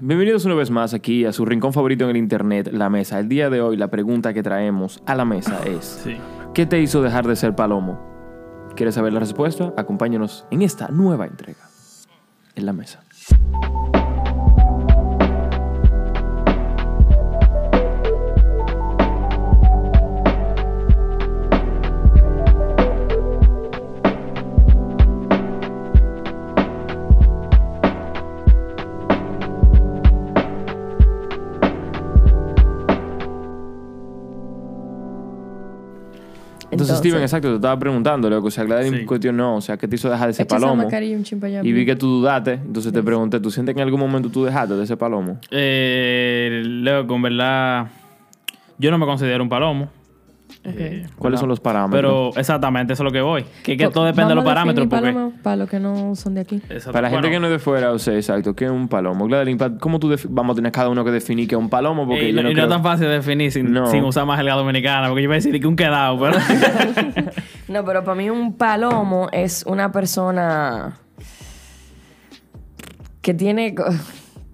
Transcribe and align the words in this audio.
Bienvenidos 0.00 0.44
una 0.44 0.54
vez 0.54 0.70
más 0.70 0.94
aquí 0.94 1.24
a 1.24 1.32
su 1.32 1.44
rincón 1.44 1.72
favorito 1.72 2.04
en 2.04 2.10
el 2.10 2.16
internet, 2.16 2.70
La 2.72 2.88
Mesa. 2.88 3.18
El 3.18 3.28
día 3.28 3.50
de 3.50 3.60
hoy 3.60 3.76
la 3.76 3.88
pregunta 3.88 4.32
que 4.32 4.42
traemos 4.42 5.02
a 5.06 5.14
la 5.16 5.24
mesa 5.24 5.60
es, 5.66 6.00
Sí. 6.04 6.16
¿qué 6.54 6.66
te 6.66 6.80
hizo 6.80 7.02
dejar 7.02 7.26
de 7.26 7.34
ser 7.34 7.56
palomo? 7.56 7.98
¿Quieres 8.76 8.94
saber 8.94 9.12
la 9.12 9.20
respuesta? 9.20 9.72
Acompáñanos 9.76 10.46
en 10.52 10.62
esta 10.62 10.88
nueva 10.88 11.26
entrega 11.26 11.68
en 12.54 12.66
La 12.66 12.72
Mesa. 12.72 13.00
Entonces, 36.88 36.98
Steven, 37.10 37.22
exacto, 37.22 37.48
te 37.50 37.54
estaba 37.56 37.78
preguntando, 37.78 38.28
loco. 38.30 38.48
O 38.48 38.50
sea, 38.50 38.64
Gladys 38.64 38.92
Sí. 38.92 39.04
cuestión 39.04 39.36
no. 39.36 39.56
O 39.56 39.60
sea, 39.60 39.76
¿qué 39.76 39.86
te 39.88 39.96
hizo 39.96 40.08
dejar 40.10 40.26
de 40.26 40.32
esa 40.32 40.44
palomo? 40.46 40.88
Y 41.64 41.72
vi 41.72 41.84
que 41.86 41.96
tú 41.96 42.06
dudaste. 42.20 42.54
Entonces 42.54 42.92
te 42.92 43.02
pregunté, 43.02 43.40
¿tú 43.40 43.50
sientes 43.50 43.74
que 43.74 43.80
en 43.80 43.86
algún 43.86 44.00
momento 44.00 44.28
tú 44.30 44.44
dejaste 44.44 44.74
de 44.74 44.86
ser 44.86 44.98
palomo? 44.98 45.38
Eh, 45.50 46.62
Leo, 46.64 47.06
con 47.06 47.22
verdad, 47.22 47.88
yo 48.78 48.90
no 48.90 48.98
me 48.98 49.06
considero 49.06 49.42
un 49.42 49.48
palomo. 49.48 49.90
Eh, 50.76 51.06
¿Cuáles 51.18 51.40
son 51.40 51.48
los 51.48 51.60
parámetros? 51.60 51.98
Pero 52.32 52.40
exactamente, 52.40 52.92
eso 52.92 53.02
es 53.02 53.04
lo 53.04 53.12
que 53.12 53.20
voy. 53.20 53.44
Que, 53.62 53.76
que 53.76 53.88
todo 53.88 54.04
depende 54.04 54.30
de 54.30 54.34
los 54.36 54.44
parámetros. 54.44 54.86
Porque, 54.88 55.12
paloma 55.12 55.32
para 55.42 55.56
los 55.56 55.68
que 55.70 55.78
no 55.80 56.14
son 56.14 56.34
de 56.34 56.40
aquí. 56.42 56.56
Exacto. 56.56 56.92
Para 56.92 57.02
la 57.02 57.08
gente 57.10 57.28
Bueno, 57.28 57.36
que 57.36 57.40
no 57.40 57.46
es 57.46 57.52
de 57.52 57.58
fuera, 57.58 57.92
o 57.92 57.98
sea, 57.98 58.14
exacto, 58.14 58.54
¿qué 58.54 58.66
es 58.66 58.70
un 58.70 58.88
palomo? 58.88 59.28
Pa- 59.58 59.78
¿cómo 59.78 59.98
tú 59.98 60.10
defi- 60.10 60.26
vamos 60.28 60.54
a 60.54 60.56
tener 60.56 60.72
cada 60.72 60.88
uno 60.88 61.04
que 61.04 61.10
definir 61.10 61.48
qué 61.48 61.54
es 61.54 61.60
un 61.60 61.68
palomo? 61.70 62.06
Porque 62.06 62.28
eh, 62.28 62.32
yo 62.32 62.40
y 62.40 62.42
no 62.42 62.48
no 62.48 62.52
creo... 62.52 62.64
es 62.64 62.70
tan 62.70 62.82
fácil 62.82 63.06
de 63.06 63.12
definir 63.14 63.50
sin, 63.52 63.72
No. 63.72 63.86
sin 63.86 64.04
usar 64.04 64.26
más 64.26 64.36
jerga 64.38 64.54
dominicana. 64.54 65.08
Porque 65.08 65.22
yo 65.22 65.24
iba 65.24 65.34
a 65.34 65.36
decir 65.36 65.60
que 65.60 65.66
un 65.66 65.76
quedado, 65.76 66.18
pero. 66.18 66.38
No, 67.68 67.84
pero 67.84 68.02
para 68.02 68.14
mí 68.14 68.30
un 68.30 68.54
palomo 68.56 69.28
es 69.30 69.62
una 69.66 69.92
persona 69.92 70.94
que 73.20 73.34
tiene 73.34 73.74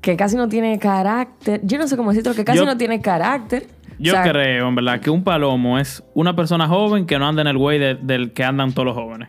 que 0.00 0.16
casi 0.16 0.36
no 0.36 0.48
tiene 0.48 0.78
carácter. 0.78 1.60
Yo 1.64 1.78
no 1.78 1.86
sé 1.86 1.96
cómo 1.96 2.10
decirlo, 2.10 2.34
que 2.34 2.44
casi 2.44 2.58
Yo- 2.58 2.66
no 2.66 2.76
tiene 2.76 3.00
carácter. 3.00 3.66
Yo 3.98 4.12
O 4.12 4.16
sea, 4.16 4.22
creo, 4.30 4.68
en 4.68 4.74
verdad, 4.74 5.00
que 5.00 5.10
un 5.10 5.22
palomo 5.24 5.78
es 5.78 6.02
una 6.14 6.34
persona 6.36 6.66
joven 6.68 7.06
que 7.06 7.18
no 7.18 7.26
anda 7.28 7.42
en 7.42 7.48
el 7.48 7.58
güey 7.58 7.78
de- 7.78 7.94
del 7.94 8.32
que 8.32 8.44
andan 8.44 8.72
todos 8.72 8.86
los 8.86 8.94
jóvenes. 8.96 9.28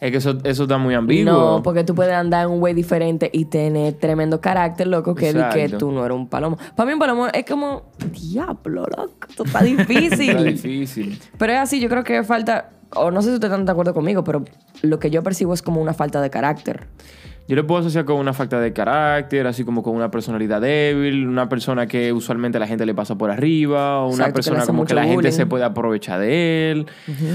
Es 0.00 0.10
que 0.10 0.18
eso, 0.18 0.36
eso 0.44 0.64
está 0.64 0.76
muy 0.76 0.92
ambiguo. 0.94 1.32
No, 1.32 1.62
porque 1.62 1.82
tú 1.82 1.94
puedes 1.94 2.12
andar 2.12 2.44
en 2.44 2.50
un 2.52 2.60
güey 2.60 2.74
diferente 2.74 3.30
y 3.32 3.46
tener 3.46 3.94
tremendo 3.94 4.38
carácter, 4.38 4.86
loco, 4.86 5.14
que, 5.14 5.32
di 5.32 5.40
que 5.54 5.68
tú 5.70 5.92
no 5.92 6.04
eres 6.04 6.16
un 6.16 6.28
palomo. 6.28 6.58
Para 6.76 6.86
mí 6.86 6.92
un 6.92 6.98
palomo 6.98 7.26
es 7.28 7.44
como, 7.46 7.84
diablo, 8.12 8.84
loco, 8.84 9.26
esto 9.28 9.44
está 9.44 9.62
difícil. 9.62 10.30
Está 10.30 10.42
difícil. 10.42 11.18
Pero 11.38 11.54
es 11.54 11.58
así, 11.60 11.80
yo 11.80 11.88
creo 11.88 12.04
que 12.04 12.22
falta, 12.22 12.68
o 12.94 13.10
no 13.10 13.22
sé 13.22 13.28
si 13.28 13.34
ustedes 13.34 13.52
están 13.52 13.64
de 13.64 13.72
acuerdo 13.72 13.94
conmigo, 13.94 14.24
pero 14.24 14.44
lo 14.82 14.98
que 14.98 15.08
yo 15.10 15.22
percibo 15.22 15.54
es 15.54 15.62
como 15.62 15.80
una 15.80 15.94
falta 15.94 16.20
de 16.20 16.28
carácter. 16.28 16.86
Yo 17.46 17.56
le 17.56 17.62
puedo 17.62 17.80
asociar 17.80 18.06
con 18.06 18.16
una 18.16 18.32
falta 18.32 18.58
de 18.58 18.72
carácter, 18.72 19.46
así 19.46 19.64
como 19.64 19.82
con 19.82 19.94
una 19.94 20.10
personalidad 20.10 20.62
débil, 20.62 21.28
una 21.28 21.48
persona 21.48 21.86
que 21.86 22.10
usualmente 22.12 22.58
la 22.58 22.66
gente 22.66 22.86
le 22.86 22.94
pasa 22.94 23.16
por 23.16 23.30
arriba, 23.30 23.98
o 24.00 24.06
una 24.06 24.12
Exacto, 24.14 24.24
que 24.24 24.28
le 24.30 24.34
persona 24.34 24.58
hace 24.60 24.66
como 24.68 24.78
mucho 24.82 24.88
que 24.88 24.94
la 24.94 25.02
gente 25.02 25.14
bullying. 25.16 25.30
se 25.32 25.44
puede 25.46 25.64
aprovechar 25.64 26.20
de 26.20 26.70
él. 26.70 26.86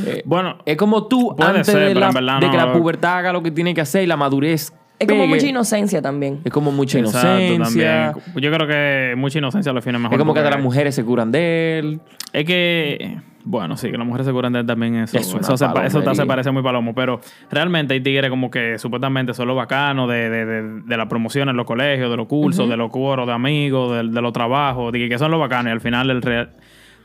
Eh, 0.08 0.24
Bueno, 0.26 0.58
es 0.66 0.78
como 0.78 1.08
tú 1.08 1.36
Puede 1.36 1.50
antes 1.52 1.68
ser, 1.68 1.80
de, 1.80 1.88
pero 1.90 2.00
la, 2.00 2.08
en 2.08 2.14
verdad 2.14 2.40
de 2.42 2.50
que 2.50 2.58
la 2.58 2.74
pubertad 2.74 3.18
haga 3.20 3.34
lo 3.34 3.44
que 3.44 3.52
tiene 3.52 3.76
que 3.76 3.82
hacer 3.82 4.04
y 4.04 4.08
la 4.08 4.18
madurez 4.18 4.74
Es 5.00 5.08
como 5.08 5.28
mucha 5.28 5.47
inocencia 5.47 6.02
también. 6.02 6.42
Es 6.44 6.52
como 6.52 6.72
mucha 6.72 7.00
exacto, 7.00 7.42
inocencia. 7.42 8.11
también. 8.14 8.44
Yo 8.44 8.52
creo 8.52 8.67
que 8.67 9.14
mucha 9.17 9.38
inocencia 9.39 9.72
lo 9.72 9.80
define 9.80 9.97
mejor. 9.97 10.14
Es 10.16 10.19
como 10.19 10.33
que 10.33 10.39
porque- 10.41 10.47
hasta 10.47 10.58
las 10.58 10.64
mujeres 10.64 10.94
se 10.95 11.03
curan 11.06 11.31
de 11.31 11.80
él. 11.80 12.00
Es 12.33 12.45
que, 12.45 13.17
bueno, 13.45 13.78
sí, 13.78 13.89
que 13.89 13.97
las 13.97 14.06
mujeres 14.06 14.28
se 14.28 14.33
curan 14.33 14.52
de 14.53 14.59
él 14.59 14.66
también 14.66 14.95
eso. 14.95 15.17
Es 15.17 15.31
una 15.33 15.41
eso, 15.41 15.56
se, 15.58 15.66
pa- 15.66 15.85
eso 15.85 16.01
se 16.13 16.25
parece 16.25 16.51
muy 16.51 16.62
palomo. 16.62 16.94
Pero 16.94 17.22
realmente 17.50 17.94
hay 17.94 18.01
tigres 18.01 18.29
como 18.29 18.51
que 18.51 18.78
supuestamente 18.78 19.34
son 19.34 19.47
los 19.47 19.56
bacanos 19.56 20.09
de, 20.09 20.29
de, 20.29 20.46
de, 20.46 20.81
de 20.81 20.97
la 20.97 21.07
promoción 21.07 21.47
en 21.50 21.56
los 21.56 21.66
colegios, 21.66 22.12
de 22.12 22.18
los 22.18 22.28
cursos, 22.28 22.68
de 22.69 22.75
los 22.78 22.91
coros 22.91 23.25
de 23.25 23.34
amigos, 23.34 23.95
de, 23.95 24.03
de 24.09 24.22
los 24.22 24.34
trabajos, 24.34 24.91
de 24.91 25.00
que, 25.00 25.09
que 25.09 25.18
son 25.18 25.31
los 25.31 25.40
bacanos. 25.40 25.69
Y 25.69 25.72
al 25.72 25.81
final, 25.81 26.09
el 26.09 26.22
real- 26.22 26.51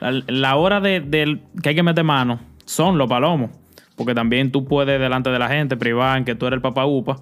la, 0.01 0.11
la 0.27 0.57
hora 0.57 0.81
de, 0.81 1.01
del- 1.01 1.43
que 1.63 1.69
hay 1.69 1.75
que 1.77 1.83
meter 1.85 2.03
mano 2.05 2.41
son 2.65 2.99
los 2.99 3.09
palomos. 3.09 3.51
Porque 3.97 4.13
también 4.15 4.51
tú 4.51 4.65
puedes, 4.65 4.99
delante 4.99 5.31
de 5.31 5.39
la 5.39 5.49
gente, 5.49 5.77
privar 5.77 6.19
en 6.19 6.25
que 6.25 6.35
tú 6.35 6.47
eres 6.47 6.57
el 6.57 6.63
papá 6.63 6.85
upa. 6.85 7.19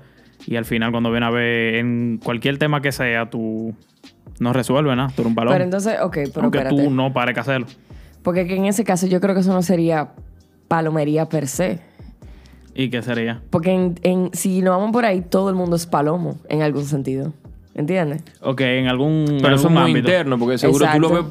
Y 0.47 0.57
al 0.57 0.65
final, 0.65 0.91
cuando 0.91 1.11
viene 1.11 1.27
a 1.27 1.31
ver, 1.31 1.77
en 1.77 2.19
cualquier 2.23 2.59
tema 2.59 2.81
que 2.83 2.93
sea, 2.93 3.31
tú 3.31 3.75
no 4.41 4.53
resuelves 4.53 4.97
nada. 4.97 5.09
Tú 5.15 5.23
eres 5.23 5.29
un 5.29 5.35
palomo. 5.35 5.53
Pero 5.55 5.65
entonces, 5.65 5.95
ok, 6.03 6.15
pero 6.33 6.43
aunque 6.43 6.59
espérate. 6.59 6.83
tú 6.85 6.91
no 6.91 7.13
pares 7.13 7.35
que 7.35 7.41
hacerlo. 7.41 7.67
Porque 8.23 8.47
que 8.47 8.57
en 8.57 8.67
ese 8.67 8.85
caso 8.85 9.07
yo 9.07 9.21
creo 9.21 9.35
que 9.35 9.41
eso 9.41 9.53
no 9.53 9.63
sería 9.63 10.11
palomería 10.69 11.29
per 11.29 11.47
se. 11.49 11.81
¿Y 12.75 12.89
qué 12.89 13.03
sería? 13.03 13.43
Porque 13.51 13.71
en, 13.73 13.95
en- 14.03 14.31
si 14.33 14.63
nos 14.63 14.77
vamos 14.77 14.93
por 14.93 15.05
ahí, 15.05 15.21
todo 15.21 15.51
el 15.51 15.55
mundo 15.55 15.77
es 15.77 15.87
palomo, 15.87 16.39
en 16.49 16.63
algún 16.63 16.85
sentido. 16.85 17.33
¿Entiendes? 17.75 18.23
Ok, 18.43 18.61
en 18.63 18.87
algún, 18.87 19.25
en 19.29 19.39
Pero 19.43 19.55
eso 19.57 19.69
es 19.69 19.73
muy 19.73 19.83
ámbito. 19.83 19.99
interno, 20.09 20.39
porque 20.39 20.59
seguro 20.59 20.87
tú 20.93 21.01
lo 21.01 21.09
ves. 21.11 21.25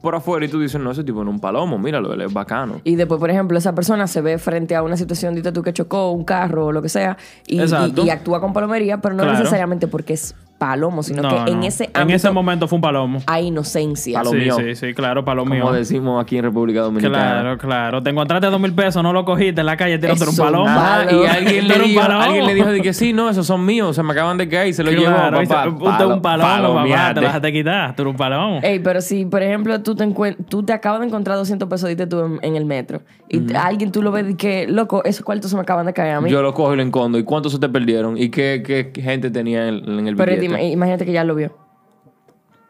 Por 0.00 0.14
afuera 0.14 0.46
y 0.46 0.48
tú 0.48 0.58
dices, 0.60 0.80
no, 0.80 0.90
ese 0.90 1.04
tipo 1.04 1.22
no 1.22 1.30
es 1.30 1.34
un 1.34 1.40
palomo, 1.40 1.78
míralo, 1.78 2.12
él 2.14 2.22
es 2.22 2.32
bacano. 2.32 2.80
Y 2.84 2.96
después, 2.96 3.20
por 3.20 3.30
ejemplo, 3.30 3.58
esa 3.58 3.74
persona 3.74 4.06
se 4.06 4.20
ve 4.20 4.38
frente 4.38 4.74
a 4.74 4.82
una 4.82 4.96
situación, 4.96 5.34
dite 5.34 5.52
tú 5.52 5.62
que 5.62 5.72
chocó 5.72 6.10
un 6.12 6.24
carro 6.24 6.66
o 6.66 6.72
lo 6.72 6.80
que 6.82 6.88
sea, 6.88 7.16
y, 7.46 7.60
Exacto. 7.60 8.02
y- 8.02 8.06
y 8.06 8.10
actúa 8.10 8.40
con 8.40 8.52
palomería, 8.52 9.00
pero 9.00 9.14
no 9.14 9.22
Claro. 9.24 9.38
necesariamente 9.38 9.86
porque 9.88 10.14
es 10.14 10.34
palomo, 10.58 11.02
sino 11.02 11.22
No, 11.22 11.44
que 11.44 11.50
en 11.52 11.62
ese 11.64 11.84
en 11.84 11.90
ámbito 11.94 12.16
ese 12.16 12.30
momento 12.30 12.66
fue 12.68 12.76
un 12.76 12.82
palomo. 12.82 13.18
hay 13.26 13.46
inocencia. 13.48 14.18
Palo- 14.20 14.30
sí, 14.30 14.48
sí, 14.50 14.74
sí, 14.74 14.94
claro, 14.94 15.24
palomo. 15.24 15.54
Como 15.58 15.72
decimos 15.72 16.22
aquí 16.22 16.38
en 16.38 16.44
República 16.44 16.80
Dominicana. 16.80 17.16
Claro, 17.40 17.58
claro. 17.58 18.02
Te 18.02 18.10
encontraste 18.10 18.46
dos 18.48 18.60
mil 18.60 18.72
pesos, 18.72 19.02
no 19.02 19.12
lo 19.12 19.24
cogiste 19.24 19.60
en 19.60 19.66
la 19.66 19.76
calle, 19.76 19.98
tiraste 19.98 20.28
un 20.28 20.36
palomo. 20.36 20.64
nada. 20.64 21.12
Y 21.12 21.24
alguien 21.26 21.68
le, 21.68 21.78
dijo, 21.80 22.00
alguien 22.02 22.46
le 22.46 22.54
dijo 22.54 22.68
de 22.70 22.80
que 22.80 22.92
sí, 22.92 23.12
no, 23.12 23.28
esos 23.28 23.46
son 23.46 23.64
míos, 23.64 23.94
se 23.96 24.02
me 24.02 24.12
acaban 24.12 24.36
de 24.38 24.48
caer 24.48 24.68
y 24.68 24.72
se 24.72 24.82
lo 24.82 24.90
Claro, 24.90 25.42
papá. 25.42 25.62
se- 25.64 25.68
Usted 25.68 26.04
es 26.04 26.10
un 26.12 26.22
palomo, 26.22 26.74
papá, 26.84 27.14
te 27.14 27.20
dejaste 27.20 27.52
quitar. 27.52 27.94
Tú 27.96 28.02
eres 28.02 28.10
un 28.12 28.16
palomo. 28.16 28.60
Ey, 28.62 28.78
pero 28.80 29.00
si, 29.00 29.24
por 29.26 29.42
ejemplo, 29.42 29.82
tú 29.82 29.94
te, 29.94 30.04
encuent- 30.04 30.36
tú 30.48 30.62
te 30.62 30.72
acabas 30.72 31.00
de 31.00 31.06
encontrar 31.06 31.36
200 31.36 31.68
pesos, 31.68 31.88
dite 31.88 32.06
tú, 32.06 32.20
en, 32.24 32.38
en 32.42 32.56
el 32.56 32.64
metro, 32.64 33.02
y 33.28 33.54
alguien 33.54 33.92
tú 33.92 34.02
lo 34.02 34.10
ves 34.10 34.30
y 34.30 34.34
que, 34.34 34.66
loco, 34.66 35.02
esos 35.04 35.24
cuartos 35.24 35.50
se 35.50 35.56
me 35.56 35.62
acaban 35.62 35.86
de 35.86 35.92
caer 35.92 36.14
a 36.14 36.20
mí. 36.20 36.30
Yo 36.30 36.40
lo 36.42 36.54
cojo 36.54 36.72
y 36.72 36.76
lo 36.76 36.82
encondo. 36.82 37.18
¿Y 37.18 37.24
cuántos 37.24 37.52
se 37.52 37.58
te 37.58 37.68
perdieron? 37.68 38.16
¿Y 38.16 38.30
qué, 38.30 38.62
qué 38.64 39.02
gente 39.02 39.30
tenía 39.30 39.68
en, 39.68 39.76
en 39.98 40.08
el 40.08 40.14
billete? 40.14 40.45
Ima- 40.46 40.62
imagínate 40.62 41.04
que 41.04 41.12
ya 41.12 41.24
lo 41.24 41.34
vio. 41.34 41.56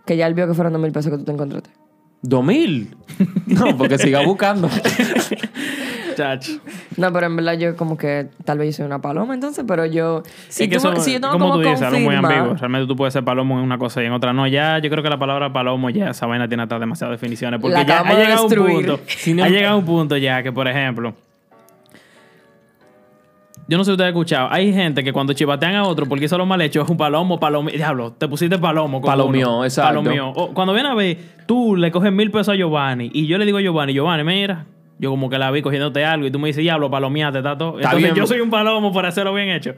Que 0.04 0.16
ya 0.16 0.26
él 0.26 0.34
vio 0.34 0.46
que 0.46 0.54
fueron 0.54 0.72
dos 0.72 0.82
mil 0.82 0.92
pesos 0.92 1.10
que 1.10 1.18
tú 1.18 1.24
te 1.24 1.32
encontraste. 1.32 1.70
¿Dos 2.22 2.44
mil? 2.44 2.96
No, 3.46 3.76
porque 3.76 3.98
siga 3.98 4.22
buscando. 4.24 4.68
Chacho. 6.16 6.52
No, 6.96 7.12
pero 7.12 7.26
en 7.26 7.36
verdad 7.36 7.54
yo 7.58 7.76
como 7.76 7.98
que 7.98 8.28
tal 8.44 8.56
vez 8.58 8.68
yo 8.68 8.76
soy 8.78 8.86
una 8.86 9.00
paloma 9.02 9.34
entonces, 9.34 9.64
pero 9.68 9.84
yo... 9.84 10.22
Si, 10.48 10.64
es 10.64 10.70
que 10.70 10.78
tú, 10.78 10.88
eso, 10.88 11.00
si 11.02 11.12
yo 11.12 11.20
tengo 11.20 11.32
como 11.34 11.50
como 11.50 11.62
tú 11.62 11.68
dices, 11.68 11.82
algo 11.82 11.98
muy 12.00 12.14
confirmar- 12.14 12.32
ambiguo. 12.38 12.54
Realmente 12.56 12.86
tú 12.88 12.96
puedes 12.96 13.12
ser 13.12 13.22
palomo 13.22 13.58
en 13.58 13.64
una 13.64 13.76
cosa 13.76 14.02
y 14.02 14.06
en 14.06 14.12
otra 14.12 14.32
no. 14.32 14.46
Ya, 14.46 14.78
yo 14.78 14.88
creo 14.88 15.02
que 15.02 15.10
la 15.10 15.18
palabra 15.18 15.52
palomo 15.52 15.90
ya, 15.90 16.10
esa 16.10 16.24
vaina 16.26 16.48
tiene 16.48 16.62
hasta 16.62 16.78
demasiadas 16.78 17.20
definiciones. 17.20 17.60
Porque 17.60 17.74
La 17.74 17.82
ya 17.84 17.98
ha 17.98 18.00
acabamos 18.00 18.16
de 18.18 18.24
llegado 18.24 18.42
un 18.44 18.48
destruir. 18.48 18.86
punto. 18.86 19.42
Ha 19.44 19.48
llegado 19.50 19.78
un 19.78 19.84
punto 19.84 20.16
ya 20.16 20.42
que, 20.42 20.52
por 20.52 20.66
ejemplo, 20.68 21.14
yo 23.68 23.76
no 23.76 23.84
sé 23.84 23.88
si 23.88 23.92
ustedes 23.92 24.08
han 24.08 24.14
escuchado. 24.14 24.48
Hay 24.50 24.72
gente 24.72 25.02
que 25.02 25.12
cuando 25.12 25.32
chivatean 25.32 25.74
a 25.74 25.84
otro 25.84 26.06
porque 26.06 26.26
hizo 26.26 26.38
lo 26.38 26.46
mal 26.46 26.60
hecho 26.62 26.82
es 26.82 26.88
un 26.88 26.96
palomo, 26.96 27.40
palomo. 27.40 27.68
Diablo, 27.70 28.12
te 28.12 28.28
pusiste 28.28 28.58
palomo. 28.58 29.00
con 29.00 29.10
Palomió, 29.10 29.56
uno. 29.56 29.64
exacto. 29.64 29.88
Palomió. 30.02 30.28
O 30.30 30.54
cuando 30.54 30.72
viene 30.72 30.88
a 30.88 30.94
ver, 30.94 31.18
tú 31.46 31.76
le 31.76 31.90
coges 31.90 32.12
mil 32.12 32.30
pesos 32.30 32.50
a 32.50 32.56
Giovanni 32.56 33.10
y 33.12 33.26
yo 33.26 33.38
le 33.38 33.44
digo 33.44 33.58
a 33.58 33.60
Giovanni, 33.62 33.92
Giovanni, 33.92 34.24
mira. 34.24 34.66
Yo 34.98 35.10
como 35.10 35.28
que 35.28 35.38
la 35.38 35.50
vi 35.50 35.60
cogiéndote 35.60 36.04
algo 36.04 36.26
y 36.26 36.30
tú 36.30 36.38
me 36.38 36.48
dices, 36.48 36.62
diablo, 36.62 36.90
palomiate, 36.90 37.42
tato. 37.42 37.74
Entonces 37.76 37.98
bien. 37.98 38.14
yo 38.14 38.26
soy 38.26 38.40
un 38.40 38.48
palomo 38.48 38.92
por 38.92 39.04
hacerlo 39.04 39.34
bien 39.34 39.50
hecho. 39.50 39.74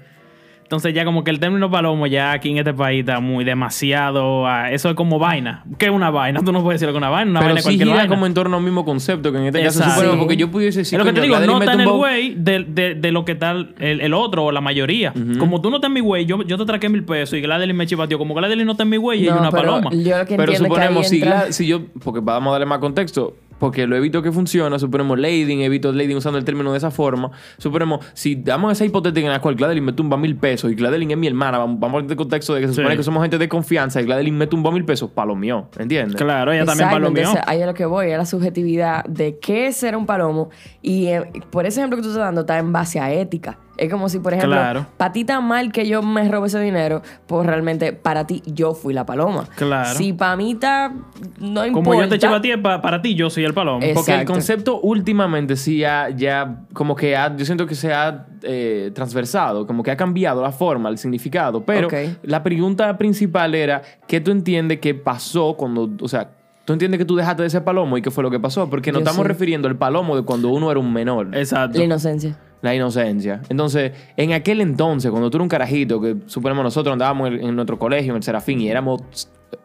Entonces 0.68 0.92
ya 0.92 1.06
como 1.06 1.24
que 1.24 1.30
el 1.30 1.40
término 1.40 1.70
palomo 1.70 2.06
ya 2.06 2.32
aquí 2.32 2.50
en 2.50 2.58
este 2.58 2.74
país 2.74 3.00
está 3.00 3.20
muy 3.20 3.42
demasiado... 3.42 4.46
eso 4.70 4.90
es 4.90 4.94
como 4.96 5.18
vaina. 5.18 5.64
¿Qué 5.78 5.86
es 5.86 5.90
una 5.90 6.10
vaina? 6.10 6.42
Tú 6.44 6.52
no 6.52 6.62
puedes 6.62 6.78
decir 6.78 6.88
que 6.92 6.96
es 6.96 6.98
una 6.98 7.08
vaina. 7.08 7.30
Una 7.30 7.40
Pero 7.40 7.48
vaina 7.54 7.58
es 7.60 7.64
sí 7.64 7.68
cualquier 7.70 7.86
gira 7.88 7.96
vaina. 8.00 8.14
como 8.14 8.26
en 8.26 8.34
torno 8.34 8.56
al 8.58 8.62
mismo 8.62 8.84
concepto, 8.84 9.32
que 9.32 9.38
en 9.38 9.46
este 9.46 9.62
caso 9.62 9.82
Sí. 9.82 10.06
porque 10.18 10.36
yo 10.36 10.50
pudiese 10.50 10.80
decir... 10.80 10.98
es 11.00 11.04
lo 11.06 11.10
que 11.10 11.18
te 11.18 11.22
digo, 11.26 11.38
no 11.40 11.58
está 11.58 11.72
en 11.72 11.80
el 11.80 11.88
güey 11.88 12.34
de, 12.34 12.64
de- 12.68 12.94
de 12.96 13.12
lo 13.12 13.24
que 13.24 13.32
está 13.32 13.52
el, 13.52 13.74
el 13.78 14.12
otro 14.12 14.44
o 14.44 14.52
la 14.52 14.60
mayoría. 14.60 15.14
Como 15.38 15.62
tú 15.62 15.70
no 15.70 15.76
estás 15.76 15.88
en 15.88 15.94
mi 15.94 16.00
güey, 16.00 16.26
yo, 16.26 16.42
yo 16.42 16.58
te 16.58 16.66
traqué 16.66 16.90
mil 16.90 17.02
pesos 17.02 17.38
y 17.38 17.40
Gladys 17.40 17.74
me 17.74 17.86
chivateó. 17.86 18.18
Como 18.18 18.34
Gladys 18.34 18.62
no 18.66 18.72
está 18.72 18.82
en 18.82 18.90
mi 18.90 18.98
güey 18.98 19.24
y 19.24 19.26
No, 19.28 19.34
hay 19.36 19.40
una 19.40 19.50
pero 19.50 19.62
paloma. 19.62 19.90
Yo 19.94 20.18
lo 20.18 20.26
que 20.26 20.36
Pero 20.36 20.52
es 20.52 20.58
que 20.58 20.64
suponemos, 20.66 21.08
si, 21.08 21.16
entra- 21.22 21.50
si 21.50 21.66
yo, 21.66 21.80
porque 22.04 22.20
vamos 22.22 22.50
a 22.50 22.52
darle 22.52 22.66
más 22.66 22.78
contexto, 22.80 23.34
porque 23.58 23.86
lo 23.86 23.96
evito 23.96 24.22
que 24.22 24.32
funciona, 24.32 24.78
suponemos 24.78 25.18
Lading, 25.18 25.60
evito 25.62 25.92
Lading 25.92 26.16
usando 26.16 26.38
el 26.38 26.44
término 26.44 26.72
de 26.72 26.78
esa 26.78 26.90
forma, 26.90 27.30
suponemos, 27.58 28.04
si 28.14 28.36
damos 28.36 28.72
esa 28.72 28.84
hipotética 28.84 29.26
en 29.26 29.32
la 29.32 29.40
cual 29.40 29.54
Gladeline 29.56 29.84
me 29.84 29.92
tumba 29.92 30.16
mil 30.16 30.36
pesos 30.36 30.70
y 30.70 30.74
Gladeline 30.74 31.10
es 31.12 31.18
mi 31.18 31.26
hermana, 31.26 31.58
vamos, 31.58 31.80
vamos 31.80 31.96
a 31.96 31.98
poner 32.00 32.10
el 32.12 32.16
contexto 32.16 32.54
de 32.54 32.60
que 32.62 32.66
se 32.68 32.72
Sí. 32.74 32.80
supone 32.80 32.96
que 32.96 33.02
somos 33.02 33.22
gente 33.22 33.38
de 33.38 33.48
confianza 33.48 34.00
y 34.00 34.04
Gladeline 34.04 34.36
me 34.36 34.46
tumba 34.46 34.70
mil 34.70 34.84
pesos, 34.84 35.10
palo 35.10 35.34
mío, 35.34 35.68
¿entiendes? 35.78 36.16
Claro, 36.16 36.52
ella 36.52 36.64
también 36.64 36.88
palomió. 36.90 37.22
entonces, 37.22 37.42
ahí 37.46 37.60
es 37.60 37.66
lo 37.66 37.74
que 37.74 37.84
voy, 37.86 38.10
es 38.10 38.18
la 38.18 38.26
subjetividad 38.26 39.04
de 39.04 39.38
qué 39.38 39.66
es 39.68 39.76
ser 39.76 39.96
un 39.96 40.06
palomo. 40.06 40.50
Y 40.82 41.06
eh, 41.06 41.22
por 41.50 41.66
ese 41.66 41.80
ejemplo 41.80 41.96
que 41.96 42.02
tú 42.02 42.08
estás 42.08 42.24
dando 42.24 42.42
está 42.42 42.58
en 42.58 42.72
base 42.72 43.00
a 43.00 43.12
ética. 43.12 43.58
Es 43.78 43.90
como 43.90 44.08
si, 44.08 44.18
por 44.18 44.34
ejemplo, 44.34 44.56
Claro. 44.56 44.86
para 44.96 45.12
ti 45.12 45.24
tan 45.24 45.44
mal 45.46 45.70
que 45.70 45.86
yo 45.88 46.02
me 46.02 46.28
robe 46.28 46.48
ese 46.48 46.58
dinero, 46.60 47.00
pues 47.28 47.46
realmente 47.46 47.92
para 47.92 48.26
ti 48.26 48.42
yo 48.44 48.74
fui 48.74 48.92
la 48.92 49.06
paloma. 49.06 49.44
Claro. 49.54 49.96
Si 49.96 50.12
para 50.12 50.34
mí 50.36 50.52
está, 50.52 50.92
no 51.38 51.64
importa. 51.64 51.72
Como 51.90 51.94
yo 52.02 52.08
te 52.08 52.18
chivo 52.18 52.34
a 52.34 52.40
ti, 52.40 52.56
pa- 52.56 52.82
para 52.82 53.00
ti 53.00 53.14
yo 53.14 53.30
soy 53.30 53.44
el 53.44 53.54
palomo. 53.54 53.78
Eh, 53.82 53.92
Porque 53.94 54.10
el 54.10 54.16
Exacto. 54.20 54.32
concepto 54.32 54.80
últimamente 54.80 55.54
sí 55.56 55.84
ha, 55.84 56.10
ya 56.10 56.64
como 56.72 56.96
que 56.96 57.16
ha, 57.16 57.34
yo 57.36 57.44
siento 57.44 57.66
que 57.66 57.74
se 57.76 57.94
ha 57.94 58.26
eh, 58.42 58.90
transversado, 58.94 59.66
como 59.66 59.82
que 59.82 59.90
ha 59.92 59.96
cambiado 59.96 60.42
la 60.42 60.50
forma, 60.52 60.88
el 60.88 60.98
significado. 60.98 61.62
Pero 61.64 61.88
la 62.22 62.42
pregunta 62.42 62.98
principal 62.98 63.54
era, 63.54 63.82
¿qué 64.06 64.20
tú 64.20 64.30
entiendes 64.32 64.80
que 64.80 64.94
pasó 64.94 65.54
cuando, 65.56 65.90
o 66.00 66.08
sea, 66.08 66.30
tú 66.64 66.72
entiendes 66.72 66.98
que 66.98 67.04
tú 67.04 67.16
dejaste 67.16 67.42
de 67.44 67.50
ser 67.50 67.64
palomo 67.64 67.96
y 67.96 68.02
qué 68.02 68.10
fue 68.10 68.22
lo 68.24 68.30
que 68.30 68.38
pasó? 68.40 68.68
Porque 68.68 68.90
nos 68.92 69.00
Yo 69.00 69.04
estamos 69.04 69.24
sí. 69.24 69.28
refiriendo 69.28 69.68
al 69.68 69.76
palomo 69.76 70.16
de 70.16 70.22
cuando 70.22 70.48
uno 70.50 70.70
era 70.70 70.78
un 70.80 70.92
menor. 70.92 71.28
Exacto. 71.36 71.78
La 71.78 71.84
inocencia. 71.84 72.36
La 72.60 72.74
inocencia. 72.74 73.40
Entonces, 73.48 73.92
en 74.16 74.32
aquel 74.32 74.60
entonces, 74.60 75.10
cuando 75.10 75.30
tú 75.30 75.36
eras 75.36 75.44
un 75.44 75.48
carajito, 75.48 76.00
que 76.00 76.16
suponemos 76.26 76.64
nosotros 76.64 76.92
andábamos 76.92 77.28
en, 77.28 77.44
en 77.44 77.54
nuestro 77.54 77.78
colegio, 77.78 78.12
en 78.12 78.16
el 78.16 78.22
Serafín, 78.22 78.60
y 78.60 78.68
éramos... 78.68 79.02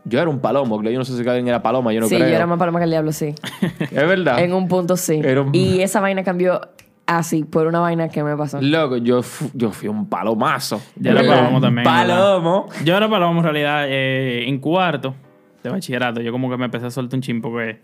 Yo 0.05 0.19
era 0.21 0.29
un 0.29 0.39
palomo, 0.39 0.81
yo 0.83 0.97
no 0.97 1.03
sé 1.03 1.13
si 1.21 1.27
alguien 1.27 1.47
era 1.47 1.61
paloma, 1.61 1.91
yo 1.91 1.99
no 2.01 2.07
sí, 2.07 2.15
creo. 2.15 2.27
yo 2.29 2.35
era 2.35 2.45
más 2.45 2.57
paloma 2.59 2.79
que 2.79 2.85
el 2.85 2.91
diablo, 2.91 3.11
sí. 3.11 3.33
Es 3.79 3.91
verdad. 3.91 4.39
en 4.39 4.53
un 4.53 4.67
punto 4.67 4.95
sí. 4.95 5.15
Un- 5.21 5.49
Y 5.53 5.81
esa 5.81 5.99
vaina 6.01 6.23
cambió 6.23 6.61
así, 7.05 7.43
por 7.43 7.67
una 7.67 7.79
vaina 7.79 8.07
que 8.09 8.23
me 8.23 8.35
pasó. 8.37 8.61
Loco, 8.61 8.97
yo, 8.97 9.21
fu- 9.23 9.49
yo 9.53 9.71
fui 9.71 9.89
un 9.89 10.07
palomazo. 10.07 10.81
Yo 10.95 11.11
era 11.11 11.21
palomo 11.27 11.55
un 11.57 11.61
también, 11.61 11.83
Palomo. 11.83 12.67
Yo 12.85 12.95
era 12.95 13.09
palomo 13.09 13.39
en 13.39 13.43
realidad 13.43 13.85
eh, 13.87 14.47
en 14.47 14.59
cuarto 14.59 15.15
de 15.63 15.69
bachillerato. 15.69 16.21
Yo 16.21 16.31
como 16.31 16.49
que 16.49 16.57
me 16.57 16.65
empecé 16.65 16.85
a 16.85 16.91
soltar 16.91 17.17
un 17.17 17.21
chin 17.21 17.41
porque 17.41 17.79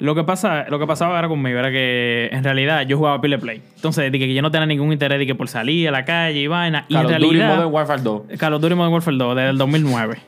lo 0.00 0.14
que, 0.14 0.24
pasa, 0.24 0.66
lo 0.68 0.78
que 0.78 0.86
pasaba 0.86 1.18
era 1.18 1.28
conmigo, 1.28 1.58
era 1.58 1.70
que 1.70 2.28
en 2.32 2.44
realidad 2.44 2.82
yo 2.86 2.96
jugaba 2.98 3.20
pile 3.20 3.38
play. 3.38 3.62
Entonces, 3.76 4.10
dije 4.12 4.26
que 4.26 4.34
yo 4.34 4.42
no 4.42 4.50
tenía 4.50 4.66
ningún 4.66 4.92
interés 4.92 5.18
de 5.18 5.26
que 5.26 5.34
por 5.34 5.48
salir 5.48 5.88
a 5.88 5.90
la 5.90 6.04
calle 6.04 6.38
y 6.40 6.46
vaina. 6.46 6.84
Y 6.88 6.94
Call 6.94 7.06
en 7.06 7.14
of 7.14 7.20
Duty 7.20 7.24
realidad... 7.26 7.54
Modern 7.56 7.72
Warfare 7.74 8.02
2. 8.02 8.22
Call 8.38 8.54
of 8.54 8.62
Duty 8.62 8.74
Modern 8.74 8.92
Warfare 8.92 9.16
2 9.16 9.36
desde 9.36 9.50
el 9.50 9.58
2009. 9.58 10.18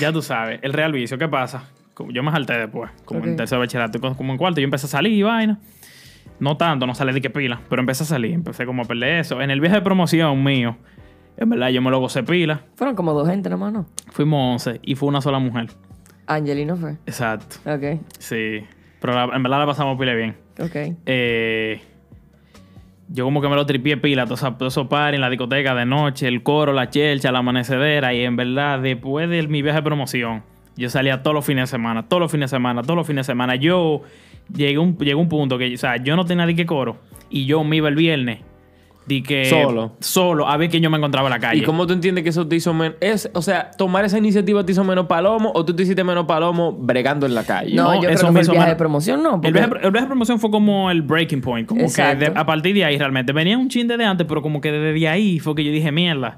ya 0.00 0.12
tú 0.12 0.22
sabes, 0.22 0.60
el 0.62 0.72
real 0.72 0.92
vicio. 0.92 1.18
¿Qué 1.18 1.28
pasa? 1.28 1.64
Yo 2.08 2.22
me 2.22 2.30
salté 2.30 2.54
después, 2.54 2.90
como 3.04 3.20
en 3.24 3.32
Ok. 3.32 3.36
tercer 3.36 3.58
bachillerato, 3.58 4.00
como 4.00 4.16
como 4.16 4.32
en 4.32 4.38
cuarto. 4.38 4.60
Yo 4.60 4.64
empecé 4.64 4.86
a 4.86 4.88
salir 4.88 5.12
y 5.12 5.22
vaina. 5.22 5.58
No 6.38 6.56
tanto, 6.56 6.86
no 6.86 6.94
salí 6.94 7.12
de 7.12 7.20
que 7.20 7.28
pila, 7.28 7.60
pero 7.68 7.80
empecé 7.80 8.04
a 8.04 8.06
salir. 8.06 8.32
Empecé 8.32 8.64
como 8.64 8.82
a 8.82 8.84
perder 8.86 9.20
eso. 9.20 9.42
En 9.42 9.50
el 9.50 9.60
viaje 9.60 9.76
de 9.76 9.82
promoción 9.82 10.42
mío, 10.42 10.78
en 11.36 11.50
verdad 11.50 11.68
yo 11.68 11.82
me 11.82 11.90
lo 11.90 11.98
gocé 12.00 12.22
pila. 12.22 12.62
Fueron 12.76 12.96
como 12.96 13.12
dos 13.12 13.28
gente 13.28 13.50
nomás, 13.50 13.74
¿no? 13.74 13.84
Fuimos 14.12 14.64
11 14.66 14.80
y 14.82 14.94
fue 14.94 15.10
una 15.10 15.20
sola 15.20 15.38
mujer. 15.38 15.66
Angelino 16.26 16.76
fue. 16.76 16.92
Exacto. 17.06 17.56
Ok, 17.70 18.00
Sí. 18.18 18.64
Pero 19.00 19.14
la- 19.14 19.34
en 19.36 19.42
verdad 19.42 19.58
la 19.60 19.66
pasamos 19.66 19.98
pila 19.98 20.14
bien. 20.14 20.36
ok. 20.58 20.76
Eh, 21.06 21.80
yo 23.12 23.24
como 23.24 23.40
que 23.40 23.48
me 23.48 23.56
lo 23.56 23.66
tripié 23.66 23.96
pila, 23.96 24.24
todos 24.24 24.40
esos 24.40 24.56
todo 24.56 24.68
eso 24.68 24.88
par 24.88 25.14
en 25.14 25.20
la 25.20 25.28
discoteca 25.28 25.74
de 25.74 25.84
noche, 25.84 26.28
el 26.28 26.42
coro, 26.44 26.72
la 26.72 26.90
chelcha, 26.90 27.32
la 27.32 27.40
amanecedera. 27.40 28.14
Y 28.14 28.22
en 28.24 28.36
verdad, 28.36 28.78
después 28.78 29.28
de 29.28 29.46
mi 29.48 29.62
viaje 29.62 29.78
de 29.78 29.82
promoción, 29.82 30.42
yo 30.76 30.88
salía 30.90 31.22
todos 31.22 31.34
los 31.34 31.44
fines 31.44 31.62
de 31.64 31.66
semana, 31.76 32.08
todos 32.08 32.20
los 32.20 32.30
fines 32.30 32.50
de 32.50 32.56
semana, 32.56 32.82
todos 32.82 32.96
los 32.96 33.06
fines 33.06 33.26
de 33.26 33.32
semana. 33.32 33.56
Yo 33.56 34.02
llegué 34.54 34.76
a 34.76 34.80
un, 34.80 34.96
llegué 34.96 35.14
un 35.16 35.28
punto 35.28 35.58
que, 35.58 35.74
o 35.74 35.76
sea, 35.76 35.96
yo 35.96 36.14
no 36.14 36.24
tenía 36.24 36.46
ni 36.46 36.54
que 36.54 36.66
coro. 36.66 36.98
Y 37.30 37.46
yo 37.46 37.64
me 37.64 37.76
iba 37.76 37.88
el 37.88 37.96
viernes. 37.96 38.40
Di 39.06 39.22
que 39.22 39.46
Solo. 39.46 39.96
Solo, 39.98 40.46
a 40.46 40.56
ver 40.56 40.68
quién 40.70 40.82
yo 40.82 40.90
me 40.90 40.96
encontraba 40.98 41.26
en 41.28 41.32
la 41.32 41.40
calle. 41.40 41.62
¿Y 41.62 41.64
cómo 41.64 41.86
tú 41.86 41.94
entiendes 41.94 42.22
que 42.22 42.30
eso 42.30 42.46
te 42.46 42.54
hizo 42.56 42.72
menos? 42.74 42.96
Es, 43.00 43.28
o 43.34 43.42
sea, 43.42 43.70
tomar 43.72 44.04
esa 44.04 44.18
iniciativa 44.18 44.64
te 44.64 44.70
hizo 44.72 44.84
menos 44.84 45.06
palomo 45.06 45.50
o 45.54 45.64
tú 45.64 45.74
te 45.74 45.82
hiciste 45.82 46.04
menos 46.04 46.26
palomo 46.26 46.72
bregando 46.72 47.26
en 47.26 47.34
la 47.34 47.42
calle. 47.42 47.74
No, 47.74 47.84
No, 47.84 47.94
yo 47.94 48.00
creo 48.02 48.10
que 48.12 48.26
fue 48.26 48.40
el 48.42 48.48
viaje 48.50 48.68
de 48.70 48.76
promoción, 48.76 49.22
no. 49.22 49.34
El 49.36 49.40
porque- 49.40 49.52
viaje, 49.52 49.72
el 49.82 49.90
viaje 49.90 50.04
de 50.04 50.10
promoción 50.10 50.38
fue 50.38 50.50
como 50.50 50.90
el 50.90 51.02
breaking 51.02 51.40
point. 51.40 51.66
Como 51.66 51.80
Exacto. 51.80 52.18
que 52.26 52.30
de- 52.30 52.38
a 52.38 52.46
partir 52.46 52.74
de 52.74 52.84
ahí 52.84 52.98
realmente. 52.98 53.32
Venía 53.32 53.58
un 53.58 53.68
chin 53.68 53.88
de 53.88 54.04
antes, 54.04 54.26
pero 54.28 54.42
como 54.42 54.60
que 54.60 54.70
desde 54.70 55.08
ahí 55.08 55.38
fue 55.40 55.54
que 55.56 55.64
yo 55.64 55.72
dije, 55.72 55.90
mierda. 55.90 56.36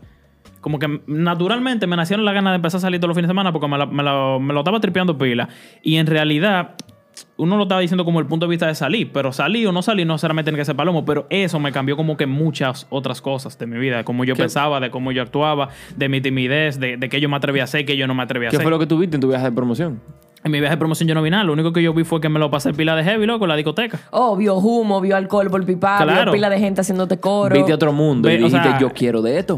Como 0.63 0.79
que 0.79 1.01
naturalmente 1.09 1.87
me 1.89 1.97
nacieron 1.97 2.25
las 2.25 2.33
ganas 2.35 2.53
de 2.53 2.57
empezar 2.57 2.79
a 2.79 2.83
salir 2.83 3.01
todos 3.01 3.09
los 3.09 3.17
fines 3.17 3.27
de 3.29 3.33
semana 3.33 3.53
porque 3.53 3.67
me, 3.69 3.77
la- 3.77 3.87
me 3.87 4.03
lo, 4.05 4.39
me 4.41 4.55
lo 4.55 4.61
estaba 4.61 4.79
tripeando 4.81 5.19
pila. 5.19 5.49
Y 5.83 5.97
en 5.97 6.07
realidad, 6.07 6.77
uno 7.37 7.57
lo 7.57 7.65
estaba 7.65 7.81
diciendo 7.81 8.05
como 8.05 8.21
el 8.21 8.27
punto 8.27 8.47
de 8.47 8.51
vista 8.51 8.67
de 8.67 8.75
salir. 8.75 9.11
Pero 9.13 9.33
salir 9.33 9.67
o 9.67 9.73
no 9.73 9.83
salir 9.83 10.07
no 10.07 10.15
necesariamente 10.15 10.51
tiene 10.51 10.59
que 10.61 10.65
ser 10.65 10.77
palomo. 10.77 11.05
Pero 11.05 11.27
eso 11.31 11.59
me 11.59 11.73
cambió 11.73 11.97
como 11.97 12.17
que 12.17 12.27
muchas 12.27 12.87
otras 12.91 13.21
cosas 13.21 13.59
de 13.59 13.67
mi 13.67 13.79
vida. 13.79 13.99
De 13.99 14.05
cómo 14.05 14.25
yo 14.25 14.35
¿Qué? 14.35 14.43
pensaba, 14.43 14.81
de 14.81 14.91
cómo 14.91 15.13
yo 15.13 15.23
actuaba, 15.23 15.69
de 15.97 16.09
mi 16.09 16.21
timidez, 16.21 16.79
de, 16.79 16.97
de 16.97 17.09
qué 17.09 17.21
yo 17.21 17.29
me 17.29 17.37
atreví 17.37 17.61
a 17.61 17.65
hacer, 17.65 17.85
qué 17.85 17.97
yo 17.97 18.07
no 18.07 18.15
me 18.15 18.23
atreví 18.23 18.47
a 18.47 18.51
¿Qué 18.51 18.57
hacer. 18.57 18.63
fue 18.65 18.71
lo 18.71 18.79
que 18.79 18.87
tuviste 18.87 19.17
en 19.17 19.21
tu 19.21 19.29
viaje 19.29 19.45
de 19.45 19.53
promoción? 19.53 20.01
En 20.45 20.51
mi 20.51 20.59
viaje 20.59 20.75
de 20.75 20.79
promoción 20.79 21.09
yo 21.09 21.15
no 21.15 21.23
vi 21.23 21.31
nada. 21.31 21.45
Lo 21.45 21.53
único 21.53 21.73
que 21.73 21.83
yo 21.83 21.95
vi 21.95 22.03
fue 22.03 22.21
que 22.21 22.29
me 22.29 22.41
lo 22.41 22.51
pasé 22.51 22.73
pila 22.75 22.97
de 22.97 23.05
heavy, 23.05 23.27
loco, 23.27 23.45
en 23.45 23.51
la 23.51 23.57
discoteca. 23.57 24.01
Oh, 24.11 24.37
vio 24.37 24.57
humo, 24.57 25.01
vio 25.01 25.17
alcohol 25.17 25.49
por 25.51 25.65
pipa, 25.65 25.99
Claro. 26.03 26.25
vio 26.25 26.33
pila 26.33 26.51
de 26.51 26.59
gente 26.59 26.81
haciéndote 26.81 27.19
coro. 27.21 27.55
Viste 27.55 27.71
a 27.71 27.77
otro 27.77 27.93
mundo 27.93 28.29
y 28.29 28.37
dijiste, 28.39 28.61
sea- 28.61 28.79
yo 28.81 28.91
quiero 28.91 29.23
de 29.23 29.39
esto. 29.39 29.55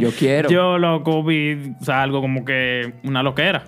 Yo 0.00 0.10
quiero. 0.18 0.48
Yo, 0.48 0.78
loco, 0.78 1.24
vi, 1.24 1.72
o 1.80 1.84
sea, 1.84 2.02
algo 2.02 2.20
como 2.20 2.44
que 2.44 2.94
una 3.02 3.22
loquera. 3.24 3.64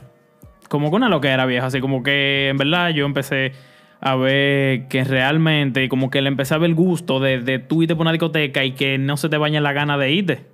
Como 0.68 0.90
que 0.90 0.96
una 0.96 1.08
loquera 1.08 1.46
vieja. 1.46 1.66
Así 1.66 1.80
como 1.80 2.02
que, 2.02 2.48
en 2.48 2.56
verdad, 2.56 2.90
yo 2.90 3.06
empecé 3.06 3.52
a 4.00 4.16
ver 4.16 4.88
que 4.88 5.04
realmente, 5.04 5.88
como 5.88 6.10
que 6.10 6.20
le 6.20 6.28
empecé 6.28 6.54
a 6.54 6.58
ver 6.58 6.70
el 6.70 6.74
gusto 6.74 7.20
de, 7.20 7.40
de 7.40 7.58
tú 7.58 7.82
irte 7.82 7.94
por 7.94 8.02
una 8.02 8.12
discoteca 8.12 8.64
y 8.64 8.72
que 8.72 8.98
no 8.98 9.16
se 9.16 9.28
te 9.28 9.38
bañe 9.38 9.60
la 9.60 9.72
gana 9.72 9.96
de 9.98 10.12
irte. 10.12 10.53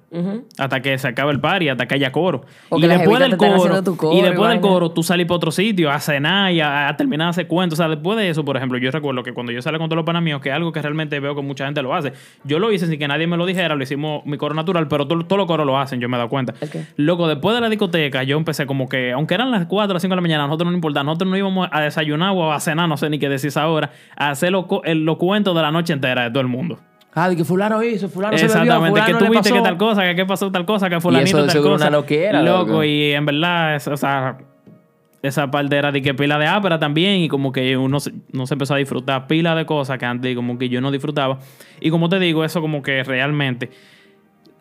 Hasta 0.59 0.83
que 0.83 0.99
se 0.99 1.07
acabe 1.09 1.31
el 1.33 1.41
party, 1.41 1.69
hasta 1.69 1.87
que 1.87 1.95
haya 1.95 2.11
coro. 2.11 2.43
O 2.69 2.79
y 2.79 2.81
que 2.81 2.89
después 2.99 3.19
del 3.21 3.31
coro, 3.39 3.75
y 4.13 4.19
y 4.19 4.23
después 4.23 4.49
del 4.51 4.61
coro, 4.61 4.91
tú 4.91 5.03
salís 5.05 5.27
para 5.27 5.37
otro 5.37 5.51
sitio 5.53 5.91
a 5.91 6.01
cenar 6.01 6.53
y 6.53 6.61
a, 6.61 6.89
a 6.89 6.97
terminar 6.97 7.27
de 7.27 7.31
hacer 7.31 7.47
cuentos. 7.47 7.79
O 7.79 7.83
sea, 7.83 7.89
después 7.89 8.19
de 8.19 8.29
eso, 8.29 8.45
por 8.45 8.57
ejemplo, 8.57 8.77
yo 8.79 8.91
recuerdo 8.91 9.23
que 9.23 9.33
cuando 9.33 9.53
yo 9.53 9.63
salí 9.63 9.79
con 9.79 9.89
todos 9.89 9.99
los 9.99 10.05
panas 10.07 10.23
míos, 10.23 10.41
que 10.41 10.49
es 10.49 10.55
algo 10.55 10.73
que 10.73 10.83
realmente 10.83 11.21
veo 11.21 11.35
que 11.37 11.43
mucha 11.43 11.65
gente 11.65 11.81
lo 11.83 11.95
hace. 11.95 12.13
Yo 12.45 12.59
lo 12.59 12.73
hice 12.73 12.87
sin 12.89 12.99
que 12.99 13.07
nadie 13.07 13.27
me 13.29 13.37
lo 13.37 13.47
dijera, 13.47 13.77
lo 13.77 13.83
hicimos 13.85 14.25
mi 14.27 14.37
coro 14.37 14.55
natural, 14.55 14.89
pero 14.89 15.07
todo- 15.07 15.25
todos 15.25 15.39
los 15.39 15.47
coros 15.47 15.65
lo 15.65 15.79
hacen, 15.79 16.01
yo 16.01 16.09
me 16.09 16.17
he 16.17 16.19
dado 16.19 16.29
cuenta. 16.29 16.55
Ok. 16.61 16.77
Luego, 16.97 17.29
después 17.29 17.55
de 17.55 17.61
la 17.61 17.69
discoteca, 17.69 18.23
yo 18.25 18.37
empecé 18.37 18.67
como 18.67 18.89
que, 18.89 19.13
aunque 19.13 19.35
eran 19.35 19.51
las 19.53 19.67
4 19.67 19.93
o 19.93 19.95
las 19.95 20.03
5 20.03 20.13
de 20.13 20.17
la 20.17 20.23
mañana, 20.23 20.45
nosotros 20.47 20.67
no 20.67 20.71
nos 20.73 20.79
importaba. 20.79 21.05
Nosotros 21.05 21.31
no 21.31 21.37
íbamos 21.37 21.69
a 21.71 21.81
desayunar 21.83 22.33
o 22.35 22.53
a 22.53 22.59
cenar, 22.59 22.89
no 22.89 22.97
sé 22.97 23.09
ni 23.11 23.19
qué 23.21 23.29
decís 23.29 23.57
ahora, 23.57 23.91
a 24.17 24.31
hacer 24.31 24.51
los 24.51 24.65
los 24.85 25.17
cuentos 25.19 25.55
de 25.55 25.63
la 25.63 25.71
noche 25.71 25.93
entera 25.93 26.25
de 26.25 26.31
todo 26.31 26.41
el 26.41 26.49
mundo. 26.49 26.81
Ah, 27.15 27.29
de 27.29 27.37
que 27.37 27.45
fulano 27.45 27.83
hizo, 27.83 28.09
fulano 28.09 28.39
se 28.39 28.47
bebió, 28.47 28.63
Exactamente, 28.63 29.01
que 29.01 29.07
fulano 29.07 29.21
le 29.25 29.31
viste 29.31 29.51
pasó. 29.51 29.55
que 29.63 29.69
tal 29.69 29.77
cosa, 29.77 30.03
que 30.05 30.15
qué 30.15 30.27
pasó 30.27 30.53
tal 30.53 30.65
cosa, 30.65 30.89
que 30.89 31.01
fulanito 31.01 31.29
eso 31.29 31.37
de 31.39 31.43
tal 31.47 31.53
seguro 31.53 31.73
cosa. 31.75 31.89
una 31.89 31.97
loquera, 31.97 32.43
Loco, 32.43 32.67
loco. 32.69 32.85
y 32.85 33.13
en 33.13 33.27
verdad, 33.27 33.75
es- 33.75 33.89
o 33.89 33.97
sea, 33.97 34.39
esa 35.23 35.51
parte 35.51 35.77
era 35.77 35.91
de 35.93 36.01
que 36.03 36.15
pila 36.15 36.39
de 36.39 36.47
ápera 36.47 36.79
también 36.79 37.21
y 37.21 37.29
como 37.29 37.53
que 37.53 37.77
uno 37.77 37.99
se, 38.01 38.13
uno 38.33 38.47
se 38.47 38.55
empezó 38.55 38.75
a 38.75 38.77
disfrutar 38.79 39.27
pila 39.27 39.55
de 39.55 39.67
cosas 39.67 39.99
que 39.99 40.07
antes 40.07 40.35
como 40.37 40.57
que 40.57 40.69
yo 40.69 40.81
no 40.81 40.91
disfrutaba. 40.91 41.41
Y 41.81 41.91
como 41.91 42.09
te 42.09 42.19
digo, 42.21 42.45
eso 42.45 42.61
como 42.61 42.81
que 42.83 43.03
realmente 43.03 43.71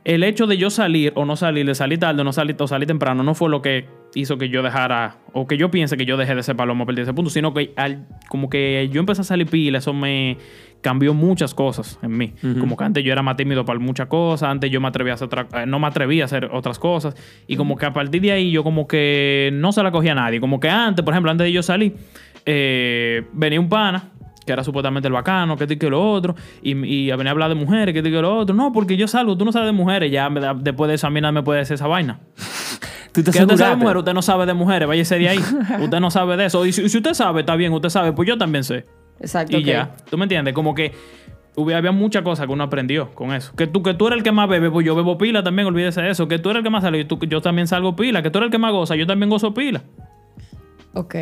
el 0.06 0.24
hecho 0.24 0.48
de 0.48 0.58
yo 0.58 0.70
salir 0.70 1.12
o 1.16 1.26
no 1.26 1.36
salir, 1.36 1.66
de 1.66 1.76
salir 1.76 2.00
tarde 2.00 2.22
o 2.22 2.24
no 2.24 2.34
salir 2.34 2.56
o 2.60 2.68
salir 2.68 2.88
temprano, 2.88 3.22
no 3.22 3.36
fue 3.36 3.50
lo 3.50 3.62
que 3.62 3.86
hizo 4.16 4.38
que 4.38 4.50
yo 4.50 4.64
dejara, 4.64 5.18
o 5.34 5.46
que 5.46 5.56
yo 5.56 5.70
piense 5.70 5.96
que 5.98 6.06
yo 6.06 6.18
dejé 6.18 6.34
de 6.36 6.42
ser 6.42 6.56
palomo 6.56 6.84
a 6.84 6.86
partir 6.88 7.06
de 7.06 7.12
ese 7.12 7.14
punto, 7.14 7.30
sino 7.30 7.54
que 7.54 7.74
al, 7.76 8.08
como 8.28 8.50
que 8.50 8.90
yo 8.92 9.00
empecé 9.02 9.22
a 9.22 9.26
salir 9.26 9.46
pila, 9.48 9.78
eso 9.78 9.94
me 9.94 10.38
cambió 10.82 11.14
muchas 11.14 11.54
cosas 11.54 12.00
en 12.02 12.18
mí. 12.18 12.34
Como 12.60 12.78
que 12.78 12.84
antes 12.84 13.04
yo 13.04 13.12
era 13.12 13.22
más 13.22 13.36
tímido 13.36 13.66
para 13.66 13.80
muchas 13.80 14.08
cosas, 14.08 14.50
antes 14.50 14.72
yo 14.72 14.80
me 14.82 14.88
atrevía 14.88 15.14
a 15.14 15.16
hacer 15.16 15.26
otra, 15.26 15.48
eh, 15.54 15.66
no 15.66 15.80
me 15.80 15.88
atrevía 15.88 16.24
a 16.24 16.26
hacer 16.26 16.50
otras 16.52 16.80
cosas, 16.80 17.16
y 17.48 17.56
como 17.56 17.76
que 17.78 17.86
a 17.86 17.94
partir 17.94 18.22
de 18.22 18.32
ahí 18.32 18.52
yo 18.52 18.64
como 18.64 18.88
que 18.88 19.50
no 19.54 19.72
se 19.72 19.84
la 19.84 19.92
cogía 19.92 20.14
a 20.14 20.16
nadie. 20.16 20.40
Como 20.40 20.60
que 20.60 20.70
antes, 20.70 21.04
por 21.04 21.14
ejemplo, 21.14 21.32
antes 21.32 21.46
de 21.46 21.52
yo 21.52 21.64
salir, 21.64 21.96
eh, 22.46 23.26
venía 23.34 23.60
un 23.60 23.70
pana 23.70 24.12
que 24.46 24.54
era 24.54 24.64
supuestamente 24.64 25.08
el 25.08 25.14
bacano, 25.14 25.56
que 25.58 25.66
y 25.70 25.78
que 25.78 25.90
lo 25.90 26.12
otro, 26.12 26.36
y, 26.64 26.72
y 26.72 27.12
venía 27.12 27.28
a 27.28 27.32
hablar 27.32 27.50
de 27.50 27.56
mujeres, 27.56 27.94
que 27.94 28.00
y 28.00 28.04
que 28.04 28.10
lo 28.10 28.36
otro. 28.36 28.56
No, 28.56 28.72
porque 28.72 28.98
yo 28.98 29.08
salgo, 29.08 29.38
tú 29.38 29.46
no 29.46 29.52
sabes 29.52 29.68
de 29.68 29.74
mujeres, 29.74 30.12
ya 30.12 30.28
después 30.56 30.88
de 30.88 30.96
eso 30.96 31.06
a 31.06 31.12
mí 31.12 31.22
nadie 31.22 31.34
me 31.34 31.44
puede 31.44 31.60
decir 31.60 31.76
esa 31.76 31.88
vaina. 31.88 32.20
Tú 33.12 33.24
te 33.24 33.32
Que 33.32 33.42
usted 33.42 33.58
sabe 33.58 33.72
de 33.72 33.76
mujeres, 33.78 34.00
usted 34.00 34.14
no 34.14 34.22
sabe 34.22 34.46
de 34.46 34.54
mujeres, 34.54 34.88
váyase 34.88 35.18
de 35.18 35.30
ahí. 35.30 35.40
usted 35.82 36.00
no 36.00 36.12
sabe 36.12 36.38
de 36.38 36.46
eso. 36.46 36.64
Y 36.64 36.72
si, 36.72 36.88
si 36.90 36.98
usted 36.98 37.16
sabe, 37.16 37.40
está 37.40 37.56
bien, 37.56 37.74
usted 37.74 37.90
sabe, 37.90 38.14
pues 38.14 38.28
yo 38.28 38.38
también 38.38 38.64
sé. 38.64 38.86
Exacto. 39.20 39.58
Y 39.58 39.64
ya, 39.64 39.96
¿tú 40.10 40.18
me 40.18 40.26
entiendes? 40.26 40.54
Como 40.54 40.74
que 40.74 40.94
había 41.76 41.92
muchas 41.92 42.24
cosas 42.24 42.46
que 42.46 42.54
uno 42.54 42.64
aprendió 42.64 43.12
con 43.12 43.34
eso. 43.34 43.54
Que 43.56 43.68
tú, 43.68 43.84
que 43.84 43.94
tú 43.94 44.08
eres 44.08 44.18
el 44.18 44.24
que 44.24 44.32
más 44.32 44.48
bebe, 44.48 44.72
pues 44.72 44.86
yo 44.86 44.96
bebo 44.96 45.18
pila 45.18 45.44
también, 45.44 45.68
olvídese 45.68 46.02
de 46.02 46.12
eso. 46.12 46.28
Que 46.28 46.40
tú 46.40 46.50
eres 46.50 46.60
el 46.60 46.64
que 46.64 46.70
más 46.70 46.84
sale, 46.84 47.00
y 47.00 47.06
tú, 47.06 47.20
yo 47.28 47.42
también 47.42 47.68
salgo 47.68 47.96
pila. 47.96 48.22
Que 48.22 48.30
tú 48.30 48.38
eres 48.38 48.48
el 48.48 48.52
que 48.52 48.58
más 48.58 48.72
goza, 48.72 48.96
yo 48.96 49.06
también 49.06 49.30
gozo 49.30 49.54
pila. 49.54 49.82
Ok. 50.94 51.16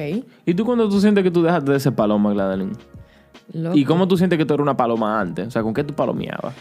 ¿Y 0.46 0.54
tú 0.54 0.66
cuando 0.66 0.88
tú 0.88 1.00
sientes 1.02 1.24
que 1.24 1.32
tú 1.32 1.44
dejaste 1.44 1.72
de 1.72 1.80
ser 1.80 1.96
paloma, 1.96 2.32
Gladeline? 2.34 2.74
¿Y 3.74 3.86
cómo 3.86 4.08
tú 4.08 4.18
sientes 4.18 4.38
que 4.38 4.46
tú 4.46 4.54
eras 4.54 4.64
una 4.64 4.78
paloma 4.78 5.20
antes? 5.20 5.48
O 5.48 5.52
sea, 5.52 5.64
¿con 5.64 5.74
qué 5.74 5.84
tú 5.84 5.94
palomeabas? 5.94 6.54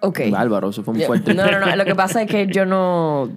Ok. 0.00 0.20
Bárbaro, 0.30 0.68
eso 0.70 0.82
fue 0.82 0.94
muy 0.94 1.04
fuerte. 1.04 1.32
No, 1.34 1.50
no, 1.50 1.60
no. 1.60 1.76
Lo 1.76 1.84
que 1.84 1.94
pasa 1.94 2.22
es 2.22 2.30
que 2.30 2.46
yo 2.46 2.66
no. 2.66 3.30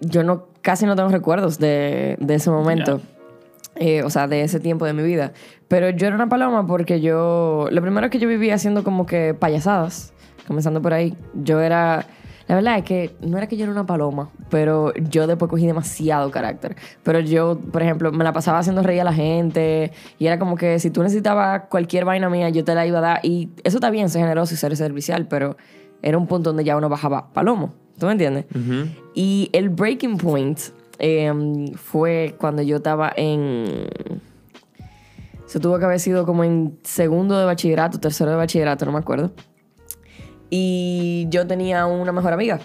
Yo 0.00 0.22
no. 0.22 0.46
Casi 0.62 0.86
no 0.86 0.96
tengo 0.96 1.10
recuerdos 1.10 1.58
de, 1.58 2.16
de 2.20 2.34
ese 2.34 2.50
momento. 2.50 3.00
Eh, 3.80 4.02
o 4.02 4.10
sea, 4.10 4.26
de 4.26 4.42
ese 4.42 4.58
tiempo 4.60 4.84
de 4.86 4.92
mi 4.92 5.02
vida. 5.02 5.32
Pero 5.68 5.90
yo 5.90 6.06
era 6.06 6.16
una 6.16 6.28
paloma 6.28 6.66
porque 6.66 7.00
yo. 7.00 7.68
Lo 7.70 7.80
primero 7.80 8.06
es 8.06 8.10
que 8.10 8.18
yo 8.18 8.28
vivía 8.28 8.54
haciendo 8.54 8.82
como 8.82 9.06
que 9.06 9.34
payasadas. 9.34 10.12
Comenzando 10.46 10.82
por 10.82 10.94
ahí. 10.94 11.14
Yo 11.34 11.60
era 11.60 12.06
La 12.48 12.54
verdad 12.54 12.78
es 12.78 12.84
que 12.84 13.14
no 13.20 13.36
era 13.36 13.46
que 13.46 13.58
yo 13.58 13.64
era 13.64 13.72
una 13.72 13.84
paloma, 13.84 14.30
pero 14.48 14.94
yo 14.94 15.26
después 15.26 15.50
cogí 15.50 15.66
demasiado 15.66 16.30
carácter. 16.30 16.76
Pero 17.02 17.20
yo, 17.20 17.58
por 17.58 17.82
ejemplo, 17.82 18.10
me 18.10 18.24
la 18.24 18.32
pasaba 18.32 18.58
haciendo 18.58 18.82
reír 18.82 19.02
a 19.02 19.04
la 19.04 19.12
gente 19.12 19.92
y 20.18 20.26
era 20.26 20.38
como 20.38 20.56
que 20.56 20.78
si 20.78 20.90
tú 20.90 21.02
necesitabas 21.02 21.64
cualquier 21.68 22.06
vaina 22.06 22.30
mía, 22.30 22.48
yo 22.48 22.64
te 22.64 22.74
la 22.74 22.86
iba 22.86 22.98
a 22.98 23.02
dar. 23.02 23.20
Y 23.22 23.50
eso 23.64 23.76
está 23.76 23.90
bien, 23.90 24.08
ser 24.08 24.22
generoso 24.22 24.54
y 24.54 24.56
ser 24.56 24.74
servicial, 24.76 25.28
pero 25.28 25.58
era 26.00 26.16
un 26.16 26.26
punto 26.26 26.50
donde 26.50 26.64
ya 26.64 26.74
uno 26.76 26.88
bajaba 26.88 27.32
palomo. 27.34 27.74
¿Tú 27.98 28.06
me 28.06 28.12
entiendes? 28.12 28.46
Y 29.14 29.50
el 29.52 29.68
breaking 29.68 30.16
point 30.16 30.58
eh, 30.98 31.32
fue 31.76 32.34
cuando 32.38 32.62
yo 32.62 32.76
estaba 32.76 33.12
en... 33.16 33.88
Se 35.46 35.60
tuvo 35.60 35.78
que 35.78 35.84
haber 35.86 36.00
sido 36.00 36.26
como 36.26 36.44
en 36.44 36.78
segundo 36.82 37.38
de 37.38 37.46
bachillerato, 37.46 37.98
tercero 37.98 38.30
de 38.30 38.36
bachillerato, 38.36 38.84
no 38.84 38.92
me 38.92 38.98
acuerdo. 38.98 39.32
Y 40.50 41.26
yo 41.30 41.46
tenía 41.46 41.86
una 41.86 42.12
mejor 42.12 42.32
amiga. 42.32 42.60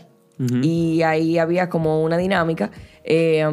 Y 0.62 1.04
ahí 1.04 1.38
había 1.38 1.70
como 1.70 2.04
una 2.04 2.18
dinámica 2.18 2.72
eh, 3.04 3.46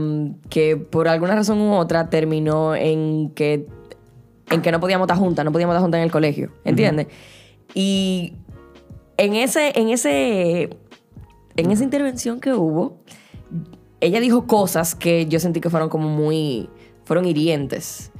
que 0.49 0.76
por 0.76 1.08
alguna 1.08 1.34
razón 1.34 1.60
u 1.60 1.75
otra 1.75 2.08
terminó 2.08 2.75
en 2.75 3.30
que, 3.30 3.66
en 4.50 4.62
que 4.62 4.72
no 4.72 4.80
podíamos 4.80 5.04
estar 5.04 5.18
juntas, 5.18 5.44
no 5.44 5.52
podíamos 5.52 5.75
estar 5.75 5.82
juntas 5.82 5.99
en 5.99 6.04
el 6.04 6.10
colegio, 6.10 6.52
¿entiendes? 6.64 7.06
Y 7.75 8.34
en 9.18 9.34
ese, 9.34 9.78
en 9.78 9.90
ese, 9.90 10.70
en 11.56 11.70
esa 11.70 11.84
intervención 11.84 12.40
que 12.40 12.54
hubo, 12.54 13.02
ella 14.00 14.21
dijo 14.21 14.47
cosas 14.47 14.95
que 14.95 15.26
yo 15.26 15.40
sentí 15.40 15.61
que 15.61 15.71
fueron 15.71 15.88
como 15.88 16.09
muy, 16.09 16.69
fueron 17.04 17.26
hirientes. 17.26 18.11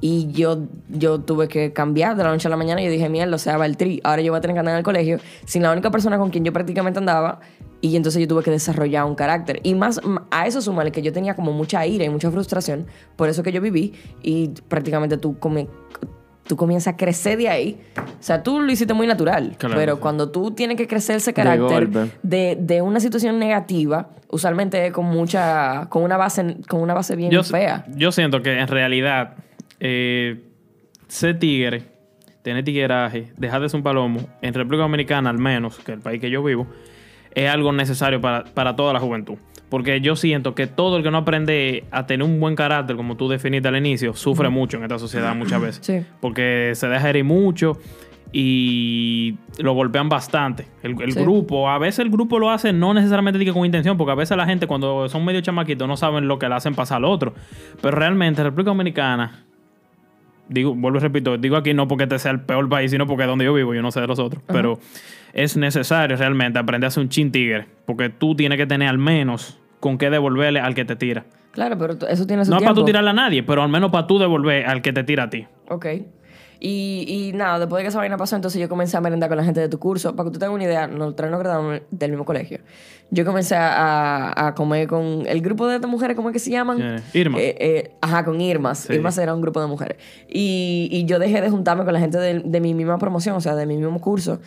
Y 0.00 0.30
yo, 0.30 0.60
yo 0.88 1.20
tuve 1.20 1.48
que 1.48 1.72
cambiar 1.72 2.16
de 2.16 2.22
la 2.22 2.30
noche 2.30 2.46
a 2.46 2.50
la 2.50 2.56
mañana 2.56 2.80
y 2.80 2.84
yo 2.84 2.90
dije, 2.90 3.08
mierda, 3.08 3.34
o 3.34 3.38
sea, 3.38 3.56
va 3.56 3.66
el 3.66 3.76
tri. 3.76 4.00
Ahora 4.04 4.22
yo 4.22 4.30
voy 4.30 4.38
a 4.38 4.40
tener 4.40 4.54
que 4.54 4.60
andar 4.60 4.74
en 4.74 4.78
el 4.78 4.84
colegio 4.84 5.18
sin 5.44 5.62
la 5.62 5.72
única 5.72 5.90
persona 5.90 6.18
con 6.18 6.30
quien 6.30 6.44
yo 6.44 6.52
prácticamente 6.52 7.00
andaba. 7.00 7.40
Y 7.80 7.96
entonces 7.96 8.20
yo 8.20 8.28
tuve 8.28 8.42
que 8.42 8.50
desarrollar 8.50 9.04
un 9.04 9.16
carácter. 9.16 9.60
Y 9.64 9.74
más 9.74 10.00
a 10.30 10.46
eso 10.46 10.60
sumarle 10.60 10.92
que 10.92 11.02
yo 11.02 11.12
tenía 11.12 11.34
como 11.34 11.52
mucha 11.52 11.84
ira 11.86 12.04
y 12.04 12.08
mucha 12.08 12.30
frustración. 12.30 12.86
Por 13.16 13.28
eso 13.28 13.42
que 13.42 13.50
yo 13.50 13.60
viví. 13.60 13.92
Y 14.22 14.48
prácticamente 14.68 15.16
tú, 15.16 15.38
come, 15.38 15.68
tú 16.48 16.56
comienzas 16.56 16.94
a 16.94 16.96
crecer 16.96 17.38
de 17.38 17.48
ahí. 17.48 17.80
O 17.96 18.22
sea, 18.22 18.42
tú 18.42 18.60
lo 18.60 18.72
hiciste 18.72 18.94
muy 18.94 19.06
natural. 19.06 19.54
Claro. 19.58 19.76
Pero 19.76 20.00
cuando 20.00 20.30
tú 20.30 20.50
tienes 20.50 20.76
que 20.76 20.88
crecer 20.88 21.16
ese 21.16 21.32
carácter 21.32 21.88
de, 22.22 22.56
de 22.58 22.82
una 22.82 22.98
situación 22.98 23.38
negativa, 23.38 24.08
usualmente 24.30 24.86
es 24.86 24.92
con 24.92 25.06
mucha, 25.06 25.86
con 25.88 26.02
una 26.02 26.16
base, 26.16 26.56
con 26.68 26.80
una 26.80 26.94
base 26.94 27.14
bien 27.14 27.30
yo, 27.30 27.44
fea. 27.44 27.84
yo 27.94 28.10
siento 28.10 28.42
que 28.42 28.58
en 28.58 28.66
realidad 28.66 29.34
eh, 29.78 30.42
ser 31.06 31.38
tigre, 31.38 31.84
tener 32.42 32.64
tigueraje, 32.64 33.32
dejar 33.36 33.60
de 33.60 33.68
ser 33.68 33.78
un 33.78 33.84
palomo, 33.84 34.20
en 34.42 34.54
República 34.54 34.82
Dominicana 34.82 35.30
al 35.30 35.38
menos, 35.38 35.76
que 35.78 35.92
es 35.92 35.98
el 35.98 36.02
país 36.02 36.20
que 36.20 36.30
yo 36.30 36.42
vivo, 36.42 36.66
es 37.34 37.48
algo 37.48 37.72
necesario 37.72 38.20
para, 38.20 38.44
para 38.44 38.74
toda 38.74 38.92
la 38.92 39.00
juventud. 39.00 39.38
Porque 39.68 40.00
yo 40.00 40.16
siento 40.16 40.54
que 40.54 40.66
todo 40.66 40.96
el 40.96 41.02
que 41.02 41.10
no 41.10 41.18
aprende 41.18 41.84
a 41.90 42.06
tener 42.06 42.24
un 42.26 42.40
buen 42.40 42.56
carácter, 42.56 42.96
como 42.96 43.16
tú 43.16 43.28
definiste 43.28 43.68
al 43.68 43.76
inicio, 43.76 44.14
sufre 44.14 44.48
mucho 44.48 44.78
en 44.78 44.84
esta 44.84 44.98
sociedad 44.98 45.34
muchas 45.34 45.60
veces. 45.60 45.84
Sí. 45.84 46.06
Porque 46.20 46.72
se 46.74 46.88
deja 46.88 47.10
herir 47.10 47.24
mucho 47.24 47.76
y 48.32 49.36
lo 49.58 49.72
golpean 49.74 50.08
bastante. 50.08 50.66
El, 50.82 51.00
el 51.02 51.12
Sí. 51.12 51.20
grupo, 51.20 51.68
a 51.68 51.78
veces 51.78 52.00
el 52.00 52.10
grupo 52.10 52.38
lo 52.38 52.50
hace 52.50 52.72
no 52.72 52.94
necesariamente 52.94 53.38
con 53.52 53.64
intención, 53.64 53.96
porque 53.96 54.12
a 54.12 54.14
veces 54.14 54.36
la 54.36 54.46
gente 54.46 54.66
cuando 54.66 55.08
son 55.08 55.24
medio 55.24 55.40
chamaquitos 55.40 55.88
no 55.88 55.96
saben 55.96 56.28
lo 56.28 56.38
que 56.38 56.48
le 56.48 56.54
hacen 56.54 56.74
pasar 56.74 56.98
al 56.98 57.04
otro. 57.04 57.34
Pero 57.80 57.96
realmente 57.96 58.42
República 58.42 58.70
Dominicana, 58.70 59.44
digo, 60.48 60.74
vuelvo 60.74 60.98
y 60.98 61.00
repito, 61.02 61.36
digo 61.38 61.56
aquí 61.56 61.74
no 61.74 61.88
porque 61.88 62.04
este 62.04 62.18
sea 62.18 62.30
el 62.32 62.40
peor 62.40 62.68
país, 62.68 62.90
sino 62.90 63.06
porque 63.06 63.22
es 63.24 63.28
donde 63.28 63.44
yo 63.44 63.54
vivo, 63.54 63.74
yo 63.74 63.82
no 63.82 63.90
sé 63.90 64.00
de 64.00 64.06
los 64.06 64.18
otros. 64.18 64.42
Pero 64.46 64.78
es 65.32 65.56
necesario 65.56 66.16
realmente 66.16 66.58
aprender 66.58 66.88
a 66.88 66.90
ser 66.90 67.02
un 67.02 67.08
chin 67.08 67.30
tigre, 67.32 67.66
porque 67.86 68.08
tú 68.08 68.34
tienes 68.34 68.58
que 68.58 68.66
tener 68.66 68.88
al 68.88 68.98
menos 68.98 69.58
con 69.80 69.98
qué 69.98 70.10
devolverle 70.10 70.60
al 70.60 70.74
que 70.74 70.84
te 70.84 70.96
tira. 70.96 71.24
Claro, 71.52 71.76
pero 71.78 71.94
eso 72.08 72.26
tiene 72.26 72.44
su 72.44 72.50
No 72.50 72.58
tiempo. 72.58 72.74
para 72.74 72.80
tú 72.80 72.84
tirarle 72.84 73.10
a 73.10 73.14
nadie, 73.14 73.42
pero 73.42 73.62
al 73.62 73.68
menos 73.68 73.90
para 73.90 74.06
tú 74.06 74.18
devolver 74.18 74.66
al 74.66 74.82
que 74.82 74.92
te 74.92 75.02
tira 75.04 75.24
a 75.24 75.30
ti. 75.30 75.46
Ok. 75.68 75.86
Y, 76.60 77.04
y 77.08 77.32
nada, 77.36 77.58
después 77.60 77.78
de 77.80 77.84
que 77.84 77.88
esa 77.88 77.98
vaina 77.98 78.16
pasó, 78.16 78.34
entonces 78.34 78.60
yo 78.60 78.68
comencé 78.68 78.96
a 78.96 79.00
merendar 79.00 79.28
con 79.28 79.38
la 79.38 79.44
gente 79.44 79.60
de 79.60 79.68
tu 79.68 79.78
curso. 79.78 80.16
Para 80.16 80.28
que 80.28 80.34
tú 80.34 80.38
tengas 80.38 80.54
una 80.54 80.64
idea, 80.64 80.86
nosotros 80.86 81.30
nos 81.30 81.40
graduamos 81.40 81.80
del 81.90 82.10
mismo 82.10 82.24
colegio. 82.24 82.58
Yo 83.10 83.24
comencé 83.24 83.54
a, 83.56 84.48
a 84.48 84.54
comer 84.54 84.86
con 84.86 85.24
el 85.26 85.40
grupo 85.40 85.66
de 85.66 85.76
estas 85.76 85.90
mujeres, 85.90 86.16
¿cómo 86.16 86.28
es 86.28 86.32
que 86.32 86.40
se 86.40 86.50
llaman? 86.50 87.02
Irma. 87.14 87.38
Eh, 87.38 87.56
eh, 87.58 87.90
ajá, 88.00 88.24
con 88.24 88.40
Irmas. 88.40 88.80
Sí. 88.80 88.94
Irmas 88.94 89.16
era 89.18 89.34
un 89.34 89.40
grupo 89.40 89.60
de 89.60 89.66
mujeres. 89.66 89.96
Y, 90.28 90.88
y 90.90 91.04
yo 91.06 91.18
dejé 91.18 91.40
de 91.40 91.48
juntarme 91.48 91.84
con 91.84 91.94
la 91.94 92.00
gente 92.00 92.18
de, 92.18 92.40
de 92.40 92.60
mi 92.60 92.74
misma 92.74 92.98
promoción, 92.98 93.36
o 93.36 93.40
sea, 93.40 93.54
de 93.54 93.64
mi 93.64 93.76
mismo 93.76 94.00
curso. 94.00 94.40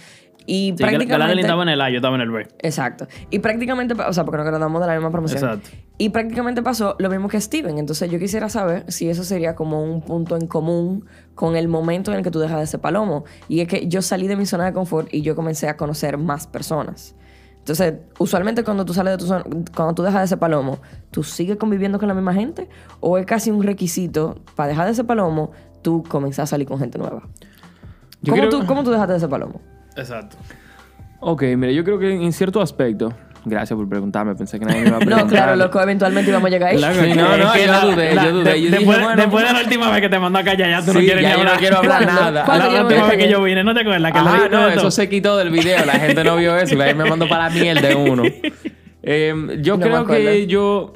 Y 0.46 0.70
Sí, 0.78 0.84
prácticamente... 0.84 1.42
estaba 1.42 1.64
en 1.64 1.70
el 1.70 1.82
A, 1.82 1.90
yo 1.90 1.98
estaba 1.98 2.16
en 2.16 2.22
el 2.22 2.32
B. 2.32 2.48
Exacto. 2.60 3.08
Y 3.30 3.40
prácticamente, 3.40 3.94
o 3.94 4.14
sea, 4.14 4.24
porque 4.26 4.38
nos 4.38 4.48
graduamos 4.48 4.82
de 4.82 4.88
la 4.88 4.94
misma 4.94 5.12
promoción. 5.12 5.44
Exacto. 5.44 5.70
Y 5.98 6.10
prácticamente 6.10 6.64
pasó 6.64 6.96
lo 7.00 7.10
mismo 7.10 7.28
que 7.28 7.40
Steven. 7.40 7.78
Entonces 7.78 8.10
yo 8.10 8.18
quisiera 8.18 8.50
saber 8.50 8.86
si 8.92 9.08
eso 9.10 9.24
sería 9.24 9.56
como 9.56 9.84
un 9.84 10.02
punto 10.02 10.36
en 10.36 10.48
común 10.48 11.06
con 11.36 11.56
el 11.56 11.68
momento 11.68 12.12
en 12.12 12.18
el 12.18 12.24
que 12.24 12.32
tú 12.32 12.40
dejas 12.40 12.60
de 12.60 12.68
ser 12.68 12.80
palomo. 12.82 13.24
Y 13.48 13.60
es 13.62 13.68
que 13.68 13.88
yo 13.88 14.02
salí 14.02 14.28
de 14.28 14.36
mi 14.36 14.46
zona 14.46 14.66
de 14.66 14.74
confort 14.74 15.14
y 15.14 15.22
yo 15.22 15.36
comencé 15.36 15.70
a 15.70 15.78
conocer 15.78 16.18
más 16.18 16.48
personas. 16.48 17.16
Entonces, 17.60 17.94
usualmente 18.18 18.64
cuando 18.64 18.84
tú 18.86 18.94
sales 18.96 19.14
de 19.14 19.18
tu 19.20 19.28
zona, 19.28 19.44
cuando 19.76 19.94
tú 19.94 20.02
dejas 20.02 20.22
de 20.22 20.28
ser 20.28 20.40
palomo, 20.40 20.80
¿tú 21.12 21.22
sigues 21.22 21.58
conviviendo 21.58 22.00
con 22.00 22.08
la 22.08 22.16
misma 22.16 22.34
gente? 22.34 22.68
¿O 23.00 23.20
es 23.20 23.26
casi 23.28 23.52
un 23.52 23.62
requisito 23.62 24.42
para 24.56 24.70
dejar 24.70 24.88
de 24.88 24.96
ser 24.96 25.06
palomo, 25.06 25.52
tú 25.84 26.02
comenzar 26.10 26.44
a 26.44 26.48
salir 26.48 26.68
con 26.68 26.80
gente 26.80 26.98
nueva? 26.98 27.22
¿Cómo, 28.26 28.36
creo- 28.38 28.50
tú, 28.50 28.66
¿Cómo 28.66 28.84
tú 28.84 28.90
dejaste 28.90 29.14
de 29.14 29.20
ser 29.20 29.30
palomo? 29.30 29.62
Exacto. 29.96 30.38
Ok, 31.20 31.44
mira, 31.58 31.72
yo 31.72 31.84
creo 31.84 32.00
que 32.00 32.12
en 32.14 32.32
cierto 32.34 32.62
aspecto. 32.62 33.14
Gracias 33.44 33.76
por 33.76 33.90
preguntarme, 33.90 34.36
pensé 34.36 34.60
que 34.60 34.66
nadie 34.66 34.82
me 34.82 34.88
iba 34.90 34.98
a 34.98 35.00
preguntar. 35.00 35.24
No, 35.26 35.32
claro, 35.32 35.56
loco, 35.56 35.82
eventualmente 35.82 36.30
íbamos 36.30 36.48
a 36.48 36.52
llegar 36.52 36.70
ahí. 36.70 36.78
Claro, 36.78 36.94
Sí, 37.02 37.08
que- 37.10 37.16
no, 37.16 37.38
no, 37.38 37.52
que 37.54 37.66
yo 37.66 37.72
la- 37.72 37.80
dudé, 37.80 38.14
la- 38.16 38.24
yo 38.26 38.32
dudé. 38.34 38.54
dije, 38.54 38.70
después, 38.70 39.00
bueno, 39.02 39.16
después 39.16 39.48
de 39.48 39.54
la 39.54 39.60
última 39.62 39.90
vez 39.92 40.02
que 40.02 40.10
te 40.10 40.20
mandó 40.20 40.40
a 40.40 40.44
callar, 40.44 40.70
ya 40.70 40.86
tú 40.86 40.94
no 40.94 41.00
quieres 41.00 41.24
ya 41.24 41.30
ni 41.30 41.34
yo 41.34 41.40
hablar. 41.40 41.54
no 41.56 41.60
quiero 41.60 41.78
hablar 41.78 42.06
nada. 42.06 42.46
¿Cuándo 42.46 42.68
La 42.68 42.74
yo 42.78 42.82
última 42.86 43.08
vez 43.08 43.18
que 43.18 43.30
yo 43.32 43.42
vine, 43.44 43.64
¿no 43.64 43.74
te 43.74 43.80
acuerdas? 43.82 44.12
Que 44.12 44.20
lo 44.20 44.28
Ajá, 44.30 44.48
no, 44.50 44.68
eso 44.70 44.92
se 44.92 45.10
quitó 45.10 45.38
del 45.38 45.50
video. 45.50 45.84
La 45.86 45.94
gente 45.94 46.24
no 46.24 46.36
vio 46.36 46.56
eso. 46.56 46.76
La 46.76 46.86
gente 46.86 47.04
me 47.04 47.10
mandó 47.10 47.28
para 47.28 47.46
la 47.46 47.50
mierda 47.50 47.82
de 47.88 47.96
uno. 47.96 48.24
Eh, 49.04 49.34
yo 49.62 49.78
No 49.78 49.84
creo 49.84 50.06
que 50.06 50.46
yo... 50.46 50.94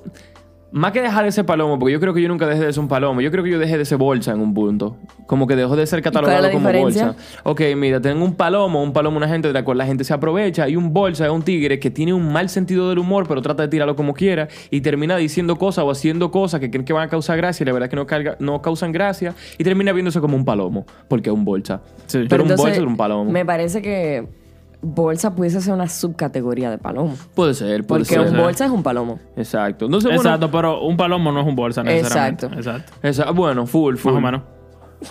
Más 0.76 0.92
que 0.92 1.02
dejar 1.02 1.24
de 1.24 1.32
ser 1.32 1.46
palomo, 1.46 1.80
porque 1.80 1.94
yo 1.94 2.02
creo 2.02 2.14
que 2.14 2.22
yo 2.22 2.28
nunca 2.28 2.46
dejé 2.48 2.66
de 2.66 2.74
ser 2.74 2.82
un 2.82 2.90
palomo. 2.90 3.22
Yo 3.22 3.32
creo 3.32 3.46
que 3.46 3.50
yo 3.50 3.60
dejé 3.60 3.78
de 3.78 3.86
ser 3.86 3.98
bolsa 3.98 4.34
en 4.34 4.42
un 4.42 4.54
punto. 4.54 4.98
Como 5.26 5.48
que 5.48 5.56
dejó 5.56 5.78
de 5.78 5.88
ser 5.88 6.02
cuál 6.02 6.12
es 6.12 6.14
catalogado 6.20 6.42
la 6.42 6.52
como 6.52 6.68
diferencia? 6.68 7.06
bolsa. 7.14 7.22
Ok, 7.44 7.62
mira, 7.78 8.02
tengo 8.02 8.26
un 8.26 8.36
palomo. 8.36 8.84
Un 8.84 8.92
palomo 8.92 9.16
una 9.16 9.30
gente 9.30 9.48
de 9.48 9.54
la 9.54 9.64
cual 9.64 9.78
la 9.78 9.86
gente 9.86 10.04
se 10.04 10.14
aprovecha. 10.14 10.68
Y 10.68 10.76
un 10.76 10.92
bolsa 10.92 11.24
es 11.28 11.32
un 11.32 11.44
tigre 11.44 11.80
que 11.80 11.92
tiene 11.92 12.14
un 12.14 12.30
mal 12.30 12.50
sentido 12.50 12.90
del 12.90 13.00
humor, 13.00 13.26
pero 13.26 13.42
trata 13.42 13.64
de 13.64 13.70
tirarlo 13.70 13.96
como 13.96 14.14
quiera. 14.14 14.50
Y 14.70 14.82
termina 14.82 15.16
diciendo 15.16 15.56
cosas 15.56 15.86
o 15.86 15.92
haciendo 15.92 16.30
cosas 16.30 16.60
que 16.60 16.70
creen 16.70 16.84
que 16.84 16.92
van 16.92 17.04
a 17.04 17.10
causar 17.10 17.38
gracia. 17.38 17.64
Y 17.64 17.68
la 17.68 17.72
verdad 17.72 17.86
es 17.86 17.90
que 17.92 17.96
no, 17.96 18.06
carga- 18.06 18.36
no 18.40 18.62
causan 18.62 18.92
gracia. 18.92 19.34
Y 19.58 19.64
termina 19.64 19.94
viéndose 19.94 20.20
como 20.20 20.36
un 20.36 20.44
palomo, 20.44 20.86
porque 21.08 21.30
es 21.30 21.34
un 21.34 21.46
bolsa. 21.46 21.84
Sí. 22.08 22.26
Pero 22.30 22.44
un 22.44 22.50
entonces, 22.52 22.58
bolsa 22.66 22.82
es 22.82 22.86
un 22.86 22.98
palomo. 22.98 23.32
Me 23.32 23.46
parece 23.46 23.82
que 23.82 24.28
bolsa 24.94 25.34
pudiese 25.36 25.60
ser 25.62 25.74
una 25.74 25.90
subcategoría 25.90 26.70
de 26.70 26.78
palomo. 26.78 27.16
Puede 27.34 27.54
ser, 27.54 27.86
puede 27.86 28.02
Porque 28.04 28.16
ser. 28.16 28.28
un 28.30 28.38
bolsa 28.38 28.66
es 28.66 28.72
un 28.72 28.84
palomo. 28.84 29.20
Exacto. 29.36 29.86
Entonces, 29.86 30.10
bueno, 30.10 30.22
Exacto, 30.22 30.52
pero 30.52 30.82
un 30.82 30.96
palomo 30.96 31.32
no 31.32 31.42
es 31.42 31.48
un 31.48 31.56
bolsa 31.56 31.84
necesariamente. 31.84 32.46
Exacto. 32.46 32.60
Exacto. 32.60 32.94
esa- 33.02 33.32
bueno, 33.32 33.66
full, 33.66 33.96
full. 33.96 34.14
Más 34.14 34.20
o 34.20 34.26
menos. 34.26 34.42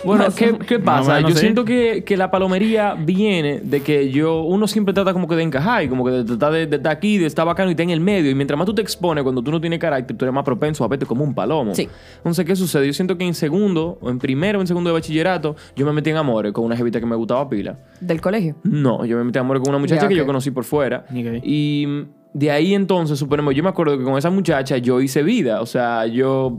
Bueno, 0.03 0.25
¿qué, 0.35 0.79
pasa? 0.79 1.21
yo 1.21 1.35
siento 1.35 1.63
que, 1.63 2.03
que 2.03 2.17
la 2.17 2.31
palomería 2.31 2.95
viene 2.95 3.59
de 3.61 3.81
que 3.81 4.09
yo, 4.09 4.41
uno 4.41 4.67
siempre 4.67 4.93
trata 4.93 5.13
como 5.13 5.27
que 5.27 5.35
de 5.35 5.43
encajar 5.43 5.83
y 5.83 5.89
como 5.89 6.03
que 6.05 6.11
de 6.11 6.23
tratar 6.23 6.53
de, 6.53 6.67
de 6.67 6.75
estar 6.75 6.91
aquí, 6.91 7.17
de 7.17 7.25
estar 7.25 7.45
bacano 7.45 7.69
y 7.69 7.71
estar 7.71 7.83
en 7.83 7.91
el 7.91 8.01
medio. 8.01 8.29
Y 8.29 8.35
mientras 8.35 8.57
más 8.57 8.65
tú 8.65 8.73
te 8.73 8.81
expones, 8.81 9.23
cuando 9.23 9.41
tú 9.41 9.51
no 9.51 9.61
tienes 9.61 9.79
carácter, 9.79 10.15
tú 10.17 10.25
eres 10.25 10.33
más 10.33 10.43
propenso 10.43 10.83
a 10.83 10.87
verte 10.87 11.05
como 11.05 11.23
un 11.23 11.33
palomo. 11.33 11.73
Sí. 11.75 11.87
Entonces, 12.17 12.45
¿qué 12.45 12.55
sucede? 12.55 12.87
Yo 12.87 12.93
siento 12.93 13.17
que 13.17 13.25
en 13.25 13.33
segundo, 13.33 13.97
o 14.01 14.09
en 14.09 14.19
primero 14.19 14.59
o 14.59 14.61
en 14.61 14.67
segundo 14.67 14.89
de 14.89 14.93
bachillerato, 14.93 15.55
yo 15.75 15.85
me 15.85 15.93
metí 15.93 16.09
en 16.09 16.17
amores 16.17 16.51
con 16.51 16.65
una 16.65 16.75
jevita 16.75 16.99
que 16.99 17.05
me 17.05 17.15
gustaba 17.15 17.47
pila. 17.49 17.77
Del 17.99 18.21
colegio. 18.21 18.55
No, 18.63 19.05
yo 19.05 19.17
me 19.17 19.23
metí 19.23 19.37
en 19.37 19.45
amores 19.45 19.61
con 19.61 19.69
una 19.69 19.79
muchacha 19.79 20.07
que 20.07 20.15
yo 20.15 20.25
conocí 20.25 20.51
por 20.51 20.63
fuera. 20.63 21.05
Y 21.43 21.87
de 22.33 22.51
ahí 22.51 22.73
entonces, 22.73 23.17
suponemos, 23.17 23.55
yo 23.55 23.63
me 23.63 23.69
acuerdo 23.69 23.97
que 23.97 24.03
con 24.03 24.17
esa 24.17 24.29
muchacha 24.29 24.77
yo 24.77 24.99
hice 24.99 25.23
vida. 25.23 25.61
O 25.61 25.65
sea, 25.65 26.05
yo. 26.05 26.57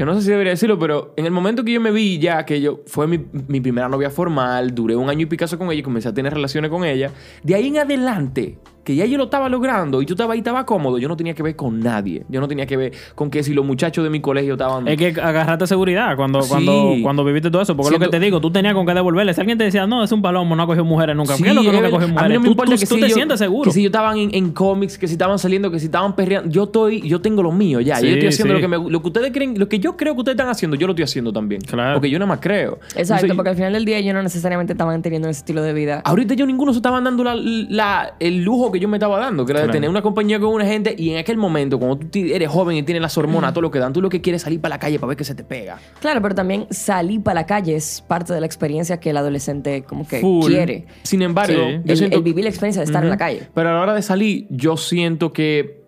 Que 0.00 0.06
no 0.06 0.14
sé 0.14 0.22
si 0.22 0.30
debería 0.30 0.52
decirlo, 0.52 0.78
pero 0.78 1.12
en 1.18 1.26
el 1.26 1.30
momento 1.30 1.62
que 1.62 1.72
yo 1.72 1.78
me 1.82 1.90
vi 1.90 2.18
ya, 2.18 2.46
que 2.46 2.58
yo 2.58 2.80
fue 2.86 3.06
mi, 3.06 3.18
mi 3.48 3.60
primera 3.60 3.86
novia 3.86 4.08
formal, 4.08 4.74
duré 4.74 4.96
un 4.96 5.10
año 5.10 5.24
y 5.24 5.26
picazo 5.26 5.58
con 5.58 5.70
ella 5.70 5.80
y 5.80 5.82
comencé 5.82 6.08
a 6.08 6.14
tener 6.14 6.32
relaciones 6.32 6.70
con 6.70 6.84
ella. 6.84 7.10
De 7.42 7.54
ahí 7.54 7.66
en 7.66 7.76
adelante, 7.76 8.56
que 8.90 8.96
ya 8.96 9.06
yo 9.06 9.18
lo 9.18 9.24
estaba 9.24 9.48
logrando 9.48 10.02
y 10.02 10.06
yo 10.06 10.14
estaba 10.14 10.32
ahí, 10.34 10.40
estaba 10.40 10.64
cómodo, 10.66 10.98
yo 10.98 11.08
no 11.08 11.16
tenía 11.16 11.34
que 11.34 11.42
ver 11.42 11.56
con 11.56 11.80
nadie. 11.80 12.24
Yo 12.28 12.40
no 12.40 12.48
tenía 12.48 12.66
que 12.66 12.76
ver 12.76 12.92
con 13.14 13.30
que 13.30 13.42
si 13.42 13.54
los 13.54 13.64
muchachos 13.64 14.02
de 14.04 14.10
mi 14.10 14.20
colegio 14.20 14.54
estaban. 14.54 14.86
Es 14.88 14.96
que 14.96 15.08
agarraste 15.20 15.66
seguridad 15.66 16.16
cuando, 16.16 16.42
Sí. 16.42 16.48
cuando, 16.50 16.94
cuando 17.02 17.24
viviste 17.24 17.50
todo 17.50 17.62
eso. 17.62 17.76
Porque 17.76 17.88
es 17.88 17.92
lo 17.92 17.98
Siento- 17.98 18.10
que 18.10 18.18
te 18.18 18.24
digo, 18.24 18.40
tú 18.40 18.50
tenías 18.50 18.74
con 18.74 18.86
qué 18.86 18.94
devolverle. 18.94 19.32
Si 19.34 19.40
alguien 19.40 19.58
te 19.58 19.64
decía, 19.64 19.86
no, 19.86 20.02
es 20.02 20.12
un 20.12 20.22
palomo, 20.22 20.56
no 20.56 20.62
ha 20.62 20.66
cogido 20.66 20.84
mujeres 20.84 21.14
nunca. 21.16 21.36
¿Qué 21.36 21.48
es 21.48 21.54
lo 21.54 21.60
que 21.62 21.66
nunca 21.68 21.80
verdad. 21.82 21.90
cogió 21.90 22.04
A 22.06 22.08
mí 22.08 22.12
mujeres? 22.14 22.34
no 22.34 22.40
me 22.40 22.44
Tú- 22.46 22.50
importa 22.52 22.72
tú, 22.74 22.80
que 22.80 22.86
tú 22.86 22.94
si 22.96 23.00
te 23.00 23.08
yo- 23.08 23.14
sientes 23.14 23.38
seguro. 23.38 23.64
Que 23.64 23.70
si 23.74 23.82
yo 23.82 23.86
estaban 23.86 24.16
en, 24.18 24.34
en 24.34 24.52
cómics, 24.52 24.98
que 24.98 25.06
si 25.06 25.12
estaban 25.14 25.38
saliendo, 25.38 25.70
que 25.70 25.78
si 25.78 25.86
estaban 25.86 26.14
perreando. 26.16 26.50
Yo 26.50 26.64
estoy, 26.64 27.00
yo 27.08 27.20
tengo 27.20 27.42
lo 27.42 27.52
mío 27.52 27.80
ya. 27.80 27.96
Sí, 27.96 28.06
yo 28.08 28.12
estoy 28.14 28.28
haciendo 28.28 28.54
sí. 28.56 28.60
lo 28.62 28.68
que 28.68 28.68
me, 28.78 28.90
lo 28.90 29.00
que 29.02 29.06
ustedes 29.08 29.30
creen, 29.32 29.58
lo 29.58 29.68
que 29.68 29.78
yo 29.78 29.96
creo 29.96 30.14
que 30.14 30.20
ustedes 30.20 30.34
están 30.36 30.48
haciendo, 30.48 30.76
yo 30.76 30.86
lo 30.86 30.92
estoy 30.92 31.04
haciendo 31.04 31.32
también. 31.32 31.60
Claro. 31.62 31.94
Porque 31.94 32.10
yo 32.10 32.18
nada 32.18 32.28
más 32.28 32.40
creo. 32.40 32.78
Exacto, 32.96 33.00
Entonces, 33.26 33.34
porque 33.36 33.50
al 33.50 33.56
final 33.56 33.72
del 33.72 33.84
día 33.84 33.98
ellos 33.98 34.14
no 34.14 34.22
necesariamente 34.22 34.72
estaban 34.72 35.00
teniendo 35.02 35.28
ese 35.28 35.38
estilo 35.40 35.62
de 35.62 35.72
vida. 35.72 36.02
Ahorita 36.04 36.34
yo 36.34 36.46
ninguno 36.46 36.72
se 36.72 36.78
estaban 36.78 37.04
dando 37.04 37.22
la, 37.24 37.34
la- 37.36 38.14
el 38.20 38.42
lujo 38.42 38.72
que 38.72 38.79
yo 38.80 38.88
me 38.88 38.96
estaba 38.96 39.18
dando, 39.20 39.46
que 39.46 39.52
era 39.52 39.60
de 39.60 39.66
Claro. 39.66 39.76
tener 39.76 39.90
una 39.90 40.02
compañía 40.02 40.40
con 40.40 40.48
una 40.52 40.64
gente 40.66 40.94
y 40.98 41.10
en 41.10 41.18
aquel 41.18 41.36
momento, 41.36 41.78
cuando 41.78 41.98
tú 41.98 42.18
eres 42.18 42.48
joven 42.48 42.76
y 42.78 42.82
tienes 42.82 43.00
las 43.02 43.16
hormonas, 43.18 43.52
todo 43.52 43.62
lo 43.62 43.70
que 43.70 43.78
dan, 43.78 43.92
tú 43.92 44.00
lo 44.02 44.08
que 44.08 44.20
quieres 44.20 44.40
es 44.40 44.44
salir 44.44 44.60
para 44.60 44.74
la 44.74 44.78
calle 44.80 44.98
para 44.98 45.08
ver 45.08 45.16
que 45.16 45.24
se 45.24 45.34
te 45.34 45.44
pega. 45.44 45.78
Claro, 46.00 46.20
pero 46.22 46.34
también 46.34 46.66
salir 46.70 47.22
para 47.22 47.40
la 47.42 47.46
calle 47.46 47.76
es 47.76 48.02
parte 48.08 48.32
de 48.34 48.40
la 48.40 48.46
experiencia 48.46 48.98
que 48.98 49.10
el 49.10 49.16
adolescente 49.16 49.82
como 49.84 50.08
que 50.08 50.20
Full. 50.20 50.46
quiere. 50.46 50.86
Sin 51.04 51.22
embargo, 51.22 51.52
Sí. 51.54 51.80
yo 51.84 51.92
El, 51.92 51.96
siento- 51.96 52.16
el 52.16 52.22
vivir 52.22 52.44
la 52.44 52.50
experiencia 52.50 52.80
de 52.80 52.86
estar 52.86 53.04
en 53.04 53.10
la 53.10 53.16
calle. 53.16 53.48
Pero 53.54 53.68
a 53.68 53.72
la 53.74 53.80
hora 53.82 53.94
de 53.94 54.02
salir, 54.02 54.46
yo 54.50 54.76
siento 54.76 55.32
que 55.32 55.78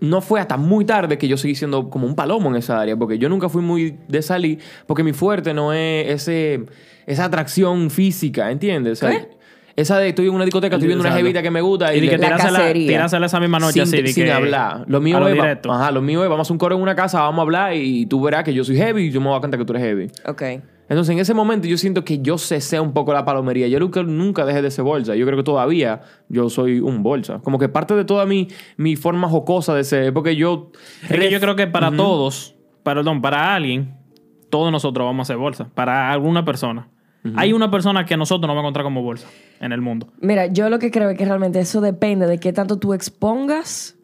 no 0.00 0.20
fue 0.20 0.40
hasta 0.40 0.56
muy 0.56 0.84
tarde 0.84 1.16
que 1.16 1.28
yo 1.28 1.36
seguí 1.36 1.54
siendo 1.54 1.88
como 1.88 2.06
un 2.08 2.16
palomo 2.16 2.50
en 2.50 2.56
esa 2.56 2.80
área, 2.80 2.96
porque 2.96 3.18
yo 3.18 3.28
nunca 3.28 3.48
fui 3.48 3.62
muy 3.62 3.98
de 4.08 4.20
salir, 4.20 4.58
porque 4.86 5.04
mi 5.04 5.12
fuerte 5.12 5.54
no 5.54 5.72
es 5.72 6.08
ese, 6.08 6.64
esa 7.06 7.26
atracción 7.26 7.88
física, 7.88 8.50
¿entiendes? 8.50 9.00
O 9.00 9.06
sea, 9.06 9.10
¿Qué? 9.20 9.28
Esa 9.74 9.98
de 9.98 10.08
estoy 10.10 10.26
en 10.28 10.34
una 10.34 10.44
discoteca, 10.44 10.76
estoy 10.76 10.86
viendo 10.88 11.00
una 11.02 11.08
Exacto. 11.10 11.24
jevita 11.24 11.42
que 11.42 11.50
me 11.50 11.60
gusta 11.60 11.94
y, 11.94 11.98
Y 11.98 12.00
de 12.00 12.06
le- 12.06 12.12
que 12.12 12.18
La 12.18 12.36
cacería. 12.36 13.04
esa 13.06 13.40
misma 13.40 13.58
noche 13.58 13.72
sin, 13.72 13.82
así. 13.82 14.02
de 14.02 14.08
sin 14.08 14.24
que- 14.24 14.32
hablar. 14.32 14.84
Lo 14.86 15.00
mío, 15.00 15.16
a 15.16 15.20
lo 15.20 15.28
es, 15.28 15.38
va- 15.38 15.42
directo. 15.42 15.72
ajá, 15.72 15.90
lo 15.90 16.02
mío 16.02 16.22
es, 16.22 16.28
vamos 16.30 16.48
a 16.50 16.52
un 16.52 16.58
coro 16.58 16.76
en 16.76 16.82
una 16.82 16.94
casa, 16.94 17.20
vamos 17.20 17.38
a 17.38 17.42
hablar 17.42 17.74
y 17.74 18.04
tú 18.06 18.20
verás 18.22 18.44
que 18.44 18.52
yo 18.52 18.64
soy 18.64 18.76
heavy 18.76 19.04
y 19.04 19.10
yo 19.10 19.20
me 19.20 19.28
voy 19.28 19.38
a 19.38 19.40
cantar 19.40 19.58
que 19.58 19.64
tú 19.64 19.72
eres 19.72 19.84
heavy. 19.84 20.10
Ok. 20.26 20.42
Entonces, 20.88 21.14
en 21.14 21.20
ese 21.20 21.32
momento 21.32 21.66
yo 21.66 21.78
siento 21.78 22.04
que 22.04 22.18
yo 22.18 22.36
cesé 22.36 22.78
un 22.78 22.92
poco 22.92 23.14
la 23.14 23.24
palomería. 23.24 23.66
Yo 23.68 23.78
nunca, 23.80 24.02
nunca 24.02 24.44
dejé 24.44 24.60
de 24.60 24.70
ser 24.70 24.84
bolsa. 24.84 25.14
Yo 25.14 25.24
creo 25.24 25.38
que 25.38 25.42
todavía 25.44 26.02
yo 26.28 26.50
soy 26.50 26.80
un 26.80 27.02
bolsa. 27.02 27.38
Como 27.42 27.58
que 27.58 27.70
parte 27.70 27.94
de 27.94 28.04
toda 28.04 28.26
mi, 28.26 28.48
mi 28.76 28.96
forma 28.96 29.26
jocosa 29.28 29.74
de 29.74 29.84
ser, 29.84 30.12
porque 30.12 30.36
yo... 30.36 30.70
Es 31.08 31.18
que 31.18 31.30
yo 31.30 31.40
creo 31.40 31.56
que 31.56 31.66
para 31.66 31.90
todos, 31.96 32.56
perdón, 32.82 33.22
para 33.22 33.54
alguien, 33.54 33.94
todos 34.50 34.70
nosotros 34.70 35.06
vamos 35.06 35.26
a 35.26 35.32
ser 35.32 35.38
bolsa. 35.38 35.68
Para 35.74 36.12
alguna 36.12 36.44
persona. 36.44 36.88
Hay 37.36 37.52
una 37.52 37.70
persona 37.70 38.04
que 38.04 38.16
nosotros 38.16 38.48
nos 38.48 38.56
va 38.56 38.60
a 38.60 38.62
encontrar 38.62 38.84
como 38.84 39.02
bolsa 39.02 39.28
en 39.60 39.72
el 39.72 39.80
mundo. 39.80 40.08
Mira, 40.20 40.46
yo 40.46 40.68
lo 40.70 40.78
que 40.78 40.90
creo 40.90 41.10
es 41.10 41.16
que 41.18 41.24
realmente 41.24 41.60
eso 41.60 41.80
depende 41.80 42.26
de 42.26 42.38
qué 42.38 42.52
tanto 42.52 42.78
tú 42.78 42.94
expongas 42.94 43.96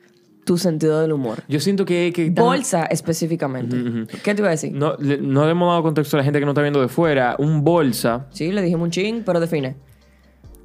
tu 0.45 0.57
sentido 0.57 1.01
del 1.01 1.13
humor. 1.13 1.43
Yo 1.49 1.61
siento 1.61 1.85
que... 1.85 2.13
que 2.15 2.31
tan- 2.31 2.45
Bolsa 2.45 2.85
específicamente. 2.87 4.07
¿Qué 4.23 4.35
te 4.35 4.41
iba 4.41 4.49
a 4.49 4.53
decir? 4.53 4.73
No, 4.73 4.95
le- 4.99 5.19
no 5.19 5.45
le 5.45 5.51
hemos 5.51 5.69
dado 5.69 5.83
contexto 5.83 6.17
a 6.17 6.19
la 6.19 6.25
gente 6.25 6.39
que 6.39 6.45
no 6.47 6.53
está 6.53 6.63
viendo 6.63 6.81
de 6.81 6.89
fuera. 6.89 7.35
Un 7.39 7.65
bolsa... 7.65 8.27
Sí, 8.31 8.51
le 8.53 8.63
dijimos 8.63 8.85
un 8.85 8.91
ching, 8.91 9.23
pero 9.27 9.41
define. 9.41 9.77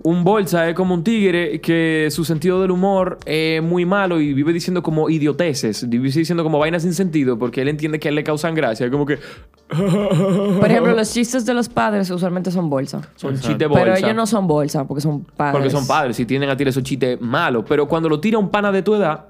Un 0.03 0.23
bolsa 0.25 0.67
es 0.69 0.75
como 0.75 0.93
un 0.93 1.03
tigre 1.03 1.61
que 1.61 2.09
su 2.11 2.25
sentido 2.25 2.61
del 2.61 2.71
humor 2.71 3.19
es 3.25 3.63
muy 3.63 3.85
malo 3.85 4.19
y 4.19 4.33
vive 4.33 4.51
diciendo 4.51 4.83
como 4.83 5.09
idioteces, 5.09 5.87
vive 5.87 6.09
diciendo 6.09 6.43
como 6.43 6.59
vainas 6.59 6.81
sin 6.83 6.93
sentido 6.93 7.39
porque 7.39 7.61
él 7.61 7.69
entiende 7.69 7.99
que 7.99 8.07
a 8.07 8.09
él 8.09 8.15
le 8.15 8.23
causan 8.23 8.53
gracia, 8.53 8.91
como 8.91 9.05
que 9.05 9.17
Por 9.73 10.69
ejemplo, 10.69 10.93
los 10.93 11.11
chistes 11.13 11.45
de 11.45 11.53
los 11.53 11.69
padres 11.69 12.09
usualmente 12.11 12.51
son 12.51 12.69
bolsa. 12.69 13.01
son 13.15 13.39
chistes 13.39 13.67
bolsa. 13.67 13.83
Pero 13.85 13.95
ellos 13.95 14.15
no 14.15 14.27
son 14.27 14.45
bolsa 14.45 14.85
porque 14.85 15.01
son 15.01 15.23
padres. 15.23 15.53
Porque 15.53 15.69
son 15.69 15.87
padres 15.87 16.19
y 16.19 16.25
tienden 16.25 16.49
a 16.49 16.57
tirar 16.57 16.69
esos 16.69 16.83
chistes 16.83 17.19
malos. 17.21 17.65
Pero 17.67 17.87
cuando 17.87 18.09
lo 18.09 18.19
tira 18.19 18.37
un 18.37 18.49
pana 18.49 18.71
de 18.71 18.81
tu 18.83 18.95
edad, 18.95 19.25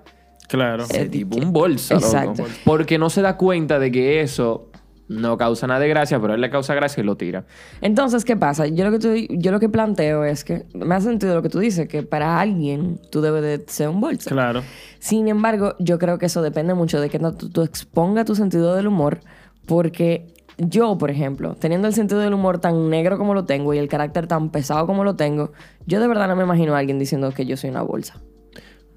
Claro. 0.50 0.84
ese 0.84 1.06
tipo 1.06 1.38
un 1.38 1.54
bolsa, 1.54 1.96
loco. 1.96 2.06
Exacto. 2.06 2.46
Porque 2.66 2.98
no 2.98 3.10
se 3.10 3.22
da 3.22 3.38
cuenta 3.38 3.80
de 3.80 3.92
que 3.92 4.22
eso 4.22 4.70
no 5.08 5.38
causa 5.38 5.68
nada 5.68 5.80
de 5.82 5.90
gracia, 5.90 6.20
pero 6.20 6.34
a 6.34 6.36
él 6.36 6.42
le 6.42 6.50
causa 6.50 6.74
gracia 6.74 7.02
y 7.02 7.06
lo 7.06 7.18
tira. 7.18 7.46
Entonces, 7.82 8.24
¿qué 8.26 8.36
pasa? 8.38 8.68
Yo 8.68 8.86
lo 8.86 8.92
que, 8.92 9.00
tú- 9.00 9.34
yo 9.38 9.52
lo 9.52 9.60
que 9.60 9.70
planteo 9.70 10.24
es 10.24 10.44
que 10.44 10.66
me 10.74 10.96
hace 10.96 11.08
sentido 11.10 11.36
lo 11.36 11.42
que 11.42 11.50
tú 11.50 11.60
dices, 11.60 11.88
que 11.88 12.04
para 12.04 12.40
alguien 12.40 13.00
tú 13.12 13.22
debes 13.22 13.42
de 13.44 13.64
ser 13.72 13.90
un 13.90 14.00
bolsa. 14.02 14.30
Claro. 14.30 14.62
Sin 15.00 15.28
embargo, 15.28 15.76
yo 15.80 16.00
creo 16.00 16.18
que 16.18 16.28
eso 16.28 16.42
depende 16.42 16.74
mucho 16.74 17.02
de 17.02 17.10
que 17.10 17.20
no, 17.20 17.34
tú, 17.34 17.50
tú 17.50 17.62
expongas 17.64 18.26
tu 18.26 18.36
sentido 18.36 18.76
del 18.76 18.88
humor, 18.88 19.20
porque 19.66 20.28
yo, 20.58 20.98
por 20.98 21.10
ejemplo, 21.10 21.56
teniendo 21.56 21.88
el 21.88 21.94
sentido 21.94 22.20
del 22.22 22.34
humor 22.34 22.60
tan 22.60 22.90
negro 22.90 23.18
como 23.18 23.34
lo 23.34 23.44
tengo 23.46 23.74
y 23.74 23.80
el 23.80 23.88
carácter 23.90 24.28
tan 24.28 24.52
pesado 24.52 24.86
como 24.88 25.04
lo 25.04 25.16
tengo, 25.16 25.52
yo 25.86 26.00
de 26.00 26.08
verdad 26.08 26.28
no 26.28 26.36
me 26.36 26.44
imagino 26.44 26.76
a 26.76 26.80
alguien 26.80 27.00
diciendo 27.00 27.32
que 27.32 27.46
yo 27.46 27.58
soy 27.58 27.70
una 27.72 27.82
bolsa. 27.82 28.22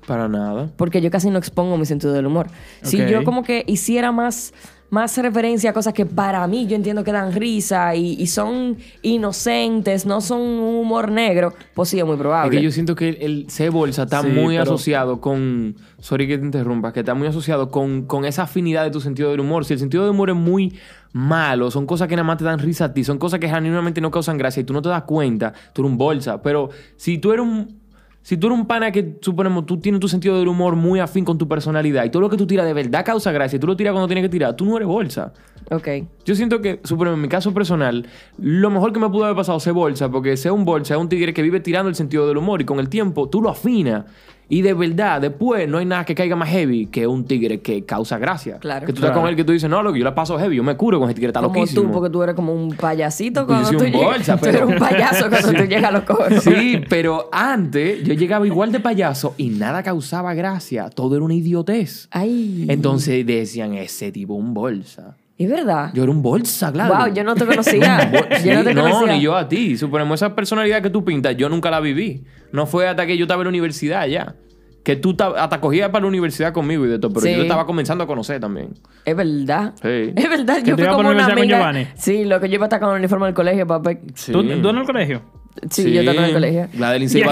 Para 0.06 0.28
nada. 0.28 0.70
Porque 0.76 1.00
yo 1.00 1.10
casi 1.10 1.30
no 1.30 1.38
expongo 1.38 1.76
mi 1.78 1.84
sentido 1.86 2.12
del 2.12 2.26
humor. 2.26 2.46
Si 2.82 3.04
yo 3.06 3.24
como 3.24 3.42
que 3.42 3.64
hiciera 3.66 4.12
más, 4.12 4.54
más 4.90 5.16
referencia 5.18 5.70
a 5.70 5.72
cosas 5.72 5.92
que 5.92 6.06
para 6.06 6.46
mí 6.46 6.66
yo 6.66 6.76
entiendo 6.76 7.02
que 7.04 7.12
dan 7.12 7.32
risa 7.32 7.94
y, 7.94 8.14
y 8.20 8.26
son 8.28 8.76
inocentes, 9.02 10.06
no 10.06 10.20
son 10.20 10.40
un 10.40 10.76
humor 10.76 11.10
negro, 11.10 11.52
pues 11.74 11.88
sí, 11.88 11.98
es 11.98 12.04
muy 12.04 12.14
Es 12.14 12.20
probable. 12.20 12.56
que 12.56 12.62
yo 12.62 12.70
siento 12.70 12.94
que 12.94 13.08
el, 13.08 13.16
el 13.20 13.50
ser 13.50 13.70
bolsa 13.70 14.04
está 14.04 14.22
Sí, 14.22 14.28
muy 14.28 14.54
pero- 14.56 14.62
asociado 14.62 15.20
con. 15.20 15.76
Sorry 15.98 16.28
que 16.28 16.38
te 16.38 16.44
interrumpa, 16.44 16.92
que 16.92 17.00
está 17.00 17.14
muy 17.14 17.26
asociado 17.26 17.70
con, 17.70 18.02
con 18.06 18.24
esa 18.24 18.42
afinidad 18.44 18.84
de 18.84 18.90
tu 18.90 19.00
sentido 19.00 19.30
del 19.30 19.40
humor. 19.40 19.64
Si 19.64 19.72
el 19.72 19.78
sentido 19.80 20.04
del 20.04 20.12
humor 20.12 20.30
es 20.30 20.36
muy 20.36 20.74
malo, 21.12 21.70
son 21.70 21.86
cosas 21.86 22.06
que 22.08 22.14
nada 22.16 22.24
más 22.26 22.36
te 22.38 22.44
dan 22.44 22.58
risa 22.58 22.86
a 22.86 22.92
ti, 22.92 23.02
son 23.02 23.18
cosas 23.18 23.40
que 23.40 23.48
genuinamente 23.48 24.00
no 24.00 24.10
causan 24.10 24.36
gracia 24.38 24.60
y 24.60 24.64
tú 24.64 24.72
no 24.72 24.82
te 24.82 24.88
das 24.88 25.02
cuenta, 25.02 25.52
tú 25.72 25.82
eres 25.82 25.90
un 25.92 25.98
bolsa. 25.98 26.42
Pero 26.42 26.68
si 26.96 27.18
tú 27.18 27.32
eres 27.32 27.44
un. 27.44 27.85
Si 28.26 28.36
tú 28.36 28.48
eres 28.48 28.58
un 28.58 28.66
pana 28.66 28.90
que, 28.90 29.18
suponemos, 29.20 29.66
tú 29.66 29.78
tienes 29.78 30.00
tu 30.00 30.08
sentido 30.08 30.36
del 30.36 30.48
humor 30.48 30.74
muy 30.74 30.98
afín 30.98 31.24
con 31.24 31.38
tu 31.38 31.46
personalidad 31.46 32.04
y 32.04 32.10
todo 32.10 32.22
lo 32.22 32.28
que 32.28 32.36
tú 32.36 32.44
tiras 32.44 32.66
de 32.66 32.72
verdad 32.72 33.04
causa 33.04 33.30
gracia 33.30 33.56
y 33.56 33.60
tú 33.60 33.68
lo 33.68 33.76
tiras 33.76 33.92
cuando 33.92 34.08
tienes 34.08 34.24
que 34.24 34.28
tirar, 34.28 34.56
tú 34.56 34.64
no 34.64 34.74
eres 34.74 34.88
bolsa. 34.88 35.32
Ok. 35.70 35.88
Yo 36.24 36.34
siento 36.34 36.60
que, 36.60 36.80
suponemos, 36.82 37.18
en 37.18 37.22
mi 37.22 37.28
caso 37.28 37.54
personal, 37.54 38.04
lo 38.38 38.68
mejor 38.68 38.92
que 38.92 38.98
me 38.98 39.08
pudo 39.08 39.26
haber 39.26 39.36
pasado 39.36 39.58
es 39.58 39.62
ser 39.62 39.74
bolsa, 39.74 40.10
porque 40.10 40.36
ser 40.36 40.50
un 40.50 40.64
bolsa 40.64 40.94
es 40.94 41.00
un 41.00 41.08
tigre 41.08 41.32
que 41.32 41.40
vive 41.40 41.60
tirando 41.60 41.88
el 41.88 41.94
sentido 41.94 42.26
del 42.26 42.38
humor 42.38 42.60
y 42.60 42.64
con 42.64 42.80
el 42.80 42.88
tiempo 42.88 43.28
tú 43.28 43.40
lo 43.40 43.48
afinas. 43.48 44.06
Y 44.48 44.62
de 44.62 44.74
verdad, 44.74 45.20
después 45.20 45.68
no 45.68 45.78
hay 45.78 45.86
nada 45.86 46.04
que 46.04 46.14
caiga 46.14 46.36
más 46.36 46.48
heavy 46.50 46.86
que 46.86 47.04
un 47.08 47.24
tigre 47.24 47.60
que 47.60 47.84
causa 47.84 48.16
gracia. 48.18 48.58
Claro. 48.58 48.86
Que 48.86 48.92
tú 48.92 48.98
estás 48.98 49.10
Claro. 49.10 49.22
con 49.22 49.28
él 49.28 49.34
que 49.34 49.42
tú 49.42 49.50
dices, 49.52 49.68
no, 49.68 49.82
loco, 49.82 49.96
yo 49.96 50.04
la 50.04 50.14
paso 50.14 50.38
heavy, 50.38 50.54
yo 50.56 50.62
me 50.62 50.76
curo 50.76 51.00
con 51.00 51.08
ese 51.08 51.16
tigre, 51.16 51.28
está 51.30 51.40
Como 51.40 51.52
loquísimo. 51.54 51.82
tú, 51.82 51.90
porque 51.92 52.10
tú 52.10 52.22
eres 52.22 52.36
como 52.36 52.52
un 52.54 52.70
payasito 52.76 53.40
yo 53.40 53.46
cuando 53.48 53.66
soy 53.68 53.76
tú 53.76 53.84
un 53.84 53.90
llegas. 53.90 54.40
tú 54.40 54.46
eres 54.46 54.62
un 54.62 54.76
payaso 54.76 55.28
cuando 55.28 55.52
tú 55.52 55.64
llegas 55.68 55.84
a 55.84 55.90
los 55.90 56.02
coros. 56.04 56.44
Sí, 56.44 56.80
pero 56.88 57.28
antes 57.32 58.04
yo 58.04 58.14
llegaba 58.14 58.46
igual 58.46 58.70
de 58.70 58.78
payaso 58.78 59.34
y 59.36 59.48
nada 59.48 59.82
causaba 59.82 60.32
gracia. 60.34 60.90
Todo 60.90 61.16
era 61.16 61.24
una 61.24 61.34
idiotez. 61.34 62.06
Ay. 62.12 62.66
Entonces 62.68 63.26
decían, 63.26 63.74
ese 63.74 64.12
tipo 64.12 64.34
un 64.34 64.54
bolsa. 64.54 65.16
Es 65.38 65.50
verdad. 65.50 65.90
Yo 65.92 66.02
era 66.04 66.12
un 66.12 66.22
bolsa, 66.22 66.72
claro. 66.72 66.94
Wow, 66.96 67.12
yo 67.14 67.22
no 67.22 67.34
te 67.34 67.44
conocía. 67.44 68.10
Yo 68.44 68.54
no 68.54 68.64
te 68.64 68.72
no, 68.74 68.82
conocía. 68.82 69.12
ni 69.12 69.20
yo 69.20 69.36
a 69.36 69.46
ti. 69.48 69.76
Suponemos 69.76 70.22
esa 70.22 70.34
personalidad 70.34 70.80
que 70.82 70.88
tú 70.88 71.04
pintas, 71.04 71.36
yo 71.36 71.48
nunca 71.50 71.70
la 71.70 71.80
viví. 71.80 72.24
No 72.52 72.64
fue 72.66 72.88
hasta 72.88 73.06
que 73.06 73.18
yo 73.18 73.24
estaba 73.24 73.42
en 73.42 73.44
la 73.46 73.48
universidad 73.50 74.06
ya. 74.06 74.34
Que 74.82 74.96
tú 74.96 75.14
ta- 75.14 75.34
hasta 75.42 75.60
cogías 75.60 75.90
para 75.90 76.02
la 76.02 76.08
universidad 76.08 76.52
conmigo 76.54 76.86
y 76.86 76.88
de 76.88 76.98
todo, 76.98 77.12
pero 77.12 77.22
Sí. 77.26 77.30
yo 77.32 77.36
te 77.38 77.42
estaba 77.42 77.66
comenzando 77.66 78.04
a 78.04 78.06
conocer 78.06 78.40
también. 78.40 78.74
Es 79.04 79.14
verdad. 79.16 79.74
Sí. 79.82 80.12
Es 80.16 80.28
verdad. 80.30 80.62
¿Que 80.62 80.70
Yo 80.70 80.76
fui 80.76 80.86
como 80.86 81.10
una 81.10 81.26
amiga. 81.26 81.44
Giovanni? 81.58 81.86
Sí, 81.96 82.24
lo 82.24 82.40
que 82.40 82.48
yo 82.48 82.54
iba 82.54 82.64
a 82.64 82.68
estar 82.68 82.80
con 82.80 82.90
el 82.92 82.96
uniforme 83.00 83.26
del 83.26 83.34
colegio, 83.34 83.66
papá. 83.66 83.90
Sí. 84.14 84.32
¿Tú, 84.32 84.42
tú 84.42 84.68
en 84.70 84.76
el 84.78 84.84
colegio? 84.86 85.22
Sí, 85.70 85.92
yo 85.92 86.00
estaba 86.00 86.18
en 86.18 86.24
el 86.24 86.32
colegio. 86.34 86.68
Gladeline 86.72 87.06
¿Y 87.06 87.08
se 87.08 87.18
a 87.18 87.20
iba 87.20 87.30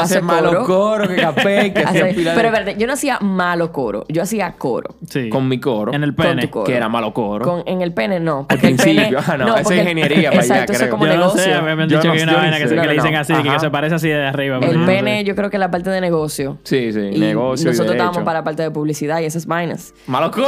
a 0.00 0.02
hacer, 0.04 0.22
malo 0.22 0.64
coro. 0.64 1.08
que 1.08 1.16
capé, 1.16 1.72
que 1.72 1.80
hacía 1.84 2.08
pila 2.14 2.32
Pero 2.34 2.48
es 2.48 2.52
verdad, 2.52 2.74
yo 2.78 2.86
no 2.86 2.92
hacía 2.92 3.18
malo 3.20 3.72
coro. 3.72 4.04
Yo 4.08 4.22
hacía 4.22 4.52
coro. 4.52 4.94
Sí. 5.08 5.28
Con 5.28 5.48
mi 5.48 5.58
coro. 5.60 5.92
En 5.94 6.02
el 6.04 6.14
Con 6.14 6.26
pene. 6.26 6.42
tu 6.42 6.50
coro. 6.50 6.64
Que 6.66 6.76
era 6.76 6.88
malo 6.88 7.12
coro. 7.14 7.44
Con, 7.44 7.62
en 7.66 7.82
el 7.82 7.92
pene 7.92 8.20
no. 8.20 8.46
Porque 8.48 8.68
el 8.68 8.76
principio, 8.76 9.18
pene. 9.18 9.22
ah, 9.26 9.36
no, 9.38 9.46
esa 9.48 9.56
es 9.58 9.62
porque- 9.64 9.80
ingeniería 9.80 10.30
para 10.30 10.42
allá, 10.42 10.54
Exacto, 10.54 10.72
eso 10.72 10.82
es 10.84 10.88
creo. 10.88 10.90
como 10.90 11.06
yo 11.06 11.12
no 11.12 11.18
negocio. 11.18 11.42
sé, 11.42 11.62
me 11.62 11.70
han 11.70 11.78
Yo 11.78 11.84
dicho 11.86 11.96
no- 11.96 12.02
que 12.02 12.18
hay 12.18 12.22
una 12.24 12.32
yo 12.32 12.38
vaina 12.38 12.58
que, 12.58 12.64
No, 12.64 12.70
le 12.70 12.86
no, 12.86 12.92
dicen 12.92 13.12
no. 13.12 13.18
así, 13.20 13.34
que 13.34 13.60
se 13.60 13.70
parece 13.70 13.94
así 13.96 14.08
de 14.08 14.26
arriba. 14.26 14.58
El 14.62 14.84
pene, 14.84 15.24
yo 15.24 15.34
creo 15.34 15.50
que 15.50 15.56
es 15.56 15.60
la 15.60 15.70
parte 15.70 15.90
de 15.90 16.00
negocio. 16.00 16.58
Sí, 16.64 16.92
sí, 16.92 17.00
Y 17.12 17.18
negocio. 17.20 17.66
nosotros 17.70 17.92
estábamos 17.94 18.22
para 18.22 18.40
la 18.40 18.44
parte 18.44 18.62
de 18.62 18.70
publicidad 18.70 19.20
y 19.20 19.24
esas 19.24 19.46
vainas. 19.46 19.94
Malo 20.06 20.30
coro, 20.30 20.46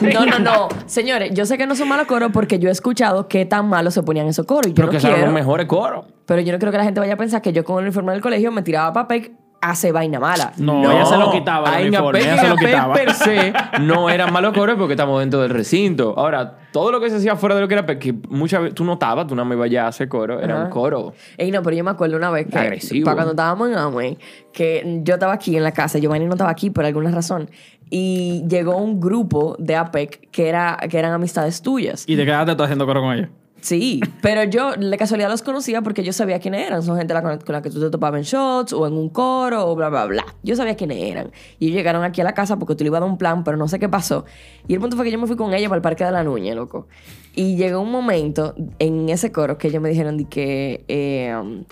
Gladeline. 0.00 0.14
No, 0.30 0.38
no, 0.38 0.38
no. 0.38 0.68
Señores, 0.86 1.30
yo 1.34 1.46
sé 1.46 1.58
que 1.58 1.66
no 1.66 1.74
son 1.74 1.88
malos 1.88 2.06
coros 2.06 2.30
porque 2.32 2.58
yo 2.58 2.68
he 2.68 2.72
escuchado 2.72 3.28
qué 3.28 3.44
tan 3.46 3.68
malos 3.68 3.94
se 3.94 4.02
ponían 4.02 4.26
esos 4.26 4.46
coros. 4.46 4.66
Yo 4.68 4.74
Pero 4.74 4.86
no 4.86 4.92
que 4.92 4.98
quiero. 4.98 5.18
los 5.18 5.32
mejores 5.32 5.66
coros. 5.66 6.03
Pero 6.26 6.40
yo 6.40 6.52
no 6.52 6.58
creo 6.58 6.72
que 6.72 6.78
la 6.78 6.84
gente 6.84 7.00
vaya 7.00 7.14
a 7.14 7.16
pensar 7.16 7.42
que 7.42 7.52
yo 7.52 7.64
con 7.64 7.78
el 7.78 7.84
uniforme 7.84 8.12
del 8.12 8.20
colegio 8.20 8.50
me 8.50 8.62
tiraba 8.62 8.92
papel 8.92 9.32
hace 9.64 9.92
vaina 9.92 10.20
mala. 10.20 10.52
No, 10.58 10.90
ella 10.90 11.06
se 11.06 11.16
lo 11.16 11.30
quitaba 11.30 11.80
el 11.80 11.88
uniforme, 11.88 12.20
APEC, 12.20 12.32
ella 12.32 12.40
se 12.42 12.48
lo 12.48 12.56
quitaba. 12.56 12.94
per 12.94 13.12
se 13.14 13.52
no 13.80 14.10
eran 14.10 14.32
malos 14.32 14.52
cores 14.52 14.76
porque 14.76 14.92
estamos 14.92 15.20
dentro 15.20 15.40
del 15.40 15.50
recinto. 15.50 16.14
Ahora, 16.18 16.58
todo 16.70 16.92
lo 16.92 17.00
que 17.00 17.08
se 17.08 17.16
hacía 17.16 17.36
fuera 17.36 17.54
de 17.54 17.62
lo 17.62 17.68
que 17.68 17.74
era 17.74 17.82
APEC, 17.82 17.98
que 17.98 18.12
muchas 18.28 18.60
veces 18.60 18.74
tú 18.74 18.84
notabas, 18.84 19.26
tú 19.26 19.34
no 19.34 19.44
me 19.44 19.56
vayas 19.56 19.84
a 19.84 19.88
hacer 19.88 20.08
coro, 20.08 20.40
era 20.40 20.54
Ajá. 20.54 20.64
un 20.64 20.70
coro. 20.70 21.14
Ey, 21.38 21.50
no, 21.50 21.62
pero 21.62 21.76
yo 21.76 21.84
me 21.84 21.90
acuerdo 21.92 22.16
una 22.16 22.30
vez 22.30 22.46
que, 22.46 22.58
Agresivo. 22.58 23.06
para 23.06 23.16
cuando 23.16 23.32
estábamos 23.32 23.70
en 23.70 23.78
Amway, 23.78 24.18
que 24.52 25.00
yo 25.02 25.14
estaba 25.14 25.32
aquí 25.32 25.56
en 25.56 25.62
la 25.62 25.72
casa, 25.72 25.98
Giovanni 25.98 26.26
no 26.26 26.32
estaba 26.32 26.50
aquí 26.50 26.68
por 26.68 26.84
alguna 26.84 27.10
razón, 27.10 27.48
y 27.88 28.44
llegó 28.48 28.76
un 28.76 29.00
grupo 29.00 29.56
de 29.58 29.76
APEC 29.76 30.30
que, 30.30 30.48
era, 30.48 30.78
que 30.90 30.98
eran 30.98 31.12
amistades 31.12 31.62
tuyas. 31.62 32.04
Y 32.06 32.16
te 32.16 32.24
quedaste 32.24 32.54
tú 32.54 32.62
haciendo 32.62 32.84
coro 32.86 33.00
con 33.00 33.14
ellos. 33.14 33.28
Sí, 33.64 34.02
pero 34.20 34.44
yo 34.44 34.72
de 34.72 34.98
casualidad 34.98 35.30
los 35.30 35.40
conocía 35.40 35.80
porque 35.80 36.04
yo 36.04 36.12
sabía 36.12 36.38
quiénes 36.38 36.66
eran. 36.66 36.82
Son 36.82 36.98
gente 36.98 37.14
con 37.14 37.54
la 37.54 37.62
que 37.62 37.70
tú 37.70 37.80
te 37.80 37.88
topabas 37.88 38.18
en 38.18 38.24
shots 38.24 38.74
o 38.74 38.86
en 38.86 38.92
un 38.92 39.08
coro 39.08 39.66
o 39.66 39.74
bla, 39.74 39.88
bla, 39.88 40.04
bla. 40.04 40.26
Yo 40.42 40.54
sabía 40.54 40.76
quiénes 40.76 40.98
eran. 40.98 41.32
Y 41.58 41.68
ellos 41.68 41.78
llegaron 41.78 42.04
aquí 42.04 42.20
a 42.20 42.24
la 42.24 42.34
casa 42.34 42.58
porque 42.58 42.74
tú 42.74 42.84
le 42.84 42.88
ibas 42.88 42.98
a 42.98 43.00
dar 43.00 43.10
un 43.10 43.16
plan, 43.16 43.42
pero 43.42 43.56
no 43.56 43.66
sé 43.66 43.78
qué 43.78 43.88
pasó. 43.88 44.26
Y 44.68 44.74
el 44.74 44.80
punto 44.80 44.96
fue 44.96 45.06
que 45.06 45.10
yo 45.10 45.18
me 45.18 45.26
fui 45.26 45.36
con 45.36 45.54
ella 45.54 45.70
para 45.70 45.78
el 45.78 45.82
Parque 45.82 46.04
de 46.04 46.10
la 46.10 46.22
Nuña, 46.22 46.54
loco. 46.54 46.88
Y 47.34 47.56
llegó 47.56 47.80
un 47.80 47.90
momento 47.90 48.54
en 48.78 49.08
ese 49.08 49.32
coro 49.32 49.56
que 49.56 49.68
ellos 49.68 49.80
me 49.80 49.88
dijeron 49.88 50.18
de 50.18 50.26
que... 50.26 50.84
eh, 50.88 51.34
um, 51.34 51.64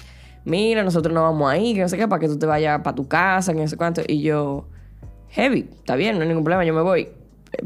Mira, 0.47 0.83
nosotros 0.83 1.15
no 1.15 1.21
vamos 1.21 1.51
ahí, 1.53 1.75
que 1.75 1.83
no 1.83 1.89
sé 1.91 1.99
qué, 1.99 2.09
para 2.09 2.21
que 2.21 2.27
tú 2.27 2.39
te 2.39 2.47
vayas 2.47 2.81
para 2.81 2.95
tu 2.95 3.07
casa, 3.07 3.53
que 3.53 3.61
no 3.61 3.69
sé 3.69 3.77
cuánto. 3.77 4.01
Y 4.09 4.23
yo, 4.23 4.65
heavy, 5.29 5.69
está 5.75 5.95
bien, 5.95 6.17
no 6.17 6.23
hay 6.23 6.29
ningún 6.29 6.43
problema, 6.43 6.65
yo 6.65 6.73
me 6.73 6.81
voy. 6.81 7.11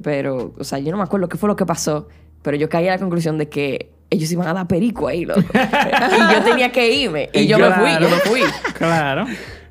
Pero, 0.03 0.53
o 0.59 0.65
sea, 0.65 0.81
yo 0.81 0.91
no 0.91 0.97
me 0.99 1.05
acuerdo 1.05 1.29
qué 1.29 1.39
fue 1.39 1.49
lo 1.49 1.55
que 1.55 1.65
pasó, 1.65 2.09
pero 2.43 2.57
yo 2.57 2.69
caí 2.69 2.89
a 2.89 2.91
la 2.91 2.99
conclusión 2.99 3.39
de 3.39 3.49
que 3.49 3.96
ellos 4.11 4.31
iban 4.31 4.49
a 4.49 4.55
dar 4.55 4.67
perico 4.67 5.09
ahí, 5.09 5.25
loco. 5.25 5.41
y 5.53 6.35
yo 6.35 6.43
tenía 6.43 6.71
que 6.71 6.91
irme. 6.91 7.31
Y 7.33 7.47
yo 7.47 7.59
me 7.59 7.71
fui, 7.71 7.93
yo 8.01 8.09
me 8.09 8.17
fui. 8.21 8.41
Claro. 8.75 9.27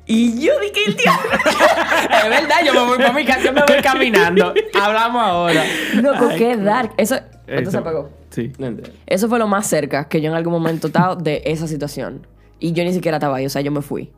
Y 0.08 0.40
yo 0.40 0.52
dije, 0.60 0.84
el 0.86 0.96
diablo. 0.96 1.30
es 2.24 2.30
verdad, 2.30 2.56
yo 2.64 2.72
me 2.74 2.84
voy 2.84 2.98
para 2.98 3.12
mi 3.12 3.24
casa, 3.24 3.42
yo 3.42 3.52
me 3.52 3.62
voy 3.66 3.82
caminando. 3.82 4.54
Hablamos 4.80 5.22
ahora. 5.22 5.64
Loco, 5.94 6.28
qué 6.36 6.56
dark. 6.56 6.92
Eso, 6.96 7.16
esto 7.46 7.70
se 7.72 7.78
apagó. 7.78 8.10
Sí. 8.30 8.52
Eso 9.06 9.28
fue 9.28 9.38
lo 9.38 9.48
más 9.48 9.66
cerca 9.66 10.08
que 10.08 10.20
yo 10.20 10.30
en 10.30 10.36
algún 10.36 10.52
momento 10.52 10.86
estaba 10.88 11.16
de 11.16 11.42
esa 11.46 11.66
situación. 11.66 12.26
Y 12.60 12.72
yo 12.72 12.84
ni 12.84 12.92
siquiera 12.92 13.16
estaba 13.16 13.36
ahí, 13.38 13.46
o 13.46 13.50
sea, 13.50 13.62
yo 13.62 13.72
me 13.72 13.82
fui. 13.82 14.12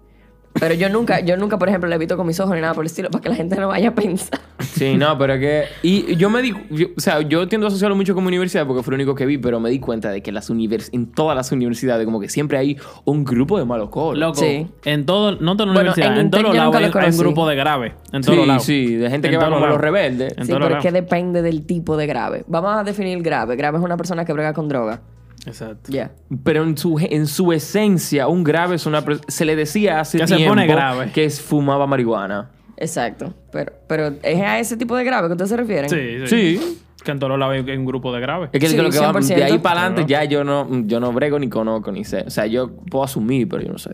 Pero 0.60 0.74
yo 0.74 0.88
nunca, 0.88 1.20
yo 1.20 1.36
nunca, 1.36 1.58
por 1.58 1.68
ejemplo, 1.68 1.88
le 1.88 1.94
evito 1.94 2.16
con 2.16 2.26
mis 2.26 2.38
ojos 2.40 2.54
ni 2.54 2.60
nada 2.60 2.74
por 2.74 2.84
el 2.84 2.90
estilo, 2.90 3.10
para 3.10 3.22
que 3.22 3.28
la 3.28 3.36
gente 3.36 3.56
no 3.56 3.68
vaya 3.68 3.90
a 3.90 3.94
pensar. 3.94 4.40
Sí, 4.74 4.96
no, 4.96 5.16
pero 5.18 5.34
es 5.34 5.40
que. 5.40 5.64
Y 5.82 6.16
yo 6.16 6.30
me 6.30 6.42
di. 6.42 6.54
yo- 6.70 6.88
o 6.96 7.00
sea, 7.00 7.20
yo 7.22 7.46
tiendo 7.48 7.66
a 7.66 7.68
asociarlo 7.68 7.96
mucho 7.96 8.14
como 8.14 8.28
universidad 8.28 8.66
porque 8.66 8.82
fue 8.82 8.92
lo 8.92 8.96
único 8.96 9.14
que 9.14 9.26
vi, 9.26 9.38
pero 9.38 9.58
me 9.60 9.70
di 9.70 9.78
cuenta 9.80 10.10
de 10.10 10.22
que 10.22 10.30
las 10.32 10.50
univers 10.50 10.88
en 10.92 11.06
todas 11.12 11.36
las 11.36 11.50
universidades, 11.52 12.04
como 12.04 12.20
que 12.20 12.28
siempre 12.28 12.58
hay 12.58 12.76
un 13.04 13.24
grupo 13.24 13.58
de 13.58 13.64
malos 13.64 13.88
coros. 13.90 14.18
Loco, 14.18 14.40
Sí. 14.40 14.66
en 14.84 15.06
todo, 15.06 15.32
no 15.32 15.52
en 15.52 15.58
la 15.58 15.64
Bueno, 15.64 15.70
universidad, 15.80 16.12
en 16.12 16.18
en, 16.18 16.30
todos 16.30 16.40
Intec 16.40 16.42
los 16.42 16.52
yo 16.52 16.56
lados 16.58 16.66
nunca 16.66 16.78
hay, 16.78 16.82
lo 16.82 16.86
hay 16.86 16.90
un 16.90 16.92
conocí. 17.02 17.18
grupo 17.18 17.48
de 17.48 17.56
grave. 17.56 17.94
En 18.12 18.22
todos 18.22 18.38
Sí, 18.40 18.46
lados. 18.46 18.62
sí, 18.64 18.94
de 18.94 19.10
gente 19.10 19.28
En 19.28 19.30
que 19.32 19.36
va 19.36 19.44
todos 19.44 19.54
como 19.54 19.66
los 19.66 19.68
lados. 19.76 19.80
rebeldes. 19.80 20.32
En 20.36 20.44
sí, 20.44 20.48
todos 20.50 20.60
pero 20.60 20.64
es 20.66 20.70
lados. 20.70 20.82
que 20.84 20.92
depende 20.92 21.42
del 21.42 21.66
tipo 21.66 21.96
de 21.96 22.06
grave. 22.06 22.44
Vamos 22.46 22.76
a 22.76 22.84
definir 22.84 23.20
grave. 23.22 23.56
Grave 23.56 23.78
es 23.78 23.84
una 23.84 23.96
persona 23.96 24.24
que 24.24 24.32
brega 24.32 24.52
con 24.52 24.68
droga. 24.68 25.00
Exacto. 25.46 25.90
Ya. 25.90 26.10
Pero 26.44 26.62
en 26.64 26.76
su, 26.76 26.98
en 27.00 27.26
su 27.26 27.52
esencia, 27.52 28.28
un 28.28 28.44
grave 28.44 28.76
es 28.76 28.84
una. 28.86 29.02
per- 29.02 29.20
Se 29.28 29.44
le 29.44 29.56
decía 29.56 30.00
hace 30.00 30.18
Que 30.18 30.26
se 30.26 30.36
tiempo 30.36 30.52
pone 30.52 30.66
grave. 30.66 31.10
que 31.12 31.24
es- 31.24 31.40
fumaba 31.40 31.86
marihuana. 31.86 32.50
Exacto. 32.78 33.34
Pero, 33.50 33.72
pero 33.86 34.12
es 34.22 34.40
a 34.40 34.58
ese 34.58 34.76
tipo 34.76 34.96
de 34.96 35.04
grave 35.04 35.26
que 35.28 35.32
ustedes 35.32 35.50
se 35.50 35.56
refieren. 35.56 35.90
Sí, 35.90 36.26
sí. 36.26 36.56
Sí. 36.58 36.78
Que 37.04 37.12
en 37.12 37.18
todos 37.20 37.30
los 37.30 37.38
lados 37.38 37.54
hay 37.54 37.76
un 37.76 37.84
grupo 37.84 38.12
de 38.12 38.20
grave. 38.20 38.48
Es 38.52 38.60
que 38.60 38.68
Sí, 38.68 38.76
lo 38.76 38.90
que 38.90 38.98
va, 38.98 39.12
100%. 39.12 39.34
de 39.36 39.44
ahí 39.44 39.58
para 39.58 39.82
adelante 39.82 40.04
ya 40.08 40.24
yo 40.24 40.42
no, 40.42 40.66
yo 40.84 40.98
no 40.98 41.12
brego 41.12 41.38
ni 41.38 41.48
conozco 41.48 41.92
ni 41.92 42.04
sé. 42.04 42.24
O 42.26 42.30
sea, 42.30 42.46
yo 42.46 42.70
puedo 42.90 43.04
asumir, 43.04 43.48
pero 43.48 43.62
yo 43.62 43.70
no 43.70 43.78
sé. 43.78 43.90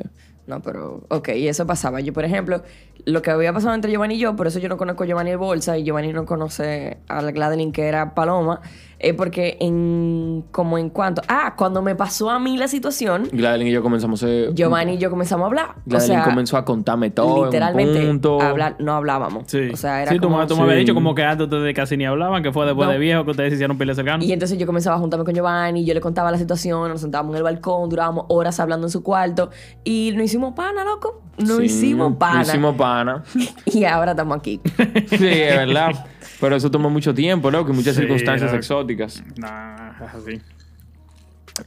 No, 0.47 0.61
pero, 0.61 1.05
ok, 1.09 1.31
y 1.37 1.49
eso 1.49 1.67
pasaba. 1.67 2.01
Yo, 2.01 2.13
por 2.13 2.25
ejemplo, 2.25 2.63
lo 3.07 3.23
que 3.23 3.31
había 3.31 3.53
pasado 3.53 3.75
entre 3.75 3.91
Giovanni 3.91 4.15
y 4.15 4.19
yo, 4.19 4.37
por 4.37 4.47
eso 4.47 4.59
yo 4.59 4.69
no 4.69 4.77
conozco 4.77 5.05
a 5.05 5.07
Giovanni 5.07 5.31
el 5.31 5.39
Bolsa 5.39 5.79
y 5.79 5.85
Giovanni 5.85 6.13
no 6.13 6.27
conoce 6.27 6.99
a 7.09 7.23
la 7.23 7.31
Gladeline 7.33 7.73
que 7.73 7.83
era 7.85 8.15
Paloma, 8.15 8.61
es 9.09 9.15
porque 9.15 9.57
en, 9.61 10.45
como 10.51 10.79
en 10.79 10.91
cuanto, 10.91 11.23
ah, 11.29 11.55
cuando 11.57 11.83
me 11.83 11.95
pasó 11.95 12.31
a 12.31 12.39
mí 12.39 12.57
la 12.57 12.69
situación, 12.69 13.29
Gladeline 13.33 13.69
y 13.69 13.73
yo 13.73 13.83
comenzamos 13.83 14.23
a 14.23 14.27
ser. 14.27 14.55
Giovanni 14.55 14.95
y 14.95 14.99
yo 14.99 15.11
comenzamos 15.11 15.45
a 15.45 15.47
hablar. 15.47 15.71
O 15.71 15.81
Gladeline 15.87 16.17
sea, 16.17 16.25
comenzó 16.25 16.57
a 16.57 16.65
contarme 16.65 17.11
todo. 17.11 17.45
literalmente, 17.47 17.99
en 18.03 18.09
un 18.11 18.21
punto. 18.21 18.41
hablar, 18.41 18.77
no 18.79 18.95
hablábamos. 18.95 19.45
Sí. 19.47 19.71
O 19.73 19.77
sea, 19.77 20.03
era 20.03 20.11
sí, 20.13 20.19
tú, 20.19 20.25
como... 20.29 20.39
me- 20.39 20.47
tú 20.47 20.57
me 20.57 20.63
habías 20.63 20.77
Sí. 20.77 20.81
dicho 20.81 20.95
como 20.95 21.15
que 21.15 21.23
antes 21.25 21.45
ustedes 21.45 21.75
casi 21.75 21.97
ni 21.97 22.05
hablaban, 22.07 22.43
que 22.43 22.53
fue 22.53 22.67
después 22.67 22.87
No. 22.87 22.93
de 22.93 22.99
viejo 22.99 23.25
que 23.25 23.31
ustedes 23.33 23.51
se 23.51 23.55
hicieron 23.57 23.79
pile 23.79 23.95
cercanos. 23.95 24.27
Y 24.27 24.33
entonces 24.33 24.59
yo 24.59 24.67
comenzaba 24.67 24.97
a 24.97 24.99
juntarme 24.99 25.25
con 25.25 25.35
Giovanni, 25.35 25.85
yo 25.85 25.95
le 25.95 26.01
contaba 26.01 26.31
la 26.31 26.39
situación, 26.39 26.89
nos 26.91 27.01
sentábamos 27.01 27.33
en 27.35 27.39
el 27.39 27.43
balcón, 27.43 27.89
durábamos 27.91 28.27
horas 28.29 28.59
hablando 28.61 28.87
en 28.87 28.91
su 28.91 29.03
cuarto 29.03 29.51
y 29.85 30.13
nos 30.15 30.25
hicimos 30.25 30.55
pana, 30.55 30.85
loco. 30.85 31.21
Nos 31.39 31.57
Sí, 31.59 31.65
hicimos 31.65 32.17
pana. 32.17 32.39
Nos 32.39 32.49
hicimos 32.49 32.75
pana. 32.77 33.23
Y 33.67 33.85
ahora 33.85 34.13
estamos 34.13 34.37
aquí. 34.39 34.61
sí, 35.09 35.27
es 35.29 35.57
verdad. 35.57 36.07
Pero 36.41 36.57
eso 36.57 36.71
tomó 36.71 36.91
mucho 36.91 37.15
tiempo, 37.15 37.51
loco, 37.51 37.71
y 37.71 37.75
muchas 37.75 37.95
Sí, 37.95 38.01
circunstancias 38.03 38.51
loco. 38.51 38.59
exóticas. 38.59 39.23
Nah, 39.37 39.91
es 40.05 40.15
así. 40.15 40.41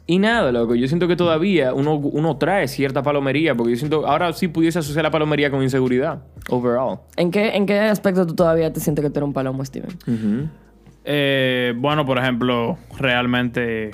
Y 0.05 0.19
nada, 0.19 0.51
loco, 0.51 0.75
yo 0.75 0.85
siento 0.89 1.07
que 1.07 1.15
todavía 1.15 1.73
uno, 1.73 1.95
uno 1.95 2.35
trae 2.37 2.67
cierta 2.67 3.01
palomería, 3.03 3.55
porque 3.55 3.71
yo 3.71 3.77
siento, 3.77 4.05
ahora 4.05 4.33
sí 4.33 4.49
pudiese 4.49 4.79
asociar 4.79 5.03
la 5.03 5.11
palomería 5.11 5.49
con 5.49 5.63
inseguridad, 5.63 6.23
overall. 6.49 6.99
¿En 7.15 7.31
qué, 7.31 7.49
¿En 7.55 7.65
qué 7.65 7.79
aspecto 7.79 8.27
tú 8.27 8.35
todavía 8.35 8.71
te 8.73 8.81
sientes 8.81 9.01
que 9.03 9.09
tú 9.09 9.19
eres 9.19 9.27
un 9.27 9.33
palomo, 9.33 9.63
Steven? 9.63 10.49
Eh, 11.05 11.73
bueno, 11.77 12.05
por 12.05 12.17
ejemplo, 12.17 12.77
realmente. 12.99 13.91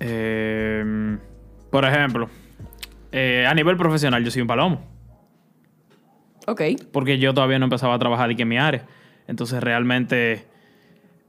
eh, 0.00 1.18
por 1.70 1.84
ejemplo, 1.84 2.28
eh, 3.12 3.46
a 3.46 3.54
nivel 3.54 3.76
profesional, 3.76 4.24
yo 4.24 4.30
soy 4.30 4.42
un 4.42 4.48
palomo. 4.48 4.80
Ok. 6.46 6.62
Porque 6.92 7.18
yo 7.18 7.34
todavía 7.34 7.58
no 7.58 7.64
empezaba 7.66 7.94
a 7.94 7.98
trabajar 7.98 8.30
aquí 8.30 8.42
en 8.42 8.48
mi 8.48 8.58
área. 8.58 8.84
Entonces, 9.26 9.62
realmente, 9.62 10.46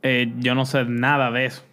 eh, 0.02 0.34
yo 0.39 0.56
no 0.56 0.65
sé 0.65 0.86
nada 0.86 1.32
de 1.32 1.45
eso. 1.45 1.63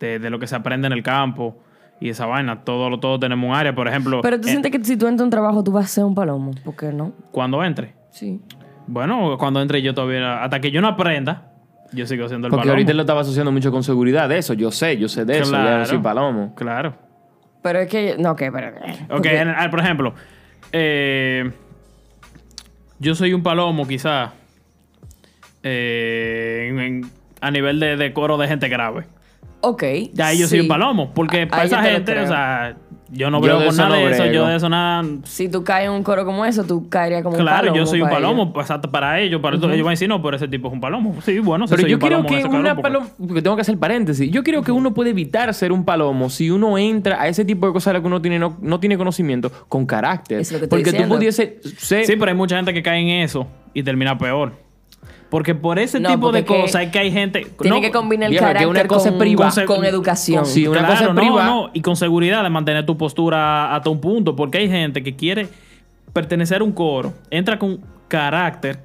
De, 0.00 0.18
de 0.18 0.30
lo 0.30 0.38
que 0.38 0.46
se 0.46 0.54
aprende 0.56 0.86
en 0.86 0.92
el 0.92 1.02
campo 1.02 1.56
y 2.00 2.10
esa 2.10 2.26
vaina. 2.26 2.64
Todo, 2.64 2.90
lo- 2.90 3.00
todo 3.00 3.18
tenemos 3.18 3.48
un 3.48 3.54
área. 3.56 3.74
Por 3.74 3.88
ejemplo, 3.88 4.20
Pero 4.22 4.40
tú 4.40 4.48
eh, 4.48 4.50
sientes 4.50 4.70
que 4.72 4.84
si 4.84 4.96
tú 4.96 5.06
entras 5.06 5.22
a 5.22 5.24
un 5.24 5.30
trabajo 5.30 5.64
tú 5.64 5.72
vas 5.72 5.86
a 5.86 5.88
ser 5.88 6.04
un 6.04 6.14
palomo. 6.14 6.52
¿Por 6.64 6.76
qué 6.76 6.92
no? 6.92 7.12
cuando 7.32 7.62
entre. 7.64 7.94
Sí. 8.10 8.40
Bueno, 8.86 9.36
cuando 9.38 9.60
entre 9.60 9.82
yo 9.82 9.94
todavía... 9.94 10.42
Hasta 10.44 10.60
que 10.60 10.70
yo 10.70 10.80
no 10.80 10.86
aprenda, 10.88 11.50
yo 11.92 12.06
sigo 12.06 12.28
siendo 12.28 12.46
el 12.46 12.50
Porque 12.50 12.60
palomo. 12.62 12.72
ahorita 12.74 12.90
él 12.92 12.96
lo 12.98 13.02
estaba 13.02 13.22
asociando 13.22 13.50
mucho 13.50 13.72
con 13.72 13.82
seguridad, 13.82 14.28
de 14.28 14.38
eso, 14.38 14.54
yo 14.54 14.70
sé, 14.70 14.96
yo 14.96 15.08
sé 15.08 15.24
de 15.24 15.40
eso, 15.40 15.50
ya 15.52 15.58
Claro. 15.60 15.78
no 15.78 15.84
soy 15.86 15.98
palomo. 15.98 16.54
Claro. 16.54 16.94
Pero 17.62 17.80
es 17.80 17.88
que... 17.88 18.16
No, 18.18 18.30
ok, 18.32 18.42
pero... 18.52 18.68
Ok, 18.68 19.08
porque- 19.08 19.38
en- 19.38 19.48
ah, 19.48 19.68
por 19.70 19.80
ejemplo, 19.80 20.14
eh, 20.72 21.50
yo 22.98 23.14
soy 23.14 23.32
un 23.34 23.42
palomo 23.42 23.86
quizá 23.86 24.32
eh, 25.62 26.68
en- 26.70 26.78
en- 26.78 27.10
a 27.40 27.50
nivel 27.50 27.80
de, 27.80 27.96
de 27.96 28.12
coro 28.12 28.36
de 28.38 28.48
gente 28.48 28.68
grave. 28.68 29.04
Ok. 29.60 29.82
Ya 30.12 30.32
yo 30.32 30.46
soy 30.46 30.60
un 30.60 30.68
palomo, 30.68 31.12
porque 31.12 31.42
A- 31.42 31.48
para 31.48 31.64
esa 31.64 31.82
gente, 31.82 32.18
o 32.20 32.26
sea, 32.26 32.76
yo 33.10 33.30
no 33.30 33.40
de 33.40 33.48
con 33.50 33.62
eso 33.62 33.76
nada 33.82 33.88
no 34.00 34.06
de 34.06 34.10
eso, 34.12 34.26
yo 34.26 34.46
de 34.46 34.56
eso 34.56 34.68
nada... 34.68 35.04
Si 35.24 35.48
tú 35.48 35.62
caes 35.64 35.86
en 35.86 35.92
un 35.92 36.02
coro 36.02 36.24
como 36.24 36.44
eso, 36.44 36.64
tú 36.64 36.88
caerías 36.88 37.22
como 37.22 37.36
un 37.36 37.42
Claro, 37.42 37.58
palomo. 37.58 37.76
yo 37.76 37.86
soy 37.86 38.00
un 38.02 38.08
para 38.08 38.16
palomo, 38.20 38.42
ellos. 38.44 38.56
exacto, 38.62 38.90
para 38.90 39.20
ellos, 39.20 39.40
para 39.40 39.56
ellos 39.56 39.68
van 39.78 39.86
a 39.86 39.90
decir, 39.90 40.08
no, 40.08 40.20
pero 40.22 40.36
ese 40.36 40.48
tipo 40.48 40.68
es 40.68 40.74
un 40.74 40.80
palomo. 40.80 41.14
Sí, 41.22 41.38
bueno, 41.38 41.66
sí 41.66 41.70
Pero 41.72 41.82
soy 41.82 41.90
yo 41.90 41.96
un 41.96 42.00
creo 42.00 42.22
palomo 42.24 42.28
que 42.28 42.48
una 42.48 42.74
porque- 42.74 42.82
paloma, 42.82 43.06
porque 43.26 43.42
tengo 43.42 43.56
que 43.56 43.62
hacer 43.62 43.78
paréntesis, 43.78 44.30
yo 44.30 44.42
creo 44.42 44.62
que 44.62 44.72
uno 44.72 44.92
puede 44.94 45.10
evitar 45.10 45.52
ser 45.54 45.72
un 45.72 45.84
palomo 45.84 46.30
si 46.30 46.50
uno 46.50 46.76
entra 46.78 47.20
a 47.22 47.28
ese 47.28 47.44
tipo 47.44 47.66
de 47.66 47.72
cosas 47.72 47.92
de 47.92 47.92
las 47.94 48.02
que 48.02 48.06
uno 48.08 48.20
tiene, 48.20 48.38
no, 48.38 48.56
no 48.60 48.80
tiene 48.80 48.98
conocimiento 48.98 49.50
con 49.68 49.86
carácter. 49.86 50.40
Es 50.40 50.50
lo 50.52 50.58
que 50.58 50.64
estoy 50.64 50.78
porque 50.80 50.90
diciendo. 50.90 51.14
tú 51.14 51.18
pudiese 51.18 51.58
ser... 51.78 52.06
Sí, 52.06 52.14
pero 52.18 52.30
hay 52.30 52.36
mucha 52.36 52.56
gente 52.56 52.74
que 52.74 52.82
cae 52.82 53.00
en 53.00 53.08
eso 53.22 53.46
y 53.72 53.82
termina 53.82 54.18
peor. 54.18 54.65
Porque 55.30 55.54
por 55.54 55.78
ese 55.78 55.98
No, 55.98 56.10
tipo 56.10 56.30
de 56.30 56.44
cosas 56.44 56.82
es 56.84 56.90
que 56.92 56.98
hay 57.00 57.10
gente... 57.10 57.46
Tiene 57.60 57.76
no, 57.76 57.82
que 57.82 57.90
combinar 57.90 58.30
el 58.30 58.38
carácter 58.38 58.68
una 58.68 58.86
cosa 58.86 59.10
con, 59.10 59.18
privada. 59.18 59.66
con, 59.66 59.76
con 59.76 59.84
educación. 59.84 60.46
Sí, 60.46 60.66
una 60.68 60.78
claro, 60.78 60.94
cosa 60.94 61.12
no, 61.12 61.14
privada. 61.20 61.70
y 61.72 61.80
con 61.80 61.96
seguridad 61.96 62.42
de 62.44 62.50
mantener 62.50 62.86
tu 62.86 62.96
postura 62.96 63.74
hasta 63.74 63.90
un 63.90 64.00
punto, 64.00 64.36
porque 64.36 64.58
hay 64.58 64.68
gente 64.68 65.02
que 65.02 65.16
quiere 65.16 65.48
pertenecer 66.12 66.60
a 66.60 66.64
un 66.64 66.72
coro, 66.72 67.12
entra 67.30 67.58
con 67.58 67.80
carácter, 68.08 68.78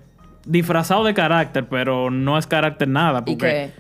disfrazado 0.45 1.03
de 1.03 1.13
carácter, 1.13 1.67
pero 1.69 2.09
no 2.09 2.37
es 2.37 2.47
carácter 2.47 2.87
nada, 2.87 3.19
Y 3.19 3.31
porque 3.35 3.45
que... 3.47 3.71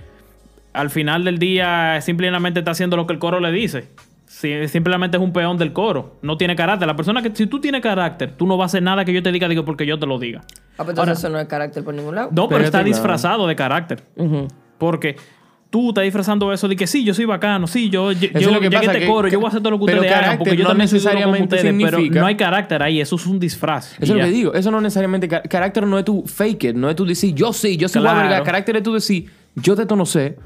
al 0.73 0.89
final 0.91 1.23
del 1.23 1.39
día 1.39 1.99
simplemente 2.01 2.59
está 2.59 2.71
haciendo 2.71 2.95
lo 2.95 3.07
que 3.07 3.13
el 3.13 3.19
coro 3.19 3.39
le 3.39 3.51
dice. 3.51 3.87
Simplemente 4.27 5.17
es 5.17 5.23
un 5.23 5.33
peón 5.33 5.57
del 5.57 5.73
coro, 5.73 6.15
no 6.21 6.37
tiene 6.37 6.55
carácter. 6.55 6.87
La 6.87 6.95
persona 6.95 7.21
que, 7.21 7.35
si 7.35 7.47
tú 7.47 7.59
tienes 7.59 7.81
carácter, 7.81 8.31
tú 8.37 8.47
no 8.47 8.55
vas 8.55 8.65
a 8.65 8.67
hacer 8.67 8.83
nada 8.83 9.03
que 9.03 9.11
yo 9.11 9.21
te 9.21 9.31
diga, 9.31 9.49
digo, 9.49 9.65
porque 9.65 9.85
yo 9.85 9.99
te 9.99 10.05
lo 10.05 10.19
diga. 10.19 10.41
Ah, 10.81 10.85
pues 10.85 10.89
entonces 10.97 10.99
Ahora- 10.99 11.11
eso 11.13 11.29
no 11.29 11.39
es 11.39 11.47
carácter 11.47 11.83
por 11.83 11.93
ningún 11.93 12.15
lado. 12.15 12.29
No, 12.31 12.47
pero 12.47 12.57
Pero 12.57 12.63
está 12.65 12.79
claro. 12.79 12.87
disfrazado 12.87 13.47
de 13.47 13.55
carácter. 13.55 14.03
Ujú. 14.15 14.47
Porque 14.77 15.15
tú 15.69 15.89
estás 15.89 16.03
disfrazando 16.03 16.51
eso 16.51 16.67
de 16.67 16.75
que 16.75 16.85
sí, 16.87 17.03
yo 17.05 17.13
soy 17.13 17.23
bacano, 17.25 17.65
sí, 17.67 17.89
yo, 17.89 18.11
yo, 18.11 18.27
yo 18.37 18.51
lo 18.51 18.59
que 18.59 18.65
llegué 18.65 18.75
a 18.77 18.79
pasa, 18.81 18.91
este 18.91 19.05
que- 19.05 19.07
coro, 19.11 19.27
yo 19.29 19.39
voy 19.39 19.45
a 19.45 19.49
hacer 19.49 19.61
todo 19.61 19.71
lo 19.71 19.79
que 19.79 19.85
pero 19.85 20.01
ustedes 20.01 20.17
hagan, 20.17 20.37
porque 20.37 20.57
yo 20.57 20.63
no 20.63 20.69
también 20.69 20.87
soy 20.89 20.97
necesariamente 20.97 21.55
ustedes, 21.55 21.75
pero 21.81 21.99
no 22.21 22.25
hay 22.25 22.35
carácter 22.35 22.83
ahí, 22.83 22.99
eso 22.99 23.15
es 23.15 23.25
un 23.25 23.39
disfraz. 23.39 23.93
Eso 23.99 24.01
es 24.13 24.19
lo 24.19 24.25
que 24.25 24.31
digo. 24.31 24.53
Eso 24.53 24.69
no 24.71 24.81
necesariamente. 24.81 25.27
car- 25.29 25.47
Carácter 25.47 25.87
no 25.87 25.97
es 25.97 26.03
tu 26.03 26.23
fake 26.25 26.63
it, 26.65 26.75
no 26.75 26.89
es 26.89 26.95
tu 26.97 27.05
decir 27.05 27.33
yo 27.33 27.53
sí, 27.53 27.77
yo 27.77 27.87
soy 27.87 28.01
Claro. 28.01 28.19
verga. 28.19 28.43
Carácter 28.43 28.75
es 28.77 28.83
tu 28.83 28.93
decir 28.93 29.29
yo 29.55 29.75
de 29.75 29.83
esto 29.83 29.95
no 29.95 30.05
sé, 30.05 30.37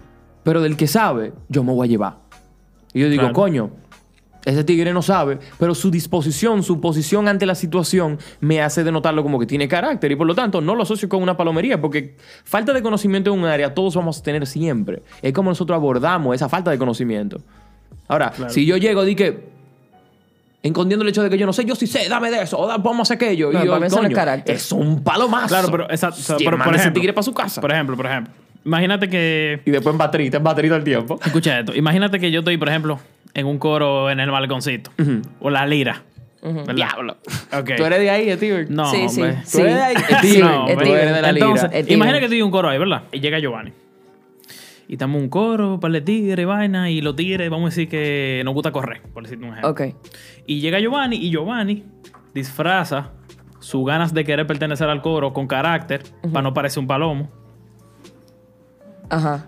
pero 0.44 0.62
del 0.62 0.78
que 0.78 0.86
sabe, 0.86 1.34
yo 1.50 1.64
me 1.64 1.72
voy 1.74 1.88
a 1.88 1.90
llevar. 1.90 2.18
Y 2.94 3.00
yo 3.02 3.10
digo, 3.10 3.22
Claro. 3.22 3.34
coño, 3.34 3.72
ese 4.46 4.64
tigre 4.64 4.94
no 4.94 5.02
sabe, 5.02 5.40
pero 5.60 5.74
su 5.76 5.90
disposición, 5.92 6.62
su 6.64 6.80
posición 6.80 7.28
ante 7.28 7.46
la 7.46 7.56
situación 7.56 8.20
me 8.40 8.62
hace 8.62 8.84
denotarlo 8.84 9.24
como 9.24 9.40
que 9.40 9.46
tiene 9.46 9.68
carácter 9.68 10.12
y 10.12 10.16
por 10.16 10.28
lo 10.28 10.36
tanto 10.36 10.62
no 10.62 10.76
lo 10.76 10.84
asocio 10.84 11.10
con 11.10 11.22
una 11.24 11.36
palomería 11.36 11.82
porque 11.82 12.16
falta 12.44 12.72
de 12.72 12.82
conocimiento 12.84 13.34
en 13.34 13.40
un 13.40 13.46
área 13.46 13.74
todos 13.74 13.96
vamos 13.96 14.20
a 14.20 14.24
tener 14.24 14.46
siempre. 14.48 15.02
Es 15.22 15.34
como 15.34 15.50
nosotros 15.50 15.76
abordamos 15.76 16.36
esa 16.36 16.48
falta 16.48 16.70
de 16.72 16.78
conocimiento. 16.78 17.42
Ahora, 18.08 18.30
Claro. 18.32 18.54
si 18.54 18.66
yo 18.66 18.78
llego 18.78 19.06
y 19.08 19.16
que 19.16 19.56
escondiendo 20.62 21.04
el 21.04 21.10
hecho 21.10 21.22
de 21.24 21.30
que 21.30 21.38
yo 21.38 21.46
no 21.46 21.54
sé, 21.54 21.64
yo 21.66 21.76
sí 21.76 21.86
sé, 21.88 22.08
dame 22.10 22.32
de 22.32 22.42
eso, 22.42 22.60
o 22.60 22.68
da- 22.68 22.78
vamos 22.78 23.00
a 23.00 23.02
hacer 23.14 23.16
aquello. 23.16 23.52
No, 23.52 23.64
y 23.64 23.68
yo, 23.68 23.80
no 23.80 23.86
es 23.86 23.94
coño, 23.94 24.10
carácter. 24.16 24.56
Es 24.56 24.72
un 24.72 25.04
palomazo. 25.04 25.48
Claro, 25.50 25.68
pero, 25.72 25.84
exacto, 25.90 26.20
o 26.20 26.24
sea, 26.24 26.38
pero, 26.38 26.58
por 26.58 26.76
ese 26.76 26.92
tigre 26.92 27.14
para 27.14 27.24
su 27.24 27.34
casa. 27.34 27.62
Por 27.62 27.72
ejemplo, 27.72 27.96
por 27.96 28.06
ejemplo, 28.08 28.34
imagínate 28.64 29.08
que 29.10 29.62
Y 29.66 29.72
después 29.72 29.94
en 29.94 29.98
baterita, 30.00 30.38
en 30.38 30.44
baterita 30.44 30.76
el 30.76 30.84
tiempo. 30.84 31.20
Escucha 31.24 31.60
esto. 31.60 31.76
Imagínate 31.76 32.20
que 32.20 32.32
yo 32.32 32.40
estoy, 32.40 32.58
por 32.58 32.70
ejemplo, 32.70 33.00
en 33.36 33.46
un 33.46 33.60
coro 33.60 34.10
en 34.10 34.20
el 34.20 34.32
balconcito. 34.32 34.90
O 35.40 35.50
la 35.52 35.68
lira. 35.68 36.02
Diablo. 36.76 37.18
Tú 37.78 37.84
eres 37.86 38.00
de 38.00 38.10
ahí, 38.10 38.32
Steven. 38.36 38.68
No, 38.70 38.86
Sí, 38.92 39.10
sí. 39.10 39.22
hombre. 39.22 39.38
Tú 39.52 39.58
eres 39.60 39.76
de 39.76 39.82
ahí. 39.84 39.96
Steven, 40.20 40.42
No, 40.42 40.66
tú 40.66 40.72
hombre. 40.74 40.92
eres 41.02 41.16
de 41.16 41.22
la 41.22 41.32
lira. 41.32 41.72
Imagina 41.88 42.20
que 42.20 42.26
estoy 42.26 42.38
en 42.40 42.46
un 42.46 42.52
coro 42.52 42.70
ahí, 42.70 42.78
¿verdad? 42.78 43.04
Y 43.12 43.20
llega 43.20 43.40
Giovanni. 43.40 43.72
Y 44.88 44.94
estamos 44.94 45.18
en 45.18 45.24
un 45.24 45.30
coro, 45.30 45.80
para 45.80 45.98
el 45.98 46.04
tigre 46.04 46.44
y 46.44 46.46
vaina. 46.46 46.92
Y 46.92 47.02
los 47.02 47.16
tigres, 47.16 47.50
vamos 47.50 47.66
a 47.68 47.70
decir 47.72 47.90
que 47.90 48.44
nos 48.46 48.54
gusta 48.54 48.72
correr, 48.72 49.02
por 49.14 49.24
decirte 49.24 49.44
un 49.44 49.52
ejemplo. 49.52 49.72
Ok. 49.72 49.82
Y 50.46 50.60
llega 50.60 50.80
Giovanni 50.80 51.16
y 51.18 51.32
Giovanni 51.32 51.84
disfraza 52.36 53.10
sus 53.60 53.84
ganas 53.84 54.14
de 54.14 54.24
querer 54.24 54.46
pertenecer 54.46 54.88
al 54.88 55.02
coro 55.02 55.34
con 55.34 55.48
carácter 55.48 56.04
para 56.32 56.44
no 56.44 56.54
parecer 56.54 56.80
un 56.82 56.86
palomo. 56.88 57.32
Ajá. 59.10 59.46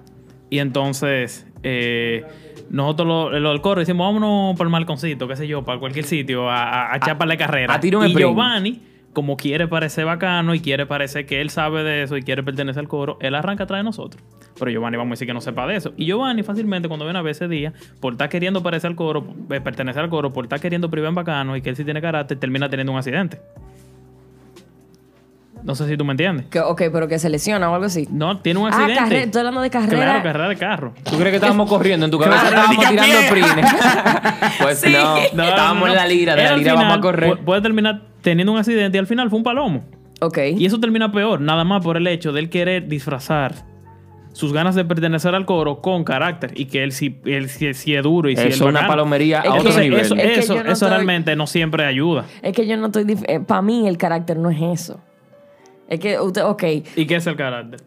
Y 0.50 0.60
entonces 0.60 1.46
eh, 1.64 2.24
nosotros 2.70 3.08
lo, 3.08 3.40
lo 3.40 3.50
del 3.50 3.62
coro 3.62 3.80
decimos, 3.80 4.08
vámonos 4.08 4.56
por 4.58 4.68
el 4.68 4.72
malconcito, 4.72 5.28
qué 5.28 5.36
sé 5.36 5.48
yo, 5.48 5.64
para 5.64 5.80
cualquier 5.80 6.06
sitio, 6.06 6.50
a, 6.50 6.94
a, 6.94 7.00
para 7.00 7.26
la 7.26 7.38
carrera. 7.38 7.74
a 7.74 7.80
tiro 7.80 8.06
y. 8.06 8.14
Giovanni, 8.14 8.82
como 9.14 9.36
quiere 9.36 9.68
parecer 9.68 10.06
bacano 10.06 10.54
y 10.54 10.60
quiere 10.60 10.86
parecer 10.86 11.26
que 11.26 11.42
él 11.42 11.50
sabe 11.50 11.84
de 11.84 12.04
eso 12.04 12.18
y 12.18 12.24
quiere 12.24 12.44
pertenecer 12.44 12.80
al 12.82 12.88
coro, 12.88 13.18
él 13.22 13.36
arranca 13.36 13.64
atrás 13.64 13.80
de 13.80 13.84
nosotros. 13.84 14.24
Pero 14.60 14.72
Giovanni 14.72 14.98
vamos 14.98 15.12
a 15.12 15.14
decir 15.14 15.28
que 15.28 15.34
no 15.34 15.42
sepa 15.42 15.68
de 15.68 15.76
eso. 15.76 15.94
Y 15.98 16.06
Giovanni 16.06 16.44
fácilmente 16.44 16.88
cuando 16.88 17.06
viene 17.06 17.20
a 17.20 17.22
ver 17.22 17.32
ese 17.32 17.48
día, 17.48 17.74
por 18.00 18.14
estar 18.14 18.30
queriendo 18.30 18.62
parecer 18.64 18.90
al 18.90 18.96
coro, 18.96 19.26
eh, 19.50 19.62
pertenecer 19.62 20.04
al 20.04 20.10
coro, 20.10 20.32
por 20.32 20.46
estar 20.46 20.60
queriendo 20.60 20.90
privar 20.90 21.10
en 21.10 21.16
bacano 21.16 21.56
y 21.56 21.62
que 21.62 21.70
él 21.70 21.76
sí 21.76 21.84
tiene 21.84 22.02
carácter, 22.02 22.38
termina 22.40 22.70
teniendo 22.70 22.92
un 22.92 22.98
accidente. 22.98 23.40
No 25.64 25.76
sé 25.76 25.88
si 25.88 25.98
tú 25.98 26.06
me 26.06 26.12
entiendes. 26.12 26.46
Que, 26.48 26.60
ok, 26.60 26.84
pero 26.92 27.08
que 27.08 27.20
se 27.20 27.30
lesiona 27.30 27.70
o 27.70 27.74
algo 27.74 27.86
así. 27.86 28.08
No, 28.12 28.40
tiene 28.40 28.60
un 28.60 28.68
Ah, 28.68 28.70
accidente. 28.70 28.96
carrera. 28.96 29.24
Estoy 29.24 29.40
hablando 29.40 29.62
de 29.62 29.70
carrera. 29.70 30.04
Claro, 30.04 30.24
carrera 30.24 30.50
de 30.50 30.56
carro. 30.56 30.94
¿Tú 31.04 31.16
crees 31.18 31.30
que 31.30 31.36
estábamos 31.36 31.70
corriendo? 31.70 32.06
En 32.06 32.12
tu 32.12 32.20
cabeza 32.20 32.48
Claro, 32.50 32.72
estábamos 32.72 32.90
tirando 32.90 33.20
sprint. 33.20 33.68
pues 34.62 34.80
Sí. 34.80 34.92
no, 34.94 35.16
No, 35.34 35.44
estábamos 35.44 35.82
no. 35.84 35.88
en 35.88 35.96
la 35.96 36.06
lira, 36.08 36.36
de 36.36 36.44
la 36.44 36.58
lira 36.58 36.72
final 36.74 36.76
vamos 36.76 36.98
a 36.98 37.02
correr. 37.02 37.32
pu- 37.32 37.44
Puede 37.46 37.62
terminar 37.62 38.02
teniendo 38.22 38.52
un 38.54 38.58
accidente 38.60 38.98
y 38.98 39.00
al 39.00 39.08
final 39.08 39.30
fue 39.30 39.38
un 39.38 39.44
palomo. 39.44 39.84
Ok. 40.22 40.38
Y 40.58 40.66
eso 40.66 40.80
termina 40.80 41.12
peor, 41.12 41.42
nada 41.42 41.64
más 41.64 41.84
por 41.84 41.98
el 41.98 42.08
hecho 42.08 42.32
de 42.32 42.40
él 42.42 42.50
querer 42.50 42.88
disfrazar 42.88 43.54
sus 44.34 44.54
ganas 44.54 44.76
de 44.76 44.86
pertenecer 44.86 45.34
al 45.34 45.46
coro 45.48 45.82
con 45.82 46.04
carácter 46.04 46.52
y 46.56 46.66
que 46.66 46.84
él 46.84 46.92
sí, 46.92 47.20
él 47.26 47.50
sí, 47.50 47.74
sí 47.74 47.96
es 47.96 48.04
duro 48.04 48.30
y 48.30 48.36
sí 48.36 48.42
Eso 48.50 48.66
es 48.66 48.70
una 48.70 48.86
palomería 48.86 49.42
a 49.42 49.56
otro 49.56 49.72
nivel. 49.80 50.00
eso, 50.00 50.16
Es 50.16 50.40
eso, 50.40 50.54
no 50.56 50.62
eso 50.62 50.72
estoy- 50.74 50.90
realmente 50.90 51.36
no 51.36 51.48
siempre 51.48 51.86
ayuda. 51.86 52.26
Es 52.44 52.54
que 52.56 52.68
yo 52.68 52.78
no 52.78 52.88
estoy... 52.88 53.16
Para 53.48 53.62
mí 53.64 53.88
el 53.88 53.98
carácter 53.98 54.38
no 54.38 54.52
es 54.52 54.62
eso. 54.62 55.00
Es 55.88 56.00
que 56.00 56.20
usted... 56.20 56.44
Ok. 56.44 56.64
¿Y 56.96 57.06
qué 57.06 57.16
es 57.16 57.28
el 57.28 57.36
carácter? 57.36 57.80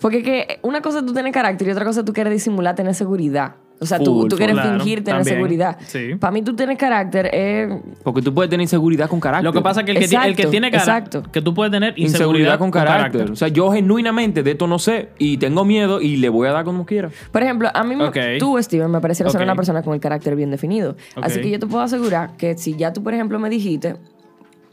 Porque 0.00 0.18
es 0.18 0.24
que 0.24 0.58
una 0.62 0.80
cosa 0.80 0.98
es 0.98 1.06
tú 1.06 1.12
tener 1.14 1.32
carácter 1.32 1.68
y 1.68 1.70
otra 1.70 1.84
cosa 1.84 2.00
es 2.00 2.06
tú 2.06 2.12
quieres 2.12 2.32
disimular 2.32 2.74
tener 2.74 2.94
seguridad. 2.94 3.54
O 3.80 3.86
sea, 3.86 3.98
tú, 3.98 4.20
Full, 4.20 4.28
tú 4.28 4.36
quieres 4.36 4.54
claro, 4.54 4.78
fingir 4.78 5.02
tener 5.02 5.20
también, 5.22 5.36
seguridad. 5.36 5.76
sí. 5.86 6.14
Para 6.14 6.30
mí 6.30 6.42
tú 6.42 6.54
tienes 6.54 6.78
carácter 6.78 7.26
es... 7.34 7.68
Porque 8.04 8.22
tú 8.22 8.32
puedes 8.32 8.48
tener 8.48 8.62
inseguridad 8.62 9.08
con 9.08 9.18
carácter. 9.18 9.44
Lo 9.44 9.52
que 9.52 9.60
pasa 9.60 9.80
es 9.80 9.86
que 9.86 9.92
el 9.92 9.98
que, 9.98 10.42
el 10.42 10.50
tiene 10.50 10.70
carácter, 10.70 11.18
exacto. 11.20 11.32
que 11.32 11.42
tú 11.42 11.52
puedes 11.52 11.72
tener 11.72 11.90
inseguridad, 11.90 12.12
Inseguridad 12.14 12.58
con 12.60 12.70
carácter. 12.70 13.30
O 13.32 13.34
sea, 13.36 13.48
yo 13.48 13.72
genuinamente 13.72 14.44
de 14.44 14.52
esto 14.52 14.68
no 14.68 14.78
sé 14.78 15.08
y 15.18 15.36
tengo 15.38 15.64
miedo 15.64 16.00
y 16.00 16.16
le 16.16 16.28
voy 16.28 16.46
a 16.46 16.52
dar 16.52 16.64
como 16.64 16.86
quiera. 16.86 17.10
Por 17.32 17.42
ejemplo, 17.42 17.70
a 17.74 17.82
mí 17.82 17.96
me- 17.96 18.04
Ok. 18.04 18.16
tú, 18.38 18.56
Steven, 18.62 18.88
me 18.88 19.00
pareciera 19.00 19.30
ser 19.30 19.40
Ok. 19.40 19.46
una 19.46 19.56
persona 19.56 19.82
con 19.82 19.94
el 19.94 20.00
carácter 20.00 20.36
bien 20.36 20.52
definido. 20.52 20.96
Así 21.20 21.40
que 21.40 21.50
yo 21.50 21.58
te 21.58 21.66
puedo 21.66 21.82
asegurar 21.82 22.36
que 22.36 22.56
si 22.56 22.76
ya 22.76 22.92
tú, 22.92 23.02
por 23.02 23.14
ejemplo, 23.14 23.40
me 23.40 23.50
dijiste, 23.50 23.96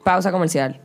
pausa 0.03 0.31
comercial, 0.31 0.79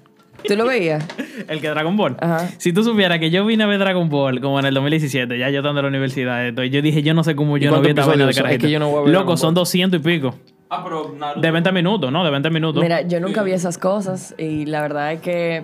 ¿tú 0.46 0.56
lo 0.56 0.66
veías? 0.66 1.04
El 1.48 1.60
que 1.60 1.68
Dragon 1.68 1.96
Ball. 1.96 2.16
Ajá. 2.20 2.48
Si 2.58 2.72
tú 2.72 2.84
supieras 2.84 3.18
que 3.18 3.30
yo 3.30 3.44
vine 3.44 3.64
a 3.64 3.66
ver 3.66 3.78
Dragon 3.78 4.08
Ball 4.08 4.40
como 4.40 4.58
en 4.58 4.66
el 4.66 4.74
2017, 4.74 5.38
ya 5.38 5.50
yo 5.50 5.58
estando 5.58 5.80
en 5.80 5.84
la 5.84 5.88
universidad, 5.88 6.46
esto, 6.46 6.64
yo 6.64 6.82
dije, 6.82 7.02
yo 7.02 7.14
no 7.14 7.24
sé 7.24 7.34
cómo 7.34 7.56
yo 7.56 7.70
no 7.70 7.80
vi 7.80 7.90
esta 7.90 8.06
vaina 8.06 8.24
de? 8.24 8.30
Es 8.30 8.36
carajito. 8.36 8.66
que 8.66 8.70
yo 8.70 8.78
no 8.78 8.88
voy 8.90 9.00
a 9.00 9.04
ver 9.04 9.12
Loco, 9.12 9.36
son 9.36 9.54
Ball. 9.54 9.62
200 9.62 10.00
y 10.00 10.02
pico. 10.02 10.34
Ah, 10.70 10.82
pero 10.82 11.14
De 11.36 11.50
20 11.50 11.72
minutos, 11.72 12.10
¿no? 12.10 12.24
De 12.24 12.30
20 12.30 12.50
minutos. 12.50 12.82
Mira, 12.82 13.02
yo 13.02 13.20
nunca 13.20 13.42
vi 13.42 13.52
esas 13.52 13.78
cosas 13.78 14.34
y 14.38 14.66
la 14.66 14.82
verdad 14.82 15.12
es 15.12 15.20
que 15.20 15.62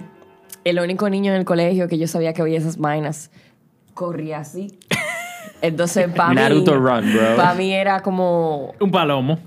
el 0.64 0.78
único 0.78 1.08
niño 1.08 1.32
en 1.32 1.38
el 1.38 1.44
colegio 1.44 1.88
que 1.88 1.98
yo 1.98 2.06
sabía 2.06 2.32
que 2.32 2.42
veía 2.42 2.58
esas 2.58 2.76
vainas 2.78 3.30
corría 3.94 4.38
así. 4.38 4.78
Entonces, 5.62 6.08
para 6.14 6.30
mí... 6.30 6.34
Naruto 6.36 6.74
Run, 6.74 7.12
bro. 7.12 7.36
Para 7.36 7.54
mí 7.54 7.72
era 7.72 8.00
como... 8.00 8.72
Un 8.80 8.90
palomo. 8.90 9.38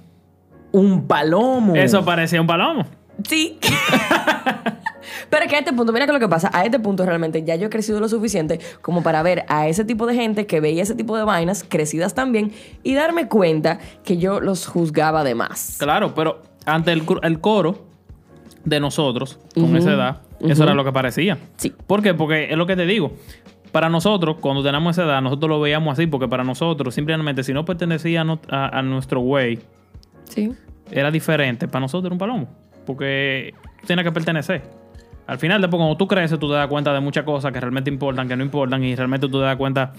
Un 0.71 1.07
palomo. 1.07 1.75
Eso 1.75 2.03
parecía 2.03 2.41
un 2.41 2.47
palomo. 2.47 2.85
Sí. 3.27 3.59
Pero 5.29 5.43
es 5.45 5.49
que 5.49 5.55
a 5.55 5.59
este 5.59 5.73
punto, 5.73 5.91
mira 5.93 6.05
que 6.05 6.13
lo 6.13 6.19
que 6.19 6.27
pasa, 6.27 6.49
a 6.53 6.63
este 6.63 6.79
punto 6.79 7.05
realmente 7.05 7.43
ya 7.43 7.55
yo 7.55 7.67
he 7.67 7.69
crecido 7.69 7.99
lo 7.99 8.07
suficiente 8.07 8.59
como 8.81 9.03
para 9.03 9.21
ver 9.23 9.45
a 9.47 9.67
ese 9.67 9.83
tipo 9.85 10.05
de 10.05 10.15
gente 10.15 10.45
que 10.45 10.59
veía 10.59 10.83
ese 10.83 10.95
tipo 10.95 11.17
de 11.17 11.23
vainas 11.23 11.65
crecidas 11.67 12.13
también 12.13 12.51
y 12.83 12.93
darme 12.93 13.27
cuenta 13.27 13.79
que 14.03 14.17
yo 14.17 14.39
los 14.39 14.67
juzgaba 14.67 15.23
de 15.23 15.35
más. 15.35 15.77
Claro, 15.79 16.13
pero 16.13 16.41
ante 16.65 16.91
el, 16.91 17.03
cor- 17.05 17.19
el 17.23 17.39
coro 17.39 17.85
de 18.63 18.79
nosotros, 18.79 19.39
con 19.55 19.75
esa 19.75 19.93
edad, 19.93 20.21
eso 20.39 20.63
era 20.63 20.73
lo 20.73 20.83
que 20.85 20.91
parecía. 20.91 21.37
Sí. 21.57 21.73
¿Por 21.85 22.01
qué? 22.01 22.13
Porque 22.13 22.45
es 22.51 22.57
lo 22.57 22.65
que 22.65 22.75
te 22.75 22.85
digo. 22.85 23.13
Para 23.71 23.89
nosotros, 23.89 24.37
cuando 24.39 24.61
tenemos 24.63 24.95
esa 24.95 25.03
edad, 25.05 25.21
nosotros 25.21 25.49
lo 25.49 25.59
veíamos 25.59 25.93
así, 25.93 26.05
porque 26.07 26.27
para 26.27 26.43
nosotros, 26.43 26.93
simplemente, 26.93 27.43
si 27.43 27.53
no 27.53 27.65
pertenecía 27.65 28.21
a, 28.21 28.23
no- 28.23 28.39
a- 28.49 28.77
a 28.79 28.81
nuestro 28.83 29.19
way, 29.21 29.59
Sí. 30.29 30.51
era 30.91 31.09
diferente. 31.11 31.67
Para 31.67 31.81
nosotros 31.81 32.05
era 32.05 32.13
un 32.13 32.19
palomo. 32.19 32.47
Porque 32.85 33.53
tiene 33.85 34.03
que 34.03 34.11
pertenecer. 34.11 34.61
Al 35.25 35.37
final, 35.37 35.61
después, 35.61 35.77
cuando 35.79 35.95
tú 35.95 36.05
creces, 36.07 36.37
tú 36.37 36.49
te 36.49 36.55
das 36.55 36.67
cuenta 36.67 36.93
de 36.93 36.99
muchas 36.99 37.23
cosas 37.23 37.51
que 37.53 37.59
realmente 37.59 37.89
importan, 37.89 38.27
que 38.27 38.35
no 38.35 38.43
importan, 38.43 38.83
y 38.83 38.93
realmente 38.95 39.27
tú 39.29 39.37
te 39.39 39.45
das 39.45 39.55
cuenta 39.55 39.93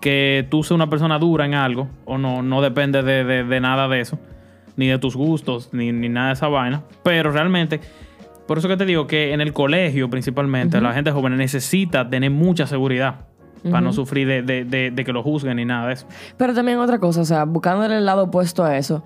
que 0.00 0.46
tú 0.50 0.62
seas 0.62 0.72
una 0.76 0.88
persona 0.88 1.18
dura 1.18 1.44
en 1.46 1.54
algo, 1.54 1.88
o 2.04 2.16
no, 2.16 2.42
no 2.42 2.62
depende 2.62 3.02
de, 3.02 3.24
de- 3.24 3.42
de 3.44 3.60
nada 3.60 3.88
de 3.88 4.00
eso, 4.00 4.20
ni 4.76 4.86
de 4.86 4.98
tus 4.98 5.16
gustos, 5.16 5.70
ni, 5.72 5.90
ni 5.90 6.08
nada 6.08 6.28
de 6.28 6.32
esa 6.34 6.46
vaina. 6.46 6.82
Pero 7.02 7.32
realmente, 7.32 7.80
por 8.46 8.58
eso 8.58 8.68
que 8.68 8.76
te 8.76 8.84
digo 8.86 9.08
que 9.08 9.32
en 9.32 9.40
el 9.40 9.52
colegio, 9.52 10.08
principalmente, 10.08 10.80
la 10.80 10.92
gente 10.92 11.10
joven 11.10 11.36
necesita 11.36 12.08
tener 12.08 12.30
mucha 12.30 12.66
seguridad 12.68 13.16
para 13.64 13.80
no 13.80 13.92
sufrir 13.92 14.28
de, 14.28 14.42
de- 14.42 14.64
de- 14.64 14.92
de 14.92 15.04
que 15.04 15.12
lo 15.12 15.24
juzguen 15.24 15.56
ni 15.56 15.64
nada 15.64 15.88
de 15.88 15.94
eso. 15.94 16.06
Pero 16.36 16.54
también 16.54 16.78
otra 16.78 17.00
cosa, 17.00 17.22
o 17.22 17.24
sea, 17.24 17.42
buscándole 17.44 17.96
el 17.96 18.06
lado 18.06 18.22
opuesto 18.24 18.62
a 18.62 18.76
eso, 18.78 19.02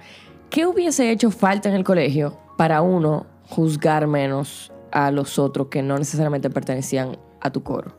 ¿qué 0.50 0.66
hubiese 0.66 1.10
hecho 1.10 1.30
falta 1.30 1.70
en 1.70 1.74
el 1.76 1.84
colegio 1.84 2.36
para 2.56 2.82
uno 2.82 3.26
juzgar 3.48 4.06
menos 4.06 4.72
a 4.90 5.10
los 5.10 5.38
otros 5.38 5.68
que 5.68 5.82
no 5.82 5.98
necesariamente 5.98 6.50
pertenecían 6.50 7.18
a 7.40 7.50
tu 7.50 7.62
coro? 7.62 7.92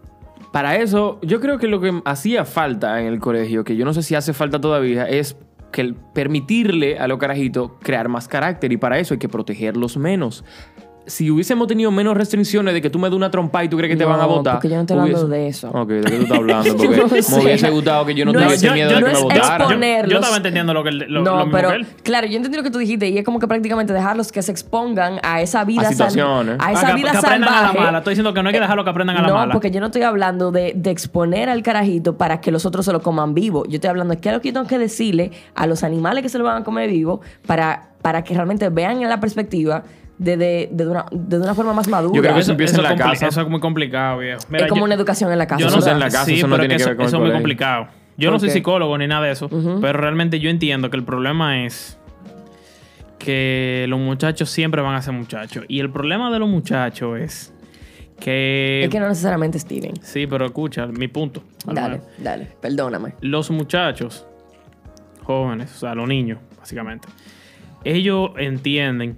Para 0.51 0.75
eso, 0.75 1.19
yo 1.23 1.41
creo 1.41 1.57
que 1.57 1.67
lo 1.67 1.81
que 1.81 2.01
hacía 2.05 2.45
falta 2.45 3.01
en 3.01 3.07
el 3.07 3.19
colegio, 3.19 3.63
que 3.63 3.75
yo 3.75 3.85
no 3.85 3.93
sé 3.93 4.03
si 4.03 4.13
hace 4.13 4.33
falta 4.33 4.61
todavía, 4.61 5.09
es 5.09 5.35
que 5.71 5.95
permitirle 6.13 6.99
a 6.99 7.07
los 7.07 7.17
carajitos 7.17 7.71
crear 7.81 8.07
más 8.07 8.27
carácter 8.27 8.71
y 8.71 8.77
para 8.77 8.99
eso 8.99 9.15
hay 9.15 9.19
que 9.19 9.27
protegerlos 9.27 9.97
menos. 9.97 10.45
Si 11.05 11.29
hubiésemos 11.29 11.67
tenido 11.67 11.91
menos 11.91 12.15
restricciones 12.15 12.73
de 12.73 12.81
que 12.81 12.89
tú 12.89 12.97
me 12.97 13.09
das 13.09 13.15
una 13.17 13.29
trompa 13.29 13.61
y 13.63 13.67
tú 13.67 13.75
crees 13.75 13.91
que 13.91 13.97
te 13.97 14.05
No, 14.05 14.11
van 14.11 14.21
a 14.21 14.25
votar. 14.25 14.53
porque 14.55 14.69
yo 14.69 14.75
no 14.75 14.81
estoy 14.81 14.97
hablando 14.97 15.27
de 15.27 15.47
eso. 15.47 15.69
Ok, 15.69 15.89
¿de 15.89 16.01
qué 16.03 16.15
tú 16.17 16.23
estás 16.23 16.37
hablando? 16.37 16.77
Porque 16.77 16.97
No 16.97 17.07
me 17.07 17.21
sé. 17.21 17.39
hubiese 17.41 17.69
gustado 17.71 18.05
que 18.05 18.15
yo 18.15 18.23
no, 18.25 18.31
No 18.31 18.39
tuviese 18.43 18.67
es- 18.67 18.73
miedo 18.73 18.89
yo- 18.89 18.95
de 18.95 19.01
no 19.01 19.07
que 19.07 19.13
me 19.13 19.19
votaran. 19.21 19.81
Yo, 20.09 20.15
estaba 20.19 20.37
entendiendo 20.37 20.73
lo, 20.73 20.81
que, 20.83 20.89
él- 20.89 21.05
lo, 21.09 21.21
no, 21.21 21.31
lo 21.31 21.37
mismo 21.45 21.51
pero 21.51 21.69
que 21.69 21.75
él. 21.75 21.87
claro, 22.03 22.27
yo 22.27 22.37
entendí 22.37 22.55
lo 22.57 22.63
que 22.63 22.71
tú 22.71 22.77
dijiste 22.79 23.09
y 23.09 23.17
es 23.17 23.25
como 23.25 23.39
que 23.39 23.47
prácticamente 23.49 23.91
dejarlos 23.91 24.31
que 24.31 24.41
se 24.41 24.51
expongan 24.51 25.19
a 25.23 25.41
esa 25.41 25.65
vida 25.65 25.81
A 25.81 25.83
sal- 25.85 25.93
situaciones. 26.11 26.55
a 26.59 26.71
esa 26.71 26.81
Ah, 26.81 26.89
que- 26.91 26.95
vida 26.95 27.11
que 27.11 27.17
aprendan 27.17 27.43
a 27.49 27.51
la 27.51 27.67
salvaje. 27.67 27.79
mala. 27.79 27.97
Estoy 27.97 28.11
diciendo 28.11 28.33
que 28.33 28.41
no 28.43 28.47
hay 28.49 28.53
que 28.53 28.61
dejarlo 28.61 28.83
que 28.85 28.89
aprendan 28.89 29.17
a 29.17 29.21
la 29.23 29.27
no, 29.27 29.33
mala. 29.33 29.51
porque 29.53 29.71
yo 29.71 29.79
no 29.81 29.87
estoy 29.87 30.03
hablando 30.03 30.51
de, 30.51 30.71
de 30.75 30.89
exponer 30.91 31.49
al 31.49 31.61
carajito 31.63 32.17
para 32.17 32.39
que 32.39 32.49
los 32.51 32.65
otros 32.65 32.85
se 32.85 32.93
lo 32.93 33.01
coman 33.01 33.33
vivo. 33.33 33.65
Yo 33.65 33.75
estoy 33.75 33.89
hablando 33.89 34.13
de 34.15 34.21
qué 34.21 34.29
es 34.29 34.35
lo 34.35 34.41
que 34.41 34.47
yo 34.49 34.53
tengo 34.53 34.67
que 34.67 34.77
decirle 34.79 35.31
a 35.53 35.67
los 35.67 35.83
animales 35.83 36.23
que 36.23 36.29
se 36.29 36.37
lo 36.37 36.45
van 36.45 36.61
a 36.61 36.63
comer 36.63 36.89
vivo 36.89 37.19
para, 37.45 37.89
para 38.01 38.23
que 38.23 38.33
realmente 38.33 38.69
vean 38.69 39.01
en 39.01 39.09
la 39.09 39.19
perspectiva 39.19 39.83
de, 40.17 40.37
de, 40.37 40.69
de 40.71 40.87
una, 40.87 41.05
de 41.11 41.37
una 41.39 41.55
forma 41.55 41.73
más 41.73 41.87
madura. 41.87 42.15
Yo 42.15 42.21
creo 42.21 42.33
que 42.33 42.39
eso, 42.39 42.45
eso 42.47 42.51
empieza 42.51 42.77
en 42.77 42.83
la 42.83 42.95
casa. 42.95 43.27
Eso 43.27 43.41
es 43.41 43.47
muy 43.49 43.59
complicado, 43.59 44.19
viejo. 44.19 44.39
Mira, 44.49 44.65
es 44.65 44.69
como 44.69 44.81
yo- 44.81 44.85
una 44.85 44.95
educación 44.95 45.31
en 45.31 45.37
la 45.37 45.47
casa. 45.47 45.59
Yo 45.59 45.67
no 45.67 45.71
Eso 45.77 45.81
sé 45.81 45.91
en 45.91 45.99
la 45.99 46.05
casa, 46.09 46.25
sí, 46.25 46.35
eso 46.37 46.47
no 46.47 46.55
pero 46.55 46.61
tiene 46.63 46.75
es 46.75 46.77
que 46.77 46.83
eso, 46.83 46.89
ver 46.91 46.97
con 46.97 47.03
el 47.03 47.07
eso 47.07 47.17
es 47.17 47.23
muy 47.23 47.31
complicado. 47.31 47.87
Yo 48.15 48.29
no 48.29 48.33
¿Por 48.35 48.41
soy 48.41 48.49
psicólogo 48.51 48.97
ni 48.97 49.07
nada 49.07 49.25
de 49.25 49.31
eso, 49.31 49.49
pero 49.49 49.93
realmente 49.99 50.39
yo 50.39 50.49
entiendo 50.51 50.89
que 50.91 50.97
el 50.97 51.03
problema 51.03 51.65
es 51.65 51.97
que 53.19 53.85
los 53.89 53.99
muchachos 53.99 54.49
siempre 54.49 54.81
van 54.81 54.95
a 54.95 55.01
ser 55.01 55.13
muchachos. 55.13 55.65
Y 55.67 55.79
el 55.79 55.89
problema 55.89 56.31
de 56.31 56.39
los 56.39 56.49
muchachos 56.49 57.19
es 57.19 57.53
que... 58.19 58.81
Es 58.83 58.89
que 58.89 58.99
no 58.99 59.07
necesariamente 59.07 59.57
Steven. 59.59 59.93
Sí, 60.01 60.27
pero 60.27 60.45
escucha, 60.45 60.87
mi 60.87 61.07
punto. 61.07 61.43
al 61.67 61.75
Dale, 61.75 61.89
menos. 61.99 62.05
dale, 62.19 62.47
perdóname. 62.61 63.13
Los 63.21 63.49
muchachos 63.49 64.25
jóvenes, 65.23 65.73
o 65.75 65.79
sea, 65.79 65.95
los 65.95 66.07
niños, 66.07 66.39
básicamente, 66.59 67.07
ellos 67.85 68.31
entienden 68.37 69.17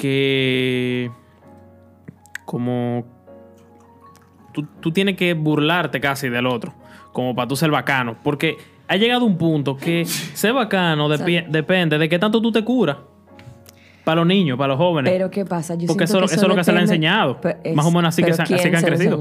que 0.00 1.10
como 2.44 3.04
tú, 4.52 4.66
tú 4.80 4.92
tienes 4.92 5.16
que 5.16 5.34
burlarte 5.34 6.00
casi 6.00 6.28
del 6.28 6.46
otro, 6.46 6.72
como 7.12 7.34
para 7.34 7.48
tú 7.48 7.56
ser 7.56 7.70
bacano, 7.70 8.16
porque 8.22 8.56
ha 8.88 8.96
llegado 8.96 9.24
un 9.24 9.36
punto 9.36 9.76
que 9.76 10.04
ser 10.34 10.52
bacano 10.52 11.08
depende 11.08 11.98
de 11.98 12.08
qué 12.08 12.18
tanto 12.18 12.40
tú 12.40 12.52
te 12.52 12.62
curas. 12.64 12.96
Para 14.04 14.20
los 14.20 14.28
niños, 14.28 14.56
para 14.56 14.68
los 14.68 14.76
jóvenes. 14.78 15.12
Pero 15.12 15.28
¿qué 15.32 15.44
pasa? 15.44 15.74
Yo 15.74 15.88
Porque 15.88 16.04
eso, 16.04 16.22
eso 16.22 16.36
es 16.36 16.42
lo 16.46 16.54
que 16.54 16.62
se 16.62 16.70
le 16.72 16.78
ha 16.78 16.82
enseñado. 16.82 17.40
Es- 17.64 17.74
Más 17.74 17.84
o 17.84 17.90
menos 17.90 18.10
así 18.10 18.22
que, 18.22 18.26
pero 18.26 18.36
se, 18.36 18.42
así 18.42 18.54
¿quién 18.54 18.70
que 18.70 18.76
han 18.76 18.84
crecido. 18.84 19.18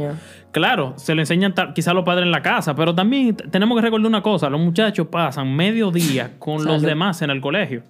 Claro, 0.51 0.93
se 0.97 1.15
lo 1.15 1.21
enseñan 1.23 1.55
quizás 1.73 1.95
los 1.95 2.05
padres 2.05 2.25
en 2.27 2.31
la 2.31 2.43
casa, 2.43 2.75
pero 2.75 2.93
también 2.93 3.35
tenemos 3.35 3.75
que 3.75 3.81
recordar 3.81 4.05
una 4.05 4.21
cosa: 4.21 4.47
los 4.47 4.61
muchachos 4.61 5.07
pasan 5.07 5.55
medio 5.55 5.89
día 5.89 6.33
con 6.37 6.63
los 6.63 6.83
demás 6.83 7.19
en 7.23 7.31
el 7.31 7.41
colegio. 7.41 7.81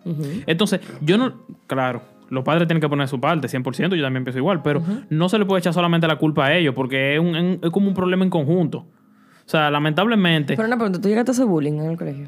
Entonces, 0.47 0.79
yo 1.01 1.17
no. 1.17 1.33
Claro, 1.67 2.01
los 2.29 2.43
padres 2.43 2.67
tienen 2.67 2.81
que 2.81 2.89
poner 2.89 3.07
su 3.07 3.19
parte, 3.19 3.47
100%, 3.47 3.95
yo 3.95 4.03
también 4.03 4.23
pienso 4.23 4.39
igual, 4.39 4.61
pero 4.61 4.81
no 5.09 5.29
se 5.29 5.37
le 5.39 5.45
puede 5.45 5.59
echar 5.59 5.73
solamente 5.73 6.07
la 6.07 6.17
culpa 6.17 6.45
a 6.47 6.53
ellos, 6.55 6.73
porque 6.75 7.15
es, 7.15 7.19
un- 7.19 7.59
es- 7.61 7.69
como 7.71 7.87
un 7.87 7.93
problema 7.93 8.23
en 8.23 8.29
conjunto. 8.29 8.79
O 8.79 9.47
sea, 9.49 9.69
lamentablemente, 9.69 10.55
Pero 10.55 10.67
una 10.67 10.75
pregunta, 10.77 10.99
¿tú 10.99 11.07
llegaste 11.07 11.31
a 11.31 11.33
hacer 11.33 11.45
bullying 11.45 11.73
en 11.79 11.91
el 11.91 11.97
colegio? 11.97 12.27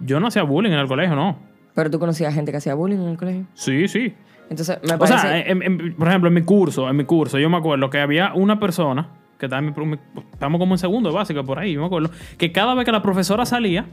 yo 0.00 0.18
no 0.20 0.26
hacía 0.26 0.42
bullying 0.42 0.72
en 0.72 0.78
el 0.80 0.86
colegio, 0.88 1.14
no. 1.16 1.38
Pero 1.74 1.90
tú 1.90 1.98
conocías 1.98 2.34
gente 2.34 2.50
que 2.50 2.58
hacía 2.58 2.74
bullying 2.74 2.98
en 2.98 3.08
el 3.08 3.16
colegio. 3.16 3.46
Sí, 3.54 3.88
sí. 3.88 4.12
Entonces, 4.50 4.78
me 4.86 4.94
O 4.94 4.98
parece... 4.98 5.18
sea, 5.18 5.38
en- 5.40 5.62
en- 5.62 5.94
por 5.96 6.08
ejemplo, 6.08 6.28
en 6.28 6.34
mi 6.34 6.42
curso, 6.42 6.90
en 6.90 6.96
mi 6.96 7.04
curso, 7.04 7.38
yo 7.38 7.48
me 7.48 7.56
acuerdo 7.56 7.88
que 7.88 7.98
había 8.00 8.34
una 8.34 8.58
persona 8.60 9.08
que 9.38 9.46
estaba 9.46 9.60
en 9.66 9.72
mi- 9.90 9.96
estamos 10.32 10.58
como 10.58 10.74
en 10.74 10.78
segundo 10.78 11.08
de 11.08 11.14
básica 11.14 11.42
por 11.42 11.58
ahí, 11.58 11.72
yo 11.72 11.80
me 11.80 11.86
acuerdo, 11.86 12.10
que 12.36 12.52
cada 12.52 12.74
vez 12.74 12.84
que 12.84 12.92
la 12.92 13.00
profesora 13.00 13.46
salía, 13.46 13.86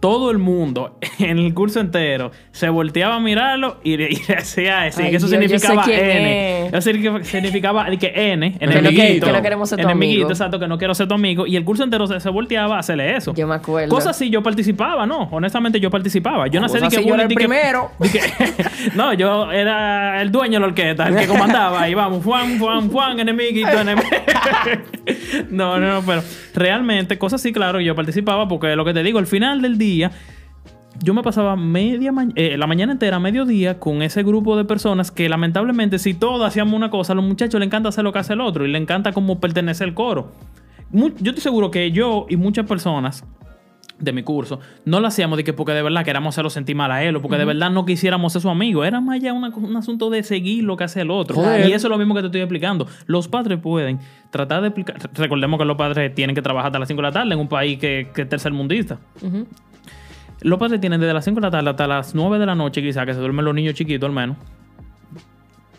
todo 0.00 0.30
el 0.30 0.38
mundo 0.38 0.98
en 1.18 1.38
el 1.38 1.52
curso 1.54 1.78
entero 1.80 2.30
se 2.52 2.68
volteaba 2.70 3.16
a 3.16 3.20
mirarlo 3.20 3.78
y, 3.84 3.96
le- 3.98 4.08
y 4.12 4.18
Ay, 4.28 4.88
eso 4.88 5.00
Dios, 5.02 5.30
significaba 5.30 5.84
N. 5.86 6.66
es. 6.68 6.72
Eso 6.72 6.80
significa- 6.80 7.24
significaba 7.24 7.86
que 7.98 8.32
N, 8.32 8.56
enemiguito. 8.60 9.26
que 9.26 9.32
no 9.32 9.42
queremos 9.42 9.68
ser 9.68 9.78
tu 9.78 9.84
enemiguito, 9.84 10.20
amigo. 10.22 10.30
exacto, 10.30 10.58
que 10.58 10.66
no 10.66 10.78
quiero 10.78 10.94
ser 10.94 11.06
tu 11.06 11.14
amigo. 11.14 11.46
Y 11.46 11.56
el 11.56 11.64
curso 11.64 11.84
entero 11.84 12.06
se, 12.06 12.18
se 12.18 12.28
volteaba 12.30 12.76
a 12.76 12.78
hacerle 12.80 13.14
eso. 13.14 13.34
Yo 13.34 13.46
me 13.46 13.54
acuerdo. 13.54 13.90
Cosas 13.94 14.16
así 14.16 14.30
yo 14.30 14.42
participaba, 14.42 15.06
¿no? 15.06 15.28
Honestamente 15.30 15.78
yo 15.80 15.90
participaba. 15.90 16.46
Yo 16.48 16.60
no 16.60 16.68
sé 16.68 16.80
de 16.80 16.88
qué 16.88 17.04
yo 17.04 17.14
era 17.14 17.24
el 17.24 17.28
primero. 17.34 17.90
que- 18.10 18.20
no, 18.94 19.12
yo 19.14 19.52
era 19.52 20.22
el 20.22 20.32
dueño 20.32 20.54
de 20.54 20.60
la 20.60 20.66
orquesta, 20.66 21.08
el 21.08 21.16
que 21.16 21.26
comandaba. 21.26 21.88
Y 21.88 21.94
vamos, 21.94 22.24
Juan, 22.24 22.58
Juan, 22.58 22.88
Juan, 22.90 23.20
enemiguito, 23.20 23.68
enemigo. 23.80 24.08
no, 25.50 25.78
no, 25.78 26.00
no, 26.00 26.06
pero 26.06 26.22
realmente, 26.54 27.18
cosas 27.18 27.40
así, 27.40 27.52
claro, 27.52 27.80
yo 27.80 27.94
participaba 27.94 28.48
porque 28.48 28.74
lo 28.76 28.84
que 28.84 28.94
te 28.94 29.02
digo, 29.02 29.18
al 29.18 29.26
final 29.26 29.60
del 29.62 29.76
día, 29.78 29.89
yo 31.02 31.14
me 31.14 31.22
pasaba 31.22 31.56
media 31.56 32.12
ma- 32.12 32.28
eh, 32.34 32.56
la 32.58 32.66
mañana 32.66 32.92
entera, 32.92 33.18
mediodía, 33.18 33.78
con 33.78 34.02
ese 34.02 34.22
grupo 34.22 34.56
de 34.56 34.64
personas 34.64 35.10
que 35.10 35.28
lamentablemente, 35.28 35.98
si 35.98 36.14
todos 36.14 36.46
hacíamos 36.46 36.74
una 36.74 36.90
cosa, 36.90 37.12
a 37.12 37.16
los 37.16 37.24
muchachos 37.24 37.58
les 37.60 37.66
encanta 37.68 37.88
hacer 37.88 38.04
lo 38.04 38.12
que 38.12 38.18
hace 38.18 38.32
el 38.34 38.40
otro 38.40 38.66
y 38.66 38.70
le 38.70 38.78
encanta 38.78 39.12
como 39.12 39.40
pertenecer 39.40 39.88
al 39.88 39.94
coro. 39.94 40.32
Mu- 40.90 41.10
yo 41.20 41.30
estoy 41.30 41.42
seguro 41.42 41.70
que 41.70 41.90
yo 41.92 42.26
y 42.28 42.36
muchas 42.36 42.66
personas 42.66 43.24
de 43.98 44.12
mi 44.14 44.22
curso, 44.22 44.60
no 44.86 44.98
lo 44.98 45.06
hacíamos 45.08 45.36
de 45.36 45.44
que 45.44 45.52
porque 45.52 45.72
de 45.72 45.82
verdad 45.82 46.04
queríamos 46.06 46.34
hacerlo 46.34 46.48
sentir 46.48 46.74
mal 46.74 46.90
a 46.90 47.04
él 47.04 47.16
o 47.16 47.20
porque 47.22 47.36
de 47.36 47.44
verdad 47.44 47.70
no 47.70 47.84
quisiéramos 47.84 48.32
ser 48.32 48.40
su 48.40 48.48
amigo. 48.48 48.82
Era 48.82 48.98
más 49.00 49.16
allá 49.16 49.34
una 49.34 49.50
un 49.54 49.76
asunto 49.76 50.08
de 50.08 50.22
seguir 50.22 50.64
lo 50.64 50.76
que 50.78 50.84
hace 50.84 51.02
el 51.02 51.10
otro. 51.10 51.36
Joder. 51.36 51.68
Y 51.68 51.72
eso 51.74 51.86
es 51.86 51.90
lo 51.90 51.98
mismo 51.98 52.14
que 52.14 52.20
te 52.22 52.26
estoy 52.28 52.40
explicando. 52.40 52.86
Los 53.06 53.28
padres 53.28 53.58
pueden 53.58 53.98
tratar 54.30 54.62
de 54.62 54.68
explicar. 54.68 54.96
Recordemos 55.14 55.58
que 55.60 55.66
los 55.66 55.76
padres 55.76 56.14
tienen 56.14 56.34
que 56.34 56.40
trabajar 56.40 56.68
hasta 56.68 56.78
las 56.78 56.88
5 56.88 57.00
de 57.02 57.08
la 57.08 57.12
tarde 57.12 57.34
en 57.34 57.40
un 57.40 57.48
país 57.48 57.78
que, 57.78 58.08
que 58.14 58.22
es 58.22 58.28
tercermundista. 58.28 58.98
Ujú. 59.22 59.46
Los 60.42 60.58
padres 60.58 60.80
tienen 60.80 61.00
desde 61.00 61.12
las 61.14 61.24
5 61.24 61.40
de 61.40 61.46
la 61.46 61.50
tarde 61.50 61.70
hasta 61.70 61.86
las 61.86 62.14
9 62.14 62.38
de 62.38 62.46
la 62.46 62.54
noche, 62.54 62.80
quizás, 62.82 63.04
que 63.06 63.12
se 63.14 63.20
duermen 63.20 63.44
los 63.44 63.54
niños 63.54 63.74
chiquitos 63.74 64.06
al 64.08 64.14
menos, 64.14 64.36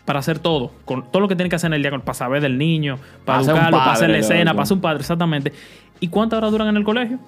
para 0.04 0.18
hacer 0.18 0.38
todo. 0.38 0.72
Con 0.84 1.10
todo 1.10 1.20
lo 1.20 1.28
que 1.28 1.36
tienen 1.36 1.50
que 1.50 1.56
hacer 1.56 1.68
en 1.68 1.74
el 1.74 1.82
día, 1.82 1.90
con- 1.90 2.00
para 2.00 2.14
saber 2.14 2.42
del 2.42 2.58
niño, 2.58 2.96
para 3.24 3.40
educarlo, 3.42 3.78
para 3.78 3.92
hacer 3.92 4.10
la 4.10 4.18
escena, 4.18 4.52
para 4.54 4.66
ser 4.66 4.76
un 4.76 4.80
padre, 4.80 5.00
exactamente. 5.00 5.52
¿Y 6.00 6.08
cuántas 6.08 6.38
horas 6.38 6.50
duran 6.50 6.68
en 6.68 6.76
el 6.76 6.84
colegio? 6.84 7.18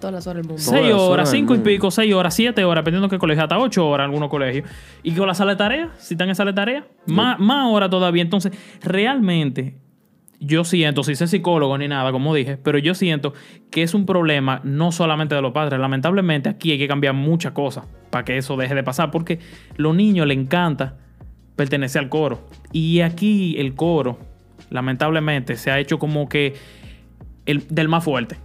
Todas 0.00 0.12
las 0.14 0.26
horas 0.28 0.42
del 0.42 0.46
mundo. 0.46 0.62
Seis 0.62 0.92
horas, 0.94 1.28
cinco 1.30 1.54
y 1.56 1.58
pico, 1.58 1.90
seis 1.90 2.14
horas, 2.14 2.32
siete 2.34 2.64
horas, 2.64 2.82
dependiendo 2.84 3.08
de 3.08 3.10
qué 3.10 3.18
colegio, 3.18 3.42
hasta 3.42 3.58
ocho 3.58 3.88
horas 3.88 4.04
en 4.04 4.10
algunos 4.10 4.28
colegios. 4.30 4.68
Y 5.02 5.12
con 5.12 5.26
la 5.26 5.34
sala 5.34 5.52
de 5.52 5.56
tarea, 5.56 5.90
si 5.98 6.14
están 6.14 6.28
en 6.28 6.36
sala 6.36 6.52
de 6.52 6.54
tarea, 6.54 6.86
más, 7.06 7.40
más 7.40 7.66
horas 7.68 7.90
todavía. 7.90 8.22
Entonces, 8.22 8.52
realmente, 8.80 9.76
yo 10.44 10.64
siento, 10.64 11.04
si 11.04 11.14
soy 11.14 11.28
psicólogo 11.28 11.78
ni 11.78 11.86
nada, 11.86 12.10
como 12.10 12.34
dije, 12.34 12.56
pero 12.56 12.78
yo 12.78 12.94
siento 12.94 13.32
que 13.70 13.82
es 13.82 13.94
un 13.94 14.06
problema 14.06 14.60
no 14.64 14.90
solamente 14.90 15.36
de 15.36 15.40
los 15.40 15.52
padres. 15.52 15.78
Lamentablemente, 15.78 16.48
aquí 16.48 16.72
hay 16.72 16.78
que 16.78 16.88
cambiar 16.88 17.14
muchas 17.14 17.52
cosas 17.52 17.84
para 18.10 18.24
que 18.24 18.36
eso 18.36 18.56
deje 18.56 18.74
de 18.74 18.82
pasar, 18.82 19.12
porque 19.12 19.34
a 19.34 19.74
los 19.76 19.94
niños 19.94 20.26
les 20.26 20.36
encanta 20.36 20.96
pertenecer 21.54 22.02
al 22.02 22.08
coro. 22.08 22.40
Y 22.72 23.00
aquí 23.00 23.54
el 23.58 23.74
coro, 23.74 24.18
lamentablemente, 24.70 25.56
se 25.56 25.70
ha 25.70 25.78
hecho 25.78 26.00
como 26.00 26.28
que 26.28 26.54
el, 27.46 27.64
del 27.68 27.88
más 27.88 28.02
fuerte. 28.02 28.36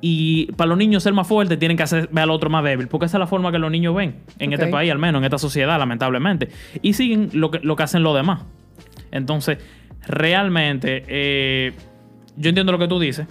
Y 0.00 0.46
para 0.52 0.68
los 0.68 0.78
niños 0.78 1.02
ser 1.02 1.12
más 1.12 1.28
fuertes 1.28 1.58
tienen 1.58 1.76
que 1.76 1.82
hacer 1.82 2.08
ver 2.10 2.24
al 2.24 2.30
otro 2.30 2.48
más 2.48 2.64
débil, 2.64 2.88
porque 2.88 3.06
esa 3.06 3.18
es 3.18 3.20
la 3.20 3.26
forma 3.26 3.52
que 3.52 3.58
los 3.58 3.70
niños 3.70 3.94
ven 3.94 4.16
en 4.38 4.52
este 4.52 4.66
país, 4.66 4.90
al 4.90 4.98
menos 4.98 5.20
en 5.20 5.24
esta 5.24 5.38
sociedad, 5.38 5.78
lamentablemente. 5.78 6.48
Y 6.80 6.94
siguen 6.94 7.28
lo 7.34 7.50
que, 7.50 7.60
lo 7.60 7.76
que 7.76 7.82
hacen 7.82 8.02
los 8.02 8.16
demás. 8.16 8.40
Entonces, 9.12 9.58
realmente, 10.06 11.04
eh, 11.08 11.72
yo 12.36 12.48
entiendo 12.48 12.72
lo 12.72 12.78
que 12.78 12.88
tú 12.88 12.98
dices, 12.98 13.26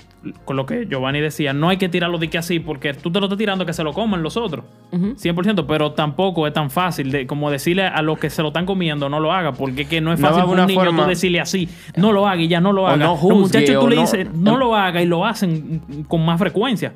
con 0.45 0.55
lo 0.55 0.65
que 0.67 0.86
Giovanni 0.88 1.19
decía, 1.19 1.53
no 1.53 1.69
hay 1.69 1.77
que 1.77 1.89
tirarlo 1.89 2.19
de 2.19 2.29
que 2.29 2.38
así, 2.38 2.60
porque 2.60 2.93
tú 2.93 3.12
te 3.12 3.19
lo 3.19 3.25
estás 3.25 3.38
tirando 3.39 3.65
que 3.65 3.73
se 3.73 3.84
lo 3.84 3.93
coman 3.93 4.21
los 4.21 4.38
otros, 4.38 4.63
100%, 4.91 5.65
pero 5.67 5.93
tampoco 5.93 6.45
es 6.45 6.53
tan 6.53 6.69
fácil 6.69 7.12
de 7.12 7.25
como 7.25 7.49
decirle 7.49 7.84
a 7.88 8.01
los 8.03 8.19
que 8.19 8.29
se 8.29 8.41
lo 8.43 8.49
están 8.49 8.65
comiendo 8.67 9.10
no 9.10 9.19
lo 9.19 9.31
haga, 9.31 9.53
porque 9.53 9.81
es 9.84 9.88
que 9.88 10.01
no 10.01 10.13
es 10.13 10.19
No 10.19 10.27
fácil 10.27 10.41
para 10.43 10.53
una 10.53 10.62
un 10.63 10.67
niño 10.67 10.79
forma- 10.84 11.03
tú 11.03 11.10
decirle 11.10 11.39
así, 11.39 11.67
no 11.95 12.12
lo 12.12 12.27
haga 12.27 12.41
y 12.41 12.47
ya 12.47 12.62
no 12.62 12.71
lo 12.73 12.84
O 12.84 12.88
haga. 12.88 12.97
no 12.97 13.12
los 13.13 13.19
juzgue, 13.19 13.39
muchachos 13.60 13.79
tú 13.79 13.86
o 13.86 13.89
le 13.89 13.95
no- 13.95 14.01
dices, 14.01 14.27
no 14.34 14.57
lo 14.57 14.75
haga 14.75 15.01
y 15.01 15.07
lo 15.07 15.25
hacen 15.25 15.81
con 16.07 16.23
más 16.23 16.38
frecuencia. 16.39 16.93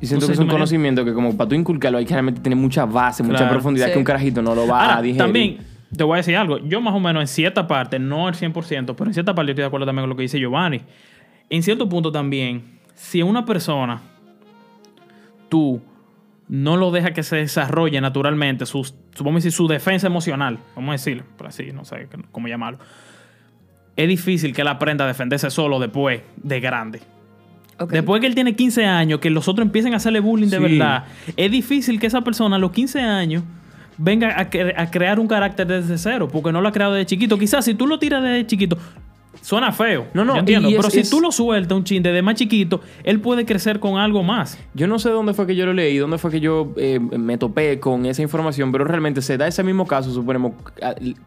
Y 0.00 0.06
siento 0.06 0.26
No 0.26 0.26
sé 0.26 0.32
que 0.32 0.34
es 0.34 0.38
un 0.40 0.48
conocimiento 0.48 1.04
que 1.04 1.12
como 1.12 1.36
para 1.36 1.48
tú 1.48 1.54
inculcarlo 1.56 1.98
hay 1.98 2.04
que 2.04 2.14
realmente 2.14 2.40
tener 2.40 2.56
mucha 2.58 2.84
base, 2.84 3.22
mucha 3.22 3.48
profundidad 3.48 3.86
Sí. 3.86 3.92
que 3.92 3.98
un 3.98 4.04
carajito 4.04 4.42
no 4.42 4.54
lo 4.54 4.66
va 4.66 4.80
Ahora, 4.82 4.96
a 4.98 5.02
digerir. 5.02 5.18
también 5.22 5.58
te 5.96 6.04
voy 6.04 6.14
a 6.14 6.16
decir 6.18 6.36
algo. 6.36 6.58
Yo 6.58 6.80
más 6.80 6.94
o 6.94 7.00
menos 7.00 7.20
en 7.22 7.26
cierta 7.28 7.66
parte, 7.66 7.98
no 7.98 8.26
al 8.28 8.34
100%, 8.34 8.94
pero 8.96 9.10
en 9.10 9.14
cierta 9.14 9.34
parte 9.34 9.48
yo 9.48 9.52
estoy 9.52 9.62
de 9.62 9.66
acuerdo 9.66 9.86
también 9.86 10.02
con 10.04 10.10
lo 10.10 10.16
que 10.16 10.22
dice 10.22 10.38
Giovanni. 10.38 10.80
En 11.50 11.62
cierto 11.62 11.88
punto 11.88 12.12
también, 12.12 12.62
si 12.94 13.22
una 13.22 13.44
persona, 13.44 14.00
tú 15.48 15.80
no 16.48 16.76
lo 16.76 16.90
dejas 16.90 17.12
que 17.12 17.22
se 17.22 17.36
desarrolle 17.36 18.00
naturalmente, 18.00 18.66
sus, 18.66 18.94
su- 19.14 19.24
vamos 19.24 19.36
a 19.36 19.38
decir, 19.40 19.52
su 19.52 19.68
defensa 19.68 20.06
emocional, 20.06 20.58
vamos 20.74 20.90
a 20.90 20.92
decirlo, 20.92 21.24
por 21.36 21.46
así, 21.46 21.72
no 21.72 21.84
sé 21.84 22.08
cómo 22.32 22.48
llamarlo, 22.48 22.78
es 23.96 24.08
difícil 24.08 24.54
que 24.54 24.62
él 24.62 24.68
aprenda 24.68 25.04
a 25.04 25.08
defenderse 25.08 25.50
solo 25.50 25.78
después 25.78 26.22
de 26.36 26.60
grande. 26.60 27.00
Ok. 27.80 27.92
Después 27.92 28.20
que 28.20 28.26
él 28.26 28.34
tiene 28.34 28.54
15 28.56 28.84
años, 28.86 29.20
que 29.20 29.30
los 29.30 29.46
otros 29.48 29.64
empiecen 29.66 29.92
a 29.94 29.96
hacerle 29.98 30.20
bullying 30.20 30.48
de 30.48 30.58
verdad, 30.58 31.04
es 31.36 31.50
difícil 31.50 32.00
que 32.00 32.06
esa 32.06 32.22
persona 32.22 32.56
a 32.56 32.58
los 32.58 32.72
15 32.72 33.00
años 33.00 33.42
venga 33.98 34.40
a, 34.40 34.48
cre- 34.50 34.74
a 34.76 34.90
crear 34.90 35.18
un 35.20 35.26
carácter 35.28 35.66
desde 35.66 35.98
cero, 35.98 36.28
porque 36.32 36.52
no 36.52 36.60
lo 36.60 36.68
ha 36.68 36.72
creado 36.72 36.94
desde 36.94 37.06
chiquito. 37.06 37.38
Quizás 37.38 37.64
si 37.64 37.74
tú 37.74 37.86
lo 37.86 37.98
tiras 37.98 38.22
desde 38.22 38.46
chiquito, 38.46 38.78
suena 39.40 39.72
feo. 39.72 40.06
No, 40.14 40.24
no, 40.24 40.34
yo 40.34 40.40
entiendo. 40.40 40.68
es- 40.68 40.76
pero 40.76 40.90
si 40.90 41.00
es- 41.00 41.10
tú 41.10 41.20
lo 41.20 41.30
sueltas 41.32 41.76
un 41.76 41.84
chin 41.84 42.02
desde 42.02 42.22
más 42.22 42.34
chiquito, 42.34 42.80
él 43.04 43.20
puede 43.20 43.44
crecer 43.44 43.78
con 43.80 43.98
algo 43.98 44.22
más. 44.22 44.58
Yo 44.74 44.86
no 44.86 44.98
sé 44.98 45.10
dónde 45.10 45.32
fue 45.32 45.46
que 45.46 45.54
yo 45.56 45.64
lo 45.64 45.72
leí, 45.72 45.96
dónde 45.96 46.18
fue 46.18 46.30
que 46.30 46.40
yo 46.40 46.72
eh, 46.76 46.98
me 47.00 47.38
topé 47.38 47.78
con 47.80 48.04
esa 48.06 48.20
información, 48.22 48.72
pero 48.72 48.84
realmente 48.84 49.22
se 49.22 49.36
da 49.38 49.46
ese 49.46 49.62
mismo 49.62 49.86
caso, 49.86 50.12
suponemos, 50.12 50.52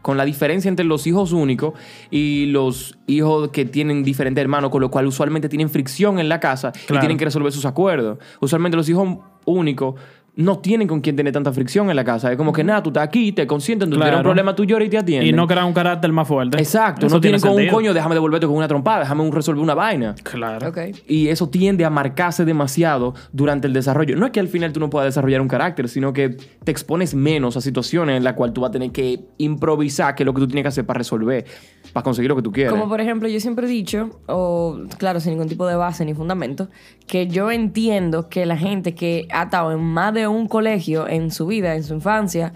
con 0.02 0.16
la 0.16 0.24
diferencia 0.24 0.68
entre 0.68 0.84
los 0.84 1.06
hijos 1.06 1.32
únicos 1.32 1.74
y 2.10 2.46
los 2.46 2.96
hijos 3.06 3.48
que 3.50 3.64
tienen 3.64 4.02
diferentes 4.04 4.40
hermanos, 4.42 4.70
con 4.70 4.80
lo 4.82 4.90
cual 4.90 5.06
usualmente 5.06 5.48
tienen 5.48 5.68
fricción 5.70 6.18
en 6.18 6.28
la 6.28 6.38
casa 6.38 6.72
y 6.84 6.98
tienen 6.98 7.16
que 7.16 7.24
resolver 7.24 7.50
sus 7.52 7.64
acuerdos. 7.64 8.18
Usualmente 8.40 8.76
los 8.76 8.88
hijos 8.88 9.18
únicos 9.44 9.96
no 10.34 10.60
tienen 10.60 10.88
con 10.88 11.02
quien 11.02 11.14
tener 11.14 11.30
tanta 11.32 11.52
fricción 11.52 11.90
en 11.90 11.96
la 11.96 12.04
casa. 12.04 12.30
Es 12.32 12.38
como 12.38 12.54
que 12.54 12.64
nada, 12.64 12.82
tú 12.82 12.88
estás 12.88 13.02
aquí, 13.04 13.32
te 13.32 13.46
consienten, 13.46 13.90
tú 13.90 13.96
tienes 13.96 14.06
un 14.08 14.12
Claro. 14.14 14.22
problema, 14.24 14.54
tú 14.56 14.64
lloras 14.64 14.86
y 14.86 14.90
te 14.90 14.96
atienden. 14.96 15.28
Y 15.28 15.32
no 15.32 15.46
crear 15.46 15.64
un 15.66 15.74
carácter 15.74 16.10
más 16.10 16.26
fuerte. 16.26 16.56
Exacto, 16.56 17.04
Eso 17.06 17.16
no 17.16 17.20
tienen 17.20 17.38
tiene 17.38 17.54
con 17.54 17.62
un 17.62 17.68
coño, 17.68 17.92
déjame 17.92 18.14
devolverte 18.14 18.46
con 18.46 18.56
una 18.56 18.66
trompada, 18.66 19.00
déjame 19.00 19.22
un 19.22 19.32
resolver 19.32 19.62
una 19.62 19.74
vaina. 19.74 20.14
Claro. 20.22 20.68
Ok. 20.68 20.78
Y 21.06 21.28
eso 21.28 21.50
tiende 21.50 21.84
a 21.84 21.90
marcarse 21.90 22.46
demasiado 22.46 23.14
durante 23.32 23.66
el 23.66 23.74
desarrollo. 23.74 24.16
No 24.16 24.24
es 24.24 24.32
que 24.32 24.40
al 24.40 24.48
final 24.48 24.72
tú 24.72 24.80
no 24.80 24.88
puedas 24.88 25.06
desarrollar 25.08 25.42
un 25.42 25.48
carácter, 25.48 25.86
sino 25.90 26.14
que 26.14 26.30
te 26.30 26.70
expones 26.72 27.14
menos 27.14 27.58
a 27.58 27.60
situaciones 27.60 28.16
en 28.16 28.24
las 28.24 28.32
cuales 28.32 28.54
tú 28.54 28.62
vas 28.62 28.70
a 28.70 28.72
tener 28.72 28.90
que 28.90 29.20
improvisar, 29.36 30.14
que 30.14 30.22
es 30.22 30.26
lo 30.26 30.32
que 30.32 30.40
tú 30.40 30.46
tienes 30.48 30.62
que 30.64 30.68
hacer 30.68 30.86
para 30.86 30.96
resolver, 30.98 31.44
para 31.92 32.04
conseguir 32.04 32.28
lo 32.30 32.36
que 32.36 32.42
tú 32.42 32.52
quieres. 32.52 32.72
Como 32.72 32.88
por 32.88 33.00
ejemplo, 33.00 33.28
yo 33.28 33.38
siempre 33.40 33.66
he 33.66 33.70
dicho, 33.70 34.10
o 34.26 34.78
claro, 34.98 35.20
sin 35.20 35.32
ningún 35.32 35.48
tipo 35.48 35.66
de 35.66 35.76
base 35.76 36.04
ni 36.04 36.14
fundamento, 36.14 36.68
que 37.06 37.26
yo 37.28 37.50
entiendo 37.50 38.28
que 38.28 38.46
la 38.46 38.56
gente 38.56 38.94
que 38.94 39.28
ha 39.32 39.44
estado 39.44 39.72
en 39.72 39.80
más 39.80 40.14
de 40.14 40.26
un 40.28 40.48
colegio 40.48 41.06
en 41.08 41.30
su 41.30 41.46
vida, 41.46 41.74
en 41.74 41.82
su 41.84 41.94
infancia, 41.94 42.52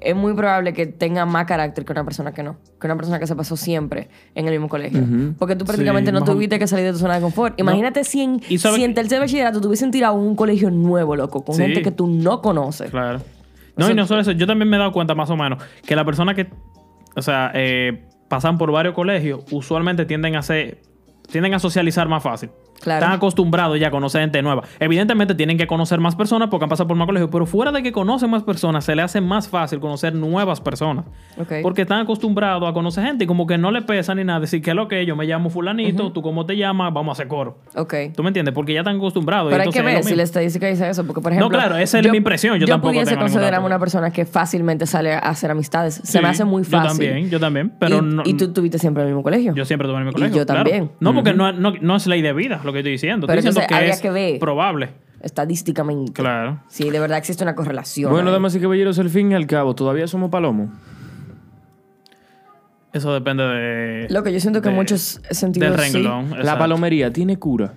es 0.00 0.16
muy 0.16 0.34
probable 0.34 0.72
que 0.72 0.86
tenga 0.86 1.24
más 1.24 1.44
carácter 1.46 1.84
que 1.84 1.92
una 1.92 2.04
persona 2.04 2.32
que 2.32 2.42
no. 2.42 2.56
Que 2.80 2.86
una 2.86 2.96
persona 2.96 3.18
que 3.20 3.26
se 3.26 3.36
pasó 3.36 3.56
siempre 3.56 4.08
en 4.34 4.46
el 4.46 4.52
mismo 4.52 4.68
colegio. 4.68 5.02
Porque 5.38 5.54
tú 5.56 5.64
prácticamente 5.64 6.10
no 6.10 6.24
tuviste 6.24 6.58
que 6.58 6.66
salir 6.66 6.86
de 6.86 6.92
tu 6.92 6.98
zona 6.98 7.14
de 7.14 7.20
confort. 7.20 7.58
Imagínate 7.60 8.02
si 8.02 8.22
en, 8.22 8.40
si 8.42 8.82
en 8.84 8.94
tercer 8.94 9.20
bachillerato 9.20 9.60
te 9.60 9.66
hubiesen 9.68 9.90
tirado 9.90 10.14
a 10.14 10.18
un 10.18 10.34
colegio 10.36 10.70
nuevo, 10.70 11.14
loco, 11.16 11.44
con 11.44 11.54
Sí. 11.54 11.62
gente 11.62 11.82
que 11.82 11.90
tú 11.92 12.06
no 12.08 12.42
conoces. 12.42 12.90
Claro. 12.90 13.20
No, 13.76 13.84
O 13.84 13.86
sea, 13.86 13.92
y 13.92 13.96
no 13.96 14.06
solo 14.06 14.20
eso, 14.20 14.32
yo 14.32 14.46
también 14.46 14.68
me 14.68 14.76
he 14.76 14.78
dado 14.78 14.92
cuenta 14.92 15.14
más 15.14 15.30
o 15.30 15.36
menos 15.36 15.62
que 15.86 15.94
las 15.96 16.04
personas 16.04 16.34
que, 16.34 16.48
o 17.16 17.22
sea, 17.22 17.50
eh, 17.54 18.04
pasan 18.28 18.58
por 18.58 18.70
varios 18.70 18.94
colegios, 18.94 19.44
usualmente 19.50 20.04
tienden 20.04 20.36
a 20.36 20.42
ser, 20.42 20.80
tienden 21.30 21.54
a 21.54 21.58
socializar 21.58 22.08
más 22.08 22.22
fácil. 22.22 22.50
Claro. 22.84 23.02
Están 23.02 23.16
acostumbrados 23.16 23.80
ya 23.80 23.88
a 23.88 23.90
conocer 23.90 24.20
gente 24.20 24.42
nueva. 24.42 24.62
Evidentemente 24.78 25.34
tienen 25.34 25.56
que 25.56 25.66
conocer 25.66 26.00
más 26.00 26.14
personas 26.14 26.48
porque 26.50 26.64
han 26.64 26.68
pasado 26.68 26.86
por 26.86 26.96
más 26.98 27.06
colegios, 27.06 27.30
pero 27.32 27.46
fuera 27.46 27.72
de 27.72 27.82
que 27.82 27.92
conocen 27.92 28.28
más 28.28 28.42
personas, 28.42 28.84
se 28.84 28.94
le 28.94 29.00
hace 29.00 29.22
más 29.22 29.48
fácil 29.48 29.80
conocer 29.80 30.14
nuevas 30.14 30.60
personas. 30.60 31.06
Porque 31.62 31.82
están 31.82 32.00
acostumbrados 32.00 32.68
a 32.68 32.74
conocer 32.74 33.04
gente 33.04 33.24
y 33.24 33.26
como 33.26 33.46
que 33.46 33.56
no 33.56 33.70
le 33.70 33.80
pesa 33.80 34.14
ni 34.14 34.22
nada 34.22 34.40
decir 34.40 34.60
que 34.60 34.70
es 34.70 34.76
lo 34.76 34.86
que 34.86 35.06
yo 35.06 35.16
me 35.16 35.24
llamo 35.24 35.48
fulanito, 35.48 36.12
tú 36.12 36.20
cómo 36.20 36.44
te 36.44 36.56
llamas, 36.56 36.92
vamos 36.92 37.12
a 37.12 37.12
hacer 37.14 37.28
coro. 37.28 37.58
Ok. 37.74 37.94
¿Tú 38.14 38.22
me 38.22 38.28
entiendes? 38.28 38.54
Porque 38.54 38.74
ya 38.74 38.80
están 38.80 38.96
acostumbrados. 38.96 39.50
y 39.50 39.52
Pero 39.52 39.62
hay 39.62 39.68
entonces 39.68 39.80
que 39.82 39.86
ver 39.86 40.02
si 40.02 40.08
mismo. 40.10 40.16
la 40.18 40.22
estadística 40.24 40.66
dice 40.66 40.88
eso, 40.90 41.06
porque 41.06 41.22
por 41.22 41.32
ejemplo... 41.32 41.48
claro, 41.48 41.76
esa 41.78 41.98
es 42.00 42.10
mi 42.10 42.18
impresión, 42.18 42.58
yo 42.58 42.66
tampoco 42.66 42.92
pudiese 42.92 43.16
considerarme 43.16 43.66
una 43.66 43.78
persona 43.78 44.10
que 44.10 44.26
fácilmente 44.26 44.86
sale 44.86 45.14
a 45.14 45.20
hacer 45.20 45.50
amistades. 45.50 46.00
Se 46.04 46.20
me 46.20 46.28
hace 46.28 46.44
muy 46.44 46.64
fácil. 46.64 46.82
Yo 46.82 46.88
también, 46.88 47.30
yo 47.30 47.40
también. 47.40 47.72
Pero 47.78 47.98
y, 47.98 48.02
no, 48.02 48.22
y 48.26 48.34
tú 48.34 48.52
tuviste 48.52 48.78
siempre 48.78 49.02
en 49.02 49.08
el 49.08 49.14
mismo 49.14 49.22
colegio. 49.22 49.54
Yo 49.54 49.64
siempre 49.64 49.88
tuve 49.88 49.98
en 49.98 50.04
mi 50.04 50.10
Y 50.10 50.14
colegio. 50.14 50.36
yo 50.36 50.44
claro. 50.46 50.64
también. 50.64 50.90
No, 51.00 51.14
porque 51.14 51.32
no, 51.32 51.52
no, 51.52 51.72
no 51.80 51.96
es 51.96 52.06
ley 52.06 52.20
de 52.20 52.32
vida 52.32 52.60
lo 52.64 52.72
que 52.74 52.80
estoy 52.80 52.92
diciendo. 52.92 53.26
Pero 53.26 53.38
estoy 53.38 53.50
diciendo 53.52 53.74
entonces 53.74 53.88
que 53.88 53.94
es 53.94 54.00
que 54.02 54.10
ver. 54.10 54.38
probable. 54.38 54.90
Estadísticamente. 55.22 56.12
Claro. 56.12 56.60
Sí, 56.68 56.90
de 56.90 57.00
verdad 57.00 57.16
existe 57.16 57.42
una 57.44 57.54
correlación. 57.54 58.10
Bueno, 58.12 58.28
ahí. 58.28 58.34
damas 58.34 58.54
y 58.54 58.60
caballeros, 58.60 58.98
al 58.98 59.08
fin 59.08 59.32
y 59.32 59.34
al 59.34 59.46
cabo, 59.46 59.74
todavía 59.74 60.06
somos 60.06 60.28
palomos. 60.30 60.68
Eso 62.92 63.12
depende 63.12 63.42
de. 63.42 64.06
Lo 64.10 64.22
que 64.22 64.32
yo 64.32 64.38
siento 64.38 64.60
que 64.62 64.68
de- 64.68 64.74
muchos 64.74 65.20
sentidos 65.30 65.76
Del 65.76 65.86
sí. 65.86 65.92
renglón. 65.94 66.44
La 66.44 66.58
palomería 66.58 67.12
tiene 67.12 67.38
cura. 67.38 67.74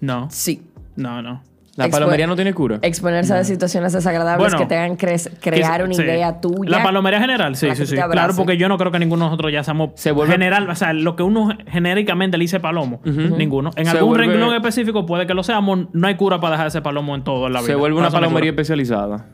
No, 0.00 0.28
Sí. 0.30 0.62
no, 0.94 1.22
no. 1.22 1.42
La 1.76 1.86
Expo- 1.86 1.90
palomería 1.92 2.26
no 2.26 2.36
tiene 2.36 2.54
cura. 2.54 2.78
Exponerse 2.80 3.34
a 3.34 3.44
situaciones 3.44 3.92
desagradables 3.92 4.38
Bueno, 4.52 4.58
que 4.58 4.64
te 4.66 4.76
hagan 4.78 4.96
cre- 4.96 5.30
crear 5.40 5.84
una 5.84 5.92
Sí. 5.92 6.02
idea 6.02 6.40
tuya. 6.40 6.70
La 6.70 6.82
palomería 6.82 7.20
general, 7.20 7.54
sí, 7.54 7.68
sí, 7.74 7.86
sí. 7.86 7.94
Claro, 7.96 8.32
porque 8.34 8.56
yo 8.56 8.68
no 8.68 8.78
creo 8.78 8.90
que 8.90 8.98
ninguno 8.98 9.24
de 9.24 9.30
nosotros 9.30 9.52
ya 9.52 9.62
seamos 9.62 9.90
Se 9.94 10.10
vuelve- 10.10 10.32
general, 10.32 10.68
o 10.70 10.74
sea, 10.74 10.94
lo 10.94 11.16
que 11.16 11.22
uno 11.22 11.50
genéricamente 11.68 12.38
le 12.38 12.44
dice 12.44 12.60
palomo, 12.60 13.00
ninguno. 13.04 13.70
En 13.76 13.84
Se 13.84 13.90
algún 13.98 14.14
vuelve- 14.16 14.26
renglón 14.32 14.54
específico 14.54 15.04
puede 15.04 15.26
que 15.26 15.34
lo 15.34 15.42
seamos, 15.42 15.88
no 15.92 16.06
hay 16.08 16.14
cura 16.14 16.40
para 16.40 16.52
dejar 16.52 16.68
ese 16.68 16.80
palomo 16.80 17.14
en 17.14 17.24
todo 17.24 17.46
en 17.46 17.52
la 17.52 17.60
vida. 17.60 17.66
Se 17.68 17.74
vuelve 17.74 17.98
una 17.98 18.10
palomería 18.10 18.50
especializada. 18.50 19.26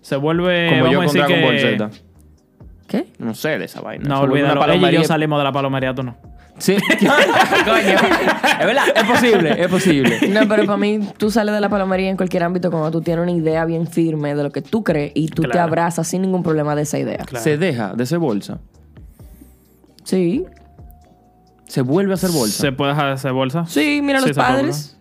Se 0.00 0.16
vuelve 0.16 0.70
Como 0.80 0.90
yo 0.90 0.98
con 1.04 1.12
Dragon 1.14 1.42
Ball 1.42 1.50
que- 1.56 1.60
Z. 1.60 1.90
¿Qué? 2.88 3.04
No 3.18 3.34
sé 3.34 3.58
de 3.58 3.66
esa 3.66 3.82
vaina. 3.82 4.08
No, 4.08 4.20
olvídalo. 4.22 4.54
Ella 4.64 4.74
y 4.74 4.78
palomería- 4.78 5.00
yo 5.00 5.04
salimos 5.06 5.38
de 5.38 5.44
la 5.44 5.52
palomería, 5.52 5.94
tú 5.94 6.02
no. 6.02 6.16
Sí. 6.58 6.76
Coño. 6.98 7.96
Es 8.60 8.66
verdad, 8.66 8.84
es 8.94 9.04
posible, 9.04 9.62
es 9.62 9.68
posible. 9.68 10.28
No, 10.28 10.40
pero 10.48 10.64
para 10.66 10.76
mí, 10.76 11.00
tú 11.16 11.30
sales 11.30 11.54
de 11.54 11.60
la 11.60 11.68
palomería 11.68 12.10
en 12.10 12.16
cualquier 12.16 12.42
ámbito 12.42 12.70
cuando 12.70 12.90
tú 12.90 13.00
tienes 13.00 13.22
una 13.22 13.32
idea 13.32 13.64
bien 13.64 13.86
firme 13.86 14.34
de 14.34 14.42
lo 14.42 14.50
que 14.50 14.62
tú 14.62 14.82
crees 14.84 15.12
y 15.14 15.28
tú 15.28 15.42
te 15.42 15.58
abrazas 15.58 16.06
sin 16.08 16.22
ningún 16.22 16.42
problema 16.42 16.74
de 16.74 16.82
esa 16.82 16.98
idea. 16.98 17.18
Claro. 17.18 17.42
Se 17.44 17.56
deja 17.58 17.94
de 17.94 18.06
ser 18.06 18.18
bolsa. 18.18 18.58
Sí. 20.04 20.44
Se 21.66 21.82
vuelve 21.82 22.14
a 22.14 22.16
ser 22.16 22.30
bolsa. 22.30 22.62
¿Se 22.62 22.72
puede 22.72 22.90
dejar 22.92 23.06
de 23.08 23.12
hacer 23.12 23.32
bolsa? 23.32 23.64
Sí, 23.66 24.00
mira 24.02 24.20
Sí, 24.20 24.28
los 24.28 24.36
padres. 24.36 24.96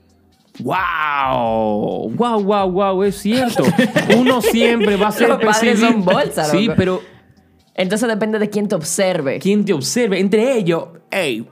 ¡Wow! 0.60 2.10
¡Wow, 2.16 2.44
wow, 2.44 2.72
wow! 2.72 3.04
Es 3.04 3.18
cierto. 3.18 3.64
Uno 4.18 4.42
siempre 4.42 4.96
va 4.98 5.08
a 5.08 5.12
ser 5.12 5.30
Los 5.30 5.40
padres 5.42 5.80
son 5.80 6.04
bolsa, 6.04 6.46
Sí, 6.46 6.66
loco. 6.66 6.74
pero 6.78 7.02
Entonces 7.78 8.10
depende 8.10 8.40
de 8.40 8.50
quién 8.50 8.68
te 8.68 8.76
observe. 8.76 9.40
quien 9.40 9.64
te 9.64 9.72
observe, 9.74 10.20
entre 10.20 10.58
ellos, 10.58 10.86
¡ey! 11.12 11.48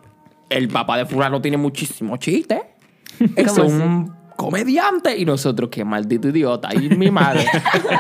El 0.49 0.67
papá 0.67 0.97
de 0.97 1.05
fulano 1.05 1.41
tiene 1.41 1.57
muchísimo 1.57 2.17
chiste. 2.17 2.61
Es 3.35 3.53
¿Cómo 3.53 3.67
un 3.67 4.13
comediante. 4.35 5.17
Y 5.17 5.23
nosotros, 5.25 5.69
qué 5.71 5.85
maldito 5.85 6.27
idiota. 6.29 6.69
Y 6.75 6.89
mi 6.89 7.09
madre. 7.11 7.45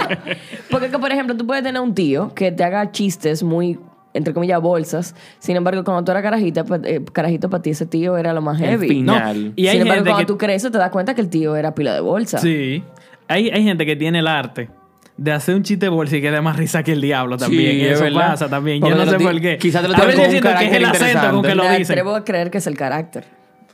Porque, 0.69 0.89
que, 0.89 0.99
por 0.99 1.11
ejemplo, 1.11 1.35
tú 1.37 1.45
puedes 1.47 1.63
tener 1.63 1.81
un 1.81 1.93
tío 1.95 2.33
que 2.33 2.51
te 2.51 2.63
haga 2.63 2.91
chistes 2.91 3.41
muy, 3.43 3.79
entre 4.13 4.33
comillas, 4.33 4.61
bolsas. 4.61 5.15
Sin 5.39 5.55
embargo, 5.55 5.83
cuando 5.83 6.03
tú 6.03 6.11
eras 6.11 6.23
carajita, 6.23 6.63
pa- 6.65 6.79
eh, 6.83 7.03
carajito, 7.13 7.49
para 7.49 7.61
ti 7.61 7.69
ese 7.71 7.85
tío 7.85 8.17
era 8.17 8.33
lo 8.33 8.41
más 8.41 8.59
El 8.59 8.67
heavy. 8.71 8.87
fin. 8.89 9.05
No, 9.05 9.15
y 9.55 9.67
hay 9.67 9.77
Sin 9.77 9.81
embargo, 9.83 9.93
gente 10.03 10.09
cuando 10.09 10.17
que... 10.19 10.25
tú 10.25 10.37
creces, 10.37 10.71
te 10.71 10.77
das 10.77 10.89
cuenta 10.89 11.13
que 11.15 11.21
el 11.21 11.29
tío 11.29 11.55
era 11.55 11.73
pila 11.73 11.93
de 11.93 12.01
bolsa. 12.01 12.39
Sí. 12.39 12.83
Hay, 13.27 13.49
hay 13.49 13.63
gente 13.63 13.85
que 13.85 13.95
tiene 13.95 14.19
el 14.19 14.27
arte 14.27 14.69
de 15.17 15.31
hacer 15.31 15.55
un 15.55 15.63
chiste 15.63 15.87
bolsa 15.89 16.17
y 16.17 16.21
que 16.21 16.29
da 16.31 16.41
más 16.41 16.57
risa 16.57 16.83
que 16.83 16.91
el 16.91 17.01
diablo 17.01 17.37
también. 17.37 17.71
Sí, 17.71 17.77
y 17.77 17.85
es 17.85 17.91
eso 17.93 18.03
verdad. 18.03 18.31
pasa 18.31 18.49
también. 18.49 18.79
Porque 18.81 18.95
Yo 18.97 19.05
no 19.05 19.09
sé 19.11 19.17
por 19.19 19.39
qué. 19.41 19.57
quizás 19.57 19.81
te 19.81 19.87
lo 19.87 19.95
A 19.95 20.05
veces 20.05 20.29
siento 20.29 20.49
que 20.57 20.65
es 20.65 20.73
el 20.73 20.85
acento 20.85 21.31
con 21.31 21.41
que 21.43 21.55
lo 21.55 21.63
Me 21.63 21.77
dicen. 21.77 21.93
atrevo 21.93 22.15
a 22.15 22.23
creer 22.25 22.51
que 22.51 22.57
es 22.57 22.67
el 22.67 22.75
carácter. 22.77 23.23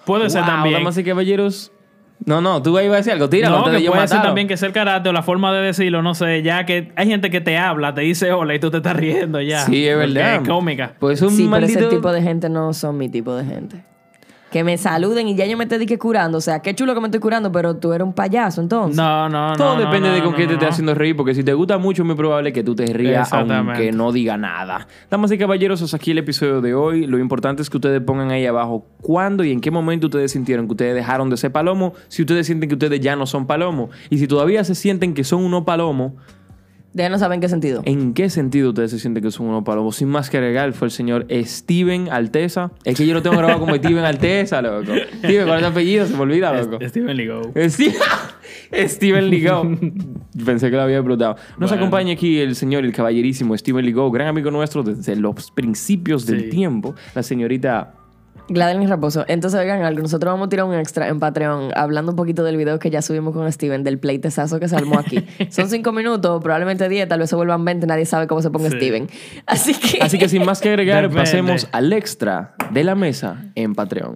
Puede 0.06 0.30
ser 0.30 0.46
también. 0.46 0.76
Damas 0.76 0.98
y 0.98 1.04
caballeros. 1.04 1.72
No, 2.24 2.40
no, 2.40 2.62
tú 2.62 2.78
ibas 2.80 2.94
a 2.94 2.98
decir 2.98 3.14
algo. 3.14 3.30
Tíralo 3.30 3.58
No, 3.58 3.64
que 3.66 3.72
puede 3.72 3.82
ser 3.84 3.96
matarlo. 3.96 4.24
también 4.26 4.48
que 4.48 4.56
sea 4.56 4.68
el 4.68 4.74
carácter 4.74 5.10
o 5.10 5.14
la 5.14 5.24
forma 5.24 5.52
de 5.54 5.62
decirlo, 5.64 6.04
no 6.04 6.14
sé, 6.14 6.44
ya 6.44 6.68
que 6.68 6.92
hay 6.96 7.08
gente 7.08 7.32
que 7.32 7.42
te 7.42 7.58
habla, 7.58 7.96
te 7.96 8.02
dice 8.02 8.32
hola 8.32 8.54
y 8.54 8.60
tú 8.60 8.70
te 8.70 8.78
estás 8.78 8.96
riendo 8.96 9.42
ya. 9.42 9.66
Sí, 9.66 9.88
es 9.88 9.98
verdad. 9.98 10.36
Es 10.44 10.48
cómica. 10.48 10.94
Pues 11.00 11.22
un 11.24 11.32
sí, 11.32 11.44
maldito... 11.48 11.74
pero 11.74 11.88
ese 11.88 11.96
tipo 11.96 12.12
de 12.12 12.22
gente 12.22 12.48
no 12.50 12.74
son 12.74 12.98
mi 12.98 13.10
tipo 13.10 13.36
de 13.36 13.46
gente. 13.46 13.84
Que 14.52 14.64
me 14.64 14.78
saluden 14.78 15.28
y 15.30 15.36
ya 15.36 15.46
yo 15.46 15.58
me 15.58 15.66
te 15.66 15.80
dije 15.80 15.98
curando. 15.98 16.38
O 16.38 16.42
sea, 16.42 16.60
qué 16.60 16.76
chulo 16.76 16.94
que 16.94 17.00
me 17.00 17.08
estoy 17.08 17.22
curando, 17.22 17.52
pero 17.52 17.78
tú 17.78 17.94
eres 17.94 18.06
un 18.06 18.14
payaso 18.14 18.62
entonces. 18.62 18.98
No, 18.98 19.30
no, 19.30 19.50
no. 19.50 19.56
Todo 19.56 19.76
no, 19.76 19.80
depende 19.80 20.10
no, 20.10 20.16
de 20.16 20.22
con 20.22 20.32
no, 20.32 20.38
qué 20.38 20.44
no, 20.44 20.50
te 20.50 20.54
esté 20.56 20.66
haciendo 20.68 20.94
reír, 20.94 21.16
porque 21.16 21.34
si 21.34 21.44
te 21.44 21.54
gusta 21.54 21.78
mucho, 21.78 22.02
es 22.02 22.06
muy 22.06 22.16
probable 22.16 22.52
que 22.52 22.64
tú 22.64 22.76
te 22.76 22.86
rías 22.86 23.32
aunque 23.32 23.92
no 23.92 24.12
diga 24.12 24.38
nada. 24.38 24.88
Damas 25.10 25.32
y 25.32 25.38
caballeros, 25.38 25.82
hasta 25.82 25.98
aquí 25.98 26.12
el 26.12 26.18
episodio 26.18 26.62
de 26.62 26.74
hoy. 26.74 27.08
Lo 27.08 27.18
importante 27.18 27.62
es 27.62 27.70
que 27.70 27.78
ustedes 27.78 28.02
pongan 28.02 28.32
ahí 28.32 28.46
abajo 28.46 28.86
cuándo 29.02 29.44
y 29.44 29.52
en 29.52 29.62
qué 29.62 29.72
momento 29.72 30.08
ustedes 30.08 30.32
sintieron 30.32 30.68
que 30.68 30.74
ustedes 30.74 30.96
dejaron 30.96 31.30
de 31.30 31.38
ser 31.38 31.52
palomo, 31.52 31.94
si 32.10 32.24
ustedes 32.24 32.46
sienten 32.46 32.68
que 32.68 32.76
ustedes 32.76 33.00
ya 33.00 33.16
no 33.16 33.26
son 33.26 33.48
palomo. 33.48 33.90
Y 34.10 34.18
si 34.18 34.28
todavía 34.28 34.64
se 34.64 34.76
sienten 34.76 35.14
que 35.14 35.24
son 35.24 35.44
unos 35.44 35.64
palomos, 35.64 36.14
Ya 36.94 37.08
no 37.08 37.18
saben 37.18 37.40
qué 37.40 37.48
sentido. 37.48 37.82
¿en 37.86 38.14
qué 38.14 38.30
sentido 38.30 38.70
ustedes 38.70 38.92
se 38.92 39.00
sienten 39.00 39.24
que 39.24 39.32
son 39.32 39.48
unos 39.48 39.64
palomos? 39.64 39.96
Sin 39.96 40.10
más 40.10 40.30
que 40.30 40.38
agregar, 40.38 40.74
fue 40.74 40.88
el 40.88 40.92
señor 40.92 41.26
Steven 41.32 42.10
Alteza. 42.10 42.72
Es 42.84 42.98
que 42.98 43.08
yo 43.08 43.14
lo 43.14 43.22
tengo 43.22 43.38
grabado 43.38 43.60
como 43.60 43.76
Steven 43.76 44.04
Alteza, 44.04 44.62
loco. 44.62 44.92
Steven, 45.20 45.46
¿cuál 45.48 45.60
es 45.60 45.66
tu 45.66 45.72
apellido? 45.72 46.06
Se 46.06 46.14
me 46.16 46.20
olvida, 46.22 46.52
loco. 46.54 46.80
Steven 46.86 47.16
Ligo. 47.16 47.42
Steve- 47.56 47.96
Steven 48.88 49.30
Ligo. 49.30 49.78
Pensé 50.46 50.70
que 50.70 50.76
lo 50.76 50.82
había 50.82 50.98
explotado. 50.98 51.36
Nos 51.58 51.70
Bueno. 51.70 51.76
acompaña 51.86 52.14
aquí 52.14 52.40
el 52.40 52.56
señor, 52.56 52.84
el 52.86 52.92
caballerísimo 52.92 53.58
Steven 53.58 53.86
Ligo, 53.86 54.10
gran 54.12 54.28
amigo 54.28 54.52
nuestro 54.52 54.84
desde 54.84 55.16
los 55.16 55.52
principios 55.52 56.26
del 56.26 56.42
Sí. 56.46 56.50
tiempo. 56.50 56.96
La 57.16 57.24
señorita. 57.24 57.94
Gladeline 58.50 58.88
Raposo. 58.90 59.24
Entonces, 59.28 59.60
oigan 59.60 59.84
algo. 59.84 60.02
Nosotros 60.02 60.34
vamos 60.34 60.48
a 60.48 60.50
tirar 60.50 60.66
un 60.66 60.74
extra 60.76 61.08
en 61.08 61.20
Patreon 61.20 61.72
hablando 61.76 62.12
un 62.12 62.16
poquito 62.16 62.44
del 62.44 62.58
video 62.58 62.80
que 62.80 62.90
ya 62.90 63.02
subimos 63.02 63.34
con 63.34 63.50
Steven, 63.52 63.84
del 63.84 64.00
pleitezazo 64.00 64.60
que 64.60 64.68
se 64.68 64.76
armó 64.76 65.00
aquí. 65.00 65.26
Son 65.50 65.70
cinco 65.70 65.92
minutos, 65.92 66.42
probablemente 66.44 66.90
diez, 66.90 67.08
tal 67.08 67.20
vez 67.20 67.30
se 67.30 67.36
vuelvan 67.36 67.64
20, 67.64 67.88
nadie 67.88 68.06
sabe 68.06 68.28
cómo 68.28 68.42
se 68.42 68.50
ponga 68.50 68.70
Sí. 68.70 68.78
Steven. 68.78 69.08
Así 69.46 69.74
que. 69.74 70.00
Así 70.02 70.18
que 70.20 70.28
sin 70.30 70.44
más 70.46 70.60
que 70.62 70.70
agregar, 70.70 71.04
Depende. 71.04 71.22
pasemos 71.22 71.68
al 71.72 71.94
extra 71.94 72.56
de 72.72 72.84
la 72.84 72.96
mesa 72.96 73.46
en 73.56 73.74
Patreon. 73.76 74.16